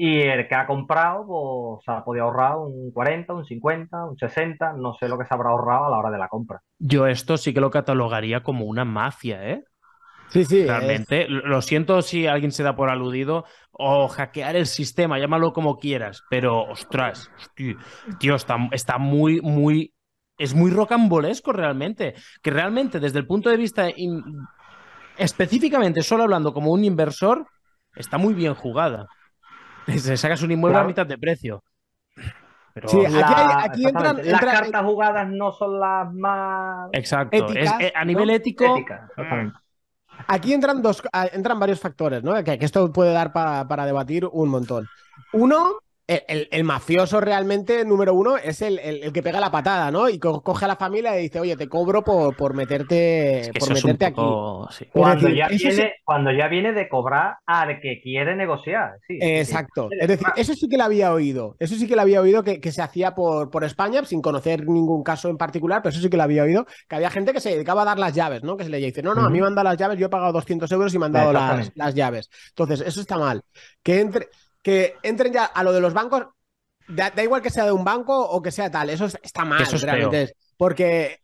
Y 0.00 0.20
el 0.20 0.46
que 0.46 0.54
ha 0.54 0.68
comprado, 0.68 1.26
pues 1.26 1.84
se 1.84 1.90
ha 1.90 2.04
podido 2.04 2.26
ahorrar 2.26 2.58
un 2.58 2.92
40, 2.92 3.34
un 3.34 3.44
50, 3.44 4.04
un 4.04 4.16
60, 4.16 4.74
no 4.74 4.94
sé 4.94 5.08
lo 5.08 5.18
que 5.18 5.24
se 5.24 5.34
habrá 5.34 5.50
ahorrado 5.50 5.86
a 5.86 5.90
la 5.90 5.98
hora 5.98 6.10
de 6.12 6.18
la 6.18 6.28
compra. 6.28 6.60
Yo 6.78 7.08
esto 7.08 7.36
sí 7.36 7.52
que 7.52 7.60
lo 7.60 7.72
catalogaría 7.72 8.44
como 8.44 8.66
una 8.66 8.84
mafia, 8.84 9.50
¿eh? 9.50 9.64
Sí, 10.28 10.44
sí. 10.44 10.64
Realmente. 10.66 11.26
Lo 11.28 11.62
siento 11.62 12.02
si 12.02 12.26
alguien 12.26 12.52
se 12.52 12.62
da 12.62 12.76
por 12.76 12.90
aludido 12.90 13.44
o 13.72 14.08
hackear 14.08 14.56
el 14.56 14.66
sistema, 14.66 15.18
llámalo 15.18 15.52
como 15.52 15.78
quieras, 15.78 16.22
pero 16.28 16.62
ostras, 16.64 17.30
tío, 17.54 18.34
está, 18.34 18.56
está 18.72 18.98
muy, 18.98 19.40
muy, 19.40 19.94
es 20.36 20.54
muy 20.54 20.70
rocambolesco 20.70 21.52
realmente, 21.52 22.14
que 22.42 22.50
realmente 22.50 23.00
desde 23.00 23.20
el 23.20 23.26
punto 23.26 23.50
de 23.50 23.56
vista 23.56 23.86
específicamente 25.16 26.02
solo 26.02 26.24
hablando 26.24 26.52
como 26.52 26.72
un 26.72 26.84
inversor, 26.84 27.46
está 27.94 28.18
muy 28.18 28.34
bien 28.34 28.54
jugada. 28.54 29.06
Se 29.86 30.16
sacas 30.16 30.42
un 30.42 30.50
inmueble 30.50 30.78
a 30.78 30.84
mitad 30.84 31.06
de 31.06 31.16
precio. 31.16 31.62
sí, 32.86 32.98
aquí, 33.06 33.86
entran, 33.86 34.18
Las 34.24 34.40
cartas 34.40 34.84
jugadas 34.84 35.28
no 35.30 35.52
son 35.52 35.80
las 35.80 36.12
más. 36.12 36.90
Exacto. 36.92 37.46
Eh, 37.54 37.92
a 37.94 38.04
nivel 38.04 38.30
ético. 38.30 38.76
Aquí 40.26 40.52
entran 40.52 40.82
dos, 40.82 41.02
entran 41.32 41.58
varios 41.58 41.80
factores, 41.80 42.22
¿no? 42.22 42.42
Que, 42.44 42.58
esto 42.60 42.92
puede 42.92 43.12
dar 43.12 43.32
para 43.32 43.86
debatir 43.86 44.26
un 44.26 44.48
montón. 44.48 44.88
Uno, 45.32 45.80
el, 46.08 46.64
mafioso 46.64 47.20
realmente, 47.20 47.84
número 47.84 48.14
uno, 48.14 48.38
es 48.38 48.62
el, 48.62 49.12
que 49.12 49.22
pega 49.22 49.40
la 49.40 49.50
patada, 49.50 49.90
¿no? 49.90 50.08
Y 50.08 50.18
coge 50.18 50.64
a 50.64 50.68
la 50.68 50.76
familia 50.76 51.18
y 51.18 51.24
dice, 51.24 51.38
oye, 51.38 51.54
te 51.54 51.68
cobro 51.68 52.02
por, 52.02 52.34
por 52.34 52.54
meterte, 52.54 53.50
por 53.58 53.74
meterte 53.74 54.06
aquí. 54.06 54.22
Cuando, 54.90 55.28
ya 55.28 55.48
viene, 55.48 55.94
cuando 56.04 56.32
ya 56.32 56.48
viene 56.48 56.72
de 56.72 56.88
cobrar 56.88 57.36
al 57.44 57.80
que 57.80 58.00
quiere 58.00 58.34
negociar. 58.36 58.98
Sí, 59.06 59.18
Exacto. 59.20 59.90
Es 59.90 60.08
decir, 60.08 60.26
eso 60.36 60.54
sí 60.54 60.66
que 60.66 60.78
lo 60.78 60.84
había 60.84 61.12
oído. 61.12 61.56
Eso 61.58 61.74
sí 61.74 61.86
que 61.86 61.94
lo 61.94 62.02
había 62.02 62.22
oído 62.22 62.42
que, 62.42 62.72
se 62.72 62.82
hacía 62.82 63.14
por, 63.14 63.50
por 63.50 63.64
España, 63.64 64.02
sin 64.04 64.22
conocer 64.22 64.66
ningún 64.66 65.02
caso 65.02 65.28
en 65.28 65.36
particular, 65.36 65.82
pero 65.82 65.90
eso 65.90 66.00
sí 66.00 66.08
que 66.08 66.16
lo 66.16 66.22
había 66.22 66.42
oído, 66.42 66.66
que 66.88 66.96
había 66.96 67.10
gente 67.10 67.34
que 67.34 67.40
se 67.40 67.50
dedicaba 67.50 67.82
a 67.82 67.86
dar 67.86 67.98
las 67.98 68.14
llaves, 68.14 68.42
¿no? 68.42 68.56
Que 68.56 68.64
se 68.64 68.70
le 68.70 68.78
dice, 68.78 69.02
no, 69.02 69.14
no, 69.14 69.26
a 69.26 69.30
mí 69.30 69.40
me 69.40 69.46
han 69.46 69.54
dado 69.54 69.68
las 69.68 69.76
llaves, 69.76 69.98
yo 69.98 70.06
he 70.06 70.10
pagado 70.10 70.32
200 70.32 70.70
euros 70.72 70.94
y 70.94 70.98
me 70.98 71.06
han 71.06 71.12
dado 71.12 71.32
las, 71.34 71.70
las 71.74 71.94
llaves. 71.94 72.30
Entonces, 72.50 72.80
eso 72.80 73.00
está 73.02 73.18
mal. 73.18 73.42
Que 73.82 74.00
entre 74.00 74.28
que 74.62 74.96
entren 75.02 75.32
ya 75.32 75.44
a 75.44 75.62
lo 75.62 75.72
de 75.72 75.80
los 75.80 75.92
bancos, 75.92 76.26
da, 76.88 77.12
igual 77.22 77.42
que 77.42 77.50
sea 77.50 77.64
de 77.64 77.72
un 77.72 77.84
banco 77.84 78.18
o 78.18 78.42
que 78.42 78.50
sea 78.50 78.70
tal, 78.70 78.90
eso 78.90 79.06
está 79.06 79.44
mal, 79.44 79.62
eso 79.62 79.78
realmente. 79.78 80.34
porque 80.56 81.20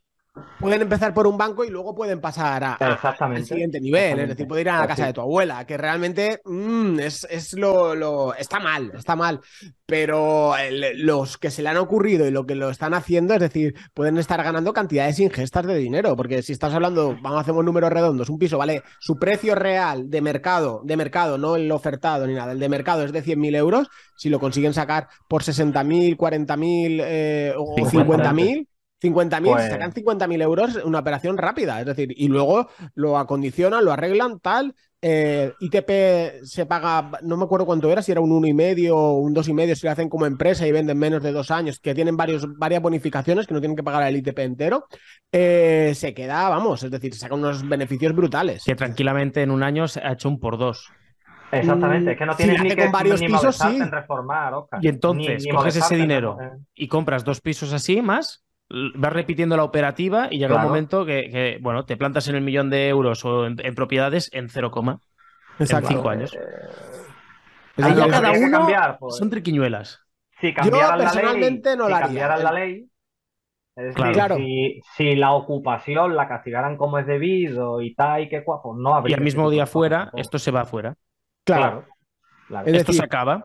pueden 0.58 0.82
empezar 0.82 1.14
por 1.14 1.26
un 1.26 1.36
banco 1.36 1.64
y 1.64 1.70
luego 1.70 1.94
pueden 1.94 2.20
pasar 2.20 2.64
a, 2.64 2.74
al 2.74 3.44
siguiente 3.44 3.80
nivel. 3.80 4.18
Es 4.20 4.28
decir, 4.28 4.46
puede 4.46 4.62
ir 4.62 4.70
a 4.70 4.80
la 4.80 4.86
casa 4.86 5.06
de 5.06 5.12
tu 5.12 5.20
abuela, 5.20 5.64
que 5.66 5.76
realmente 5.76 6.40
mm, 6.44 6.98
es, 7.00 7.52
lo, 7.54 8.34
Está 8.34 8.58
mal, 8.58 8.92
está 8.96 9.14
mal. 9.14 9.40
Pero 9.86 10.54
los 10.96 11.36
que 11.36 11.50
se 11.50 11.62
le 11.62 11.68
han 11.68 11.76
ocurrido 11.76 12.26
y 12.26 12.30
lo 12.30 12.46
que 12.46 12.54
lo 12.54 12.70
están 12.70 12.94
haciendo, 12.94 13.34
es 13.34 13.40
decir, 13.40 13.74
pueden 13.92 14.16
estar 14.18 14.42
ganando 14.42 14.72
cantidades 14.72 15.20
ingestas 15.20 15.66
de 15.66 15.76
dinero. 15.76 16.16
Porque 16.16 16.42
si 16.42 16.52
estás 16.52 16.72
hablando, 16.74 17.16
vamos 17.20 17.38
a 17.38 17.40
hacer 17.40 17.54
números 17.54 17.92
redondos, 17.92 18.28
un 18.28 18.38
piso 18.38 18.58
vale 18.58 18.82
su 18.98 19.18
precio 19.18 19.54
real 19.54 20.10
de 20.10 20.20
mercado, 20.20 20.80
de 20.84 20.96
mercado, 20.96 21.38
no 21.38 21.56
el 21.56 21.70
ofertado 21.70 22.26
ni 22.26 22.34
nada, 22.34 22.52
el 22.52 22.58
de 22.58 22.68
mercado 22.68 23.04
es 23.04 23.12
de 23.12 23.22
100.000 23.22 23.56
euros. 23.56 23.88
Si 24.16 24.30
lo 24.30 24.40
consiguen 24.40 24.74
sacar 24.74 25.08
por 25.28 25.42
60.000, 25.42 26.16
40.000 26.16 27.02
eh, 27.04 27.54
o 27.56 27.76
50.000 27.76 28.66
50.000, 29.04 29.52
pues... 29.52 29.70
sacan 29.70 29.92
50.000 29.92 30.42
euros 30.42 30.76
una 30.84 31.00
operación 31.00 31.36
rápida, 31.36 31.80
es 31.80 31.86
decir, 31.86 32.12
y 32.16 32.28
luego 32.28 32.68
lo 32.94 33.18
acondicionan, 33.18 33.84
lo 33.84 33.92
arreglan, 33.92 34.40
tal. 34.40 34.74
Eh, 35.06 35.52
ITP 35.60 36.44
se 36.44 36.64
paga, 36.64 37.10
no 37.22 37.36
me 37.36 37.44
acuerdo 37.44 37.66
cuánto 37.66 37.90
era, 37.90 38.00
si 38.00 38.10
era 38.10 38.22
un 38.22 38.30
1,5 38.30 38.90
o 38.90 39.18
un 39.18 39.34
2,5, 39.34 39.74
si 39.74 39.86
lo 39.86 39.92
hacen 39.92 40.08
como 40.08 40.24
empresa 40.24 40.66
y 40.66 40.72
venden 40.72 40.98
menos 40.98 41.22
de 41.22 41.30
dos 41.30 41.50
años, 41.50 41.78
que 41.78 41.94
tienen 41.94 42.16
varios, 42.16 42.46
varias 42.56 42.80
bonificaciones 42.80 43.46
que 43.46 43.52
no 43.52 43.60
tienen 43.60 43.76
que 43.76 43.82
pagar 43.82 44.02
el 44.04 44.16
ITP 44.16 44.38
entero, 44.38 44.86
eh, 45.30 45.92
se 45.94 46.14
queda, 46.14 46.48
vamos, 46.48 46.82
es 46.84 46.90
decir, 46.90 47.12
se 47.12 47.20
sacan 47.20 47.40
unos 47.40 47.68
beneficios 47.68 48.14
brutales. 48.14 48.64
Que 48.64 48.74
tranquilamente 48.74 49.42
en 49.42 49.50
un 49.50 49.62
año 49.62 49.86
se 49.88 50.00
ha 50.00 50.12
hecho 50.12 50.30
un 50.30 50.40
por 50.40 50.56
dos. 50.56 50.90
Exactamente, 51.52 52.12
es 52.12 52.18
que 52.18 52.26
no 52.26 52.34
tienes 52.34 52.62
ni 52.62 52.70
que 52.70 52.82
con 52.82 52.92
varios 52.92 53.20
pisos, 53.20 53.56
sí. 53.56 53.76
en 53.76 53.90
reformar, 53.90 54.54
Y 54.80 54.88
entonces 54.88 55.44
coges 55.50 55.76
ese 55.76 55.96
dinero 55.96 56.38
y 56.74 56.88
compras 56.88 57.24
dos 57.24 57.42
pisos 57.42 57.72
así 57.72 58.00
más 58.00 58.43
vas 58.94 59.12
repitiendo 59.12 59.56
la 59.56 59.64
operativa 59.64 60.28
y 60.30 60.38
llega 60.38 60.56
un 60.56 60.62
momento 60.62 61.04
que, 61.04 61.58
bueno, 61.60 61.84
te 61.84 61.96
plantas 61.96 62.28
en 62.28 62.36
el 62.36 62.42
millón 62.42 62.70
de 62.70 62.88
euros 62.88 63.24
o 63.24 63.46
en, 63.46 63.56
propiedades 63.74 64.30
en 64.32 64.48
0, 64.48 64.72
en 65.58 65.66
cinco 65.66 66.08
años. 66.08 66.34
Eh, 66.34 67.82
Ahí 67.82 67.94
ya 67.94 68.08
cada 68.08 68.32
uno 68.32 68.58
cambiar, 68.58 68.98
pues. 68.98 69.16
son 69.16 69.30
triquiñuelas. 69.30 70.00
Si 70.40 70.52
cambiaran 70.54 70.98
la 70.98 71.12
ley, 71.12 71.60
no 71.76 71.86
si 71.86 71.92
cambiaran 71.92 72.44
la 72.44 72.52
ley, 72.52 72.88
es 73.76 73.94
decir, 73.94 74.82
Si, 74.96 75.16
la 75.16 75.32
ocupación 75.32 76.14
la 76.14 76.28
castigaran 76.28 76.76
como 76.76 76.98
es 76.98 77.06
debido 77.06 77.80
y 77.80 77.94
tal 77.94 78.22
y 78.22 78.28
que 78.28 78.42
pues 78.42 78.60
no 78.76 78.94
habría. 78.94 79.14
Y 79.14 79.18
al 79.18 79.24
mismo 79.24 79.50
día 79.50 79.66
fuera, 79.66 80.10
esto 80.14 80.38
se 80.38 80.52
va 80.52 80.60
afuera. 80.62 80.94
Claro. 81.44 81.84
Esto 82.66 82.92
se 82.92 83.02
acaba. 83.02 83.44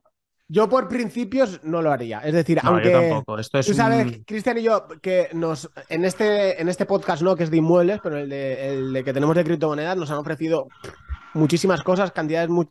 Yo 0.51 0.67
por 0.67 0.87
principios 0.87 1.63
no 1.63 1.83
lo 1.83 1.91
haría. 1.91 2.21
Es 2.21 2.33
decir, 2.33 2.59
aunque. 2.63 2.89
tampoco. 2.89 3.37
Esto 3.37 3.59
es 3.59 3.67
tú 3.67 3.75
sabes, 3.75 4.21
Cristian 4.25 4.57
y 4.57 4.63
yo, 4.63 4.87
que 4.99 5.29
nos. 5.33 5.69
En 5.89 6.03
este, 6.05 6.59
en 6.59 6.67
este 6.69 6.87
podcast 6.87 7.21
no, 7.21 7.35
que 7.35 7.43
es 7.43 7.51
de 7.51 7.57
inmuebles, 7.57 7.99
pero 8.01 8.17
el 8.17 8.29
de, 8.29 9.03
que 9.05 9.13
tenemos 9.13 9.35
de 9.35 9.43
criptomonedas, 9.43 9.95
nos 9.95 10.09
han 10.09 10.17
ofrecido 10.17 10.67
muchísimas 11.35 11.83
cosas, 11.83 12.11
cantidades 12.11 12.49
muy, 12.49 12.67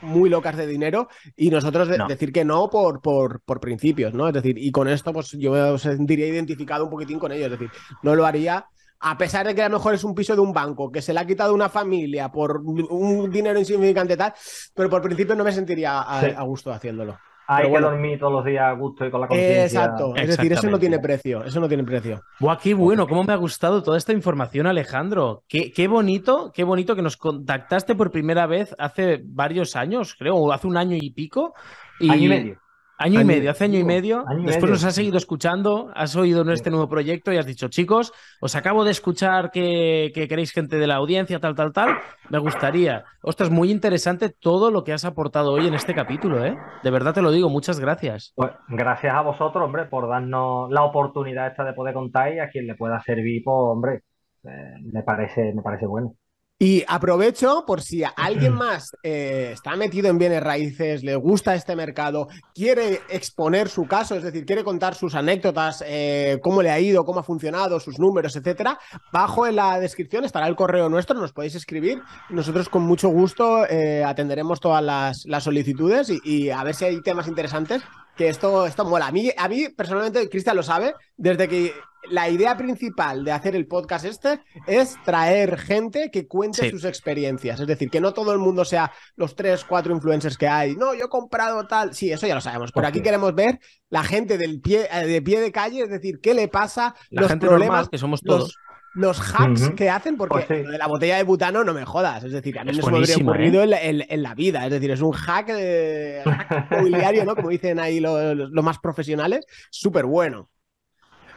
muy 0.00 0.30
locas 0.30 0.56
de 0.56 0.66
dinero, 0.66 1.08
y 1.36 1.50
nosotros 1.50 1.88
decir 2.08 2.32
que 2.32 2.44
no 2.44 2.68
por, 2.68 3.00
por, 3.00 3.40
por, 3.42 3.60
principios, 3.60 4.12
¿no? 4.12 4.26
Es 4.26 4.34
decir, 4.34 4.58
y 4.58 4.72
con 4.72 4.88
esto, 4.88 5.12
pues 5.12 5.30
yo 5.30 5.52
me 5.52 5.78
sentiría 5.78 6.26
identificado 6.26 6.84
un 6.84 6.90
poquitín 6.90 7.20
con 7.20 7.30
ellos. 7.30 7.52
Es 7.52 7.52
decir, 7.52 7.70
no 8.02 8.16
lo 8.16 8.26
haría 8.26 8.66
a 9.02 9.18
pesar 9.18 9.46
de 9.46 9.54
que 9.54 9.62
a 9.62 9.68
lo 9.68 9.76
mejor 9.78 9.94
es 9.94 10.04
un 10.04 10.14
piso 10.14 10.34
de 10.34 10.40
un 10.40 10.52
banco, 10.52 10.90
que 10.90 11.02
se 11.02 11.12
le 11.12 11.20
ha 11.20 11.26
quitado 11.26 11.52
una 11.52 11.68
familia 11.68 12.30
por 12.30 12.60
un 12.60 13.30
dinero 13.30 13.58
insignificante 13.58 14.16
tal, 14.16 14.32
pero 14.74 14.88
por 14.88 15.02
principio 15.02 15.34
no 15.34 15.44
me 15.44 15.52
sentiría 15.52 16.00
a, 16.00 16.42
gusto 16.44 16.72
haciéndolo. 16.72 17.18
Hay 17.48 17.70
que 17.70 17.80
dormir 17.80 18.18
todos 18.20 18.32
los 18.32 18.44
días 18.44 18.64
a 18.64 18.72
gusto 18.72 19.04
y 19.04 19.10
con 19.10 19.20
la 19.20 19.26
conciencia. 19.26 19.64
Exacto, 19.64 20.14
es 20.14 20.28
decir, 20.28 20.52
eso 20.52 20.70
no 20.70 20.78
tiene 20.78 21.00
precio, 21.00 21.44
eso 21.44 21.58
no 21.58 21.68
tiene 21.68 21.82
precio. 21.82 22.22
Buah, 22.38 22.56
qué 22.56 22.72
bueno, 22.72 23.08
cómo 23.08 23.24
me 23.24 23.32
ha 23.32 23.36
gustado 23.36 23.82
toda 23.82 23.98
esta 23.98 24.12
información, 24.12 24.68
Alejandro. 24.68 25.42
Qué, 25.48 25.72
qué 25.72 25.88
bonito, 25.88 26.52
qué 26.54 26.62
bonito 26.62 26.94
que 26.94 27.02
nos 27.02 27.16
contactaste 27.16 27.96
por 27.96 28.12
primera 28.12 28.46
vez 28.46 28.74
hace 28.78 29.20
varios 29.24 29.74
años, 29.74 30.14
creo, 30.16 30.52
hace 30.52 30.68
un 30.68 30.76
año 30.76 30.96
y 30.98 31.10
pico. 31.10 31.54
Año 32.00 32.14
y 32.14 32.28
medio. 32.28 32.61
Año 33.02 33.20
y 33.20 33.24
medio, 33.24 33.50
hace 33.50 33.64
año 33.64 33.80
y 33.80 33.84
medio. 33.84 34.24
Después 34.44 34.70
nos 34.70 34.84
has 34.84 34.94
seguido 34.94 35.16
escuchando, 35.16 35.90
has 35.92 36.14
oído 36.14 36.48
este 36.52 36.70
nuevo 36.70 36.88
proyecto 36.88 37.32
y 37.32 37.36
has 37.36 37.46
dicho, 37.46 37.66
chicos, 37.66 38.12
os 38.40 38.54
acabo 38.54 38.84
de 38.84 38.92
escuchar 38.92 39.50
que, 39.50 40.12
queréis 40.14 40.52
gente 40.52 40.78
de 40.78 40.86
la 40.86 40.96
audiencia, 40.96 41.40
tal, 41.40 41.56
tal, 41.56 41.72
tal. 41.72 41.98
Me 42.30 42.38
gustaría. 42.38 43.04
Ostras, 43.22 43.50
muy 43.50 43.72
interesante 43.72 44.28
todo 44.28 44.70
lo 44.70 44.84
que 44.84 44.92
has 44.92 45.04
aportado 45.04 45.52
hoy 45.52 45.66
en 45.66 45.74
este 45.74 45.94
capítulo, 45.94 46.44
¿eh? 46.44 46.56
De 46.84 46.90
verdad 46.92 47.12
te 47.12 47.22
lo 47.22 47.32
digo, 47.32 47.48
muchas 47.48 47.80
gracias. 47.80 48.32
Pues 48.36 48.52
gracias 48.68 49.12
a 49.12 49.22
vosotros, 49.22 49.64
hombre, 49.64 49.86
por 49.86 50.08
darnos 50.08 50.70
la 50.70 50.84
oportunidad 50.84 51.48
esta 51.48 51.64
de 51.64 51.72
poder 51.72 51.94
contar 51.94 52.32
y 52.32 52.38
a 52.38 52.50
quien 52.50 52.68
le 52.68 52.76
pueda 52.76 53.00
servir, 53.00 53.42
pues, 53.44 53.56
hombre, 53.56 54.02
eh, 54.44 54.74
me, 54.92 55.02
parece, 55.02 55.52
me 55.52 55.62
parece 55.62 55.86
bueno. 55.86 56.14
Y 56.62 56.84
aprovecho 56.86 57.64
por 57.66 57.82
si 57.82 58.04
alguien 58.04 58.54
más 58.54 58.92
eh, 59.02 59.50
está 59.52 59.74
metido 59.74 60.08
en 60.08 60.16
bienes 60.16 60.40
raíces, 60.40 61.02
le 61.02 61.16
gusta 61.16 61.56
este 61.56 61.74
mercado, 61.74 62.28
quiere 62.54 63.00
exponer 63.08 63.68
su 63.68 63.86
caso, 63.86 64.14
es 64.14 64.22
decir, 64.22 64.46
quiere 64.46 64.62
contar 64.62 64.94
sus 64.94 65.16
anécdotas, 65.16 65.82
eh, 65.84 66.38
cómo 66.40 66.62
le 66.62 66.70
ha 66.70 66.78
ido, 66.78 67.04
cómo 67.04 67.18
ha 67.18 67.24
funcionado, 67.24 67.80
sus 67.80 67.98
números, 67.98 68.36
etcétera. 68.36 68.78
Bajo 69.12 69.44
en 69.48 69.56
la 69.56 69.80
descripción 69.80 70.24
estará 70.24 70.46
el 70.46 70.54
correo 70.54 70.88
nuestro, 70.88 71.18
nos 71.18 71.32
podéis 71.32 71.56
escribir. 71.56 72.00
Nosotros 72.30 72.68
con 72.68 72.82
mucho 72.82 73.08
gusto 73.08 73.66
eh, 73.66 74.04
atenderemos 74.04 74.60
todas 74.60 74.84
las, 74.84 75.42
solicitudes 75.42 76.10
y, 76.10 76.20
y, 76.22 76.50
a 76.50 76.62
ver 76.62 76.76
si 76.76 76.84
hay 76.84 77.02
temas 77.02 77.26
interesantes 77.26 77.82
que 78.16 78.28
esto, 78.28 78.66
esto 78.66 78.84
mola. 78.84 79.06
A 79.06 79.12
mí, 79.12 79.30
a 79.36 79.48
mí 79.48 79.68
personalmente, 79.68 80.28
Cristian 80.28 80.56
lo 80.56 80.62
sabe, 80.62 80.94
desde 81.16 81.48
que 81.48 81.72
la 82.10 82.28
idea 82.28 82.56
principal 82.56 83.24
de 83.24 83.32
hacer 83.32 83.54
el 83.54 83.66
podcast 83.66 84.04
este 84.04 84.40
es 84.66 84.96
traer 85.04 85.58
gente 85.58 86.10
que 86.10 86.26
cuente 86.26 86.68
sus 86.70 86.84
experiencias. 86.84 87.60
Es 87.60 87.66
decir, 87.66 87.90
que 87.90 88.00
no 88.00 88.12
todo 88.12 88.32
el 88.32 88.38
mundo 88.38 88.64
sea 88.64 88.92
los 89.14 89.36
tres, 89.36 89.64
cuatro 89.64 89.94
influencers 89.94 90.36
que 90.36 90.48
hay. 90.48 90.74
No, 90.74 90.94
yo 90.94 91.06
he 91.06 91.08
comprado 91.08 91.66
tal. 91.66 91.94
Sí, 91.94 92.10
eso 92.10 92.26
ya 92.26 92.34
lo 92.34 92.40
sabemos. 92.40 92.72
Pero 92.72 92.86
aquí 92.86 93.02
queremos 93.02 93.34
ver 93.34 93.60
la 93.88 94.02
gente 94.02 94.36
del 94.36 94.60
pie, 94.60 94.88
eh, 94.90 95.06
de 95.06 95.22
pie 95.22 95.40
de 95.40 95.52
calle, 95.52 95.82
es 95.82 95.90
decir, 95.90 96.20
qué 96.20 96.34
le 96.34 96.48
pasa, 96.48 96.94
los 97.10 97.32
problemas 97.36 97.88
que 97.88 97.98
somos 97.98 98.20
todos. 98.20 98.40
Los, 98.40 98.56
hacks 98.94 99.70
que 99.70 99.88
hacen, 99.88 100.16
porque 100.16 100.44
pues 100.46 100.48
de 100.48 100.78
la 100.78 100.86
botella 100.86 101.16
de 101.16 101.24
butano 101.24 101.64
no 101.64 101.72
me 101.72 101.84
jodas. 101.84 102.24
Es 102.24 102.32
decir, 102.32 102.58
a 102.58 102.64
mí 102.64 102.72
me 102.72 102.82
habría 102.82 103.16
ocurrido 103.16 103.62
¿eh? 103.62 104.06
en, 104.08 104.22
la, 104.22 104.34
vida. 104.34 104.64
Es 104.64 104.70
decir, 104.70 104.90
es 104.90 105.00
un 105.00 105.12
hack, 105.12 105.46
de, 105.48 106.22
mobiliario, 106.70 107.24
¿no? 107.24 107.34
Como 107.34 107.48
dicen 107.48 107.80
ahí 107.80 108.00
los, 108.00 108.36
los 108.36 108.64
más 108.64 108.78
profesionales. 108.78 109.46
Súper 109.70 110.04
bueno. 110.06 110.50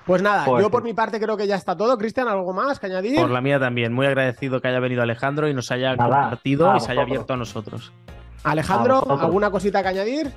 Pues 0.06 0.22
nada, 0.22 0.46
pues 0.46 0.62
yo 0.64 0.70
por 0.70 0.84
mi 0.84 0.94
parte 0.94 1.20
creo 1.20 1.36
que 1.36 1.48
ya 1.48 1.56
está 1.56 1.76
todo. 1.76 1.98
Cristian, 1.98 2.28
¿algo 2.28 2.54
más 2.54 2.80
que 2.80 2.86
añadir? 2.86 3.20
Por 3.20 3.32
la 3.32 3.42
mía 3.42 3.60
también. 3.60 3.92
Muy 3.92 4.06
agradecido 4.06 4.62
que 4.62 4.68
haya 4.68 4.80
venido 4.80 5.02
Alejandro 5.02 5.50
y 5.50 5.54
nos 5.54 5.72
haya 5.72 5.98
compartido 5.98 6.76
y 6.76 6.80
se 6.80 6.92
haya 6.92 7.02
abierto 7.02 7.34
a 7.34 7.38
nosotros. 7.38 7.92
Alejandro, 8.44 9.04
¿alguna 9.20 9.50
cosita 9.50 9.82
que 9.82 9.90
añadir? 9.90 10.32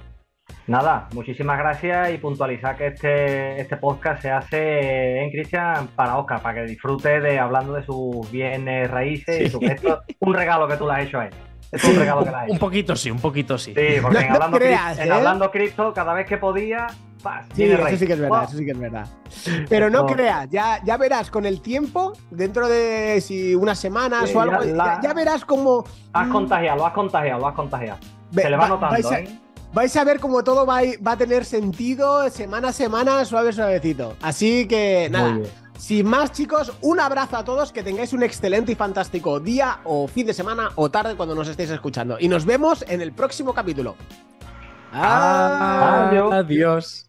Nada, 0.66 1.08
muchísimas 1.14 1.58
gracias 1.58 2.10
y 2.12 2.18
puntualizar 2.18 2.76
que 2.76 2.88
este, 2.88 3.60
este 3.60 3.76
podcast 3.78 4.20
se 4.20 4.30
hace 4.30 5.22
en 5.22 5.30
Cristian 5.30 5.88
para 5.96 6.16
Oscar, 6.18 6.42
para 6.42 6.56
que 6.56 6.66
disfrute 6.66 7.20
de 7.20 7.38
hablando 7.38 7.72
de 7.72 7.82
sus 7.84 8.30
bienes 8.30 8.90
raíces 8.90 9.40
y 9.40 9.48
su, 9.48 9.58
esto, 9.62 10.02
un 10.20 10.34
regalo 10.34 10.68
que 10.68 10.76
tú 10.76 10.86
le 10.86 10.92
has 10.94 11.00
hecho 11.06 11.20
a 11.20 11.26
él. 11.26 11.34
Es 11.72 11.84
un 11.84 11.96
regalo 11.96 12.22
que 12.24 12.30
le 12.30 12.36
has 12.36 12.44
Un 12.44 12.50
hecho. 12.50 12.60
poquito 12.60 12.96
sí, 12.96 13.10
un 13.10 13.18
poquito 13.20 13.56
sí. 13.58 13.72
Sí, 13.74 13.96
porque 14.02 14.18
No- 14.18 14.24
en 14.24 14.32
hablando, 14.32 14.58
creas, 14.58 14.98
Cri- 14.98 15.02
en 15.02 15.08
¿eh? 15.08 15.12
hablando 15.12 15.50
cada 15.94 16.12
vez 16.14 16.26
que 16.26 16.36
podía. 16.36 16.86
Sí, 17.52 17.64
eso 17.64 17.96
sí 17.96 18.06
que 18.06 18.12
es 18.12 18.20
verdad, 18.20 18.44
eso 18.44 18.56
sí 18.58 18.64
que 18.64 18.70
es 18.70 18.78
verdad. 18.78 19.06
Pero 19.68 19.90
no 19.90 20.06
creas, 20.06 20.48
ya, 20.50 20.80
ya 20.84 20.96
verás 20.96 21.30
con 21.30 21.46
el 21.46 21.60
tiempo, 21.60 22.12
dentro 22.30 22.68
de 22.68 23.20
si 23.20 23.54
unas 23.56 23.78
semanas 23.78 24.30
Sí, 24.30 24.36
o 24.36 24.40
algo, 24.40 24.62
ya 24.62 24.66
ya, 24.70 24.74
la- 24.76 25.00
ya 25.02 25.14
verás 25.14 25.44
como. 25.44 25.84
Has 26.12 26.28
contagiado, 26.28 26.78
lo 26.78 26.86
has 26.86 26.92
contagiado, 26.92 27.40
lo 27.40 27.48
has 27.48 27.54
contagiado. 27.54 27.98
ve- 28.30 28.42
Se 28.42 28.50
le 28.50 28.56
va 28.56 28.62
va- 28.62 28.68
notando, 28.68 29.08
a- 29.10 29.18
¿eh? 29.18 29.28
Vais 29.72 29.94
a 29.96 30.04
ver 30.04 30.18
cómo 30.18 30.42
todo 30.42 30.64
va 30.66 30.78
a, 30.78 30.84
ir- 30.84 31.06
va 31.06 31.12
a 31.12 31.16
tener 31.18 31.44
sentido 31.44 32.28
semana 32.30 32.68
a 32.68 32.72
semana, 32.72 33.24
suave, 33.24 33.52
suavecito. 33.52 34.16
Así 34.22 34.66
que 34.66 35.08
nada, 35.10 35.38
sin 35.78 36.06
más 36.06 36.32
chicos, 36.32 36.72
un 36.80 36.98
abrazo 37.00 37.36
a 37.36 37.44
todos, 37.44 37.70
que 37.70 37.82
tengáis 37.82 38.12
un 38.12 38.22
excelente 38.22 38.72
y 38.72 38.74
fantástico 38.74 39.38
día 39.40 39.80
o 39.84 40.08
fin 40.08 40.26
de 40.26 40.34
semana 40.34 40.70
o 40.74 40.90
tarde 40.90 41.14
cuando 41.16 41.34
nos 41.34 41.48
estéis 41.48 41.70
escuchando. 41.70 42.16
Y 42.18 42.28
nos 42.28 42.44
vemos 42.46 42.84
en 42.88 43.00
el 43.02 43.12
próximo 43.12 43.52
capítulo. 43.52 43.94
Adiós. 44.90 46.32
Adiós. 46.32 47.07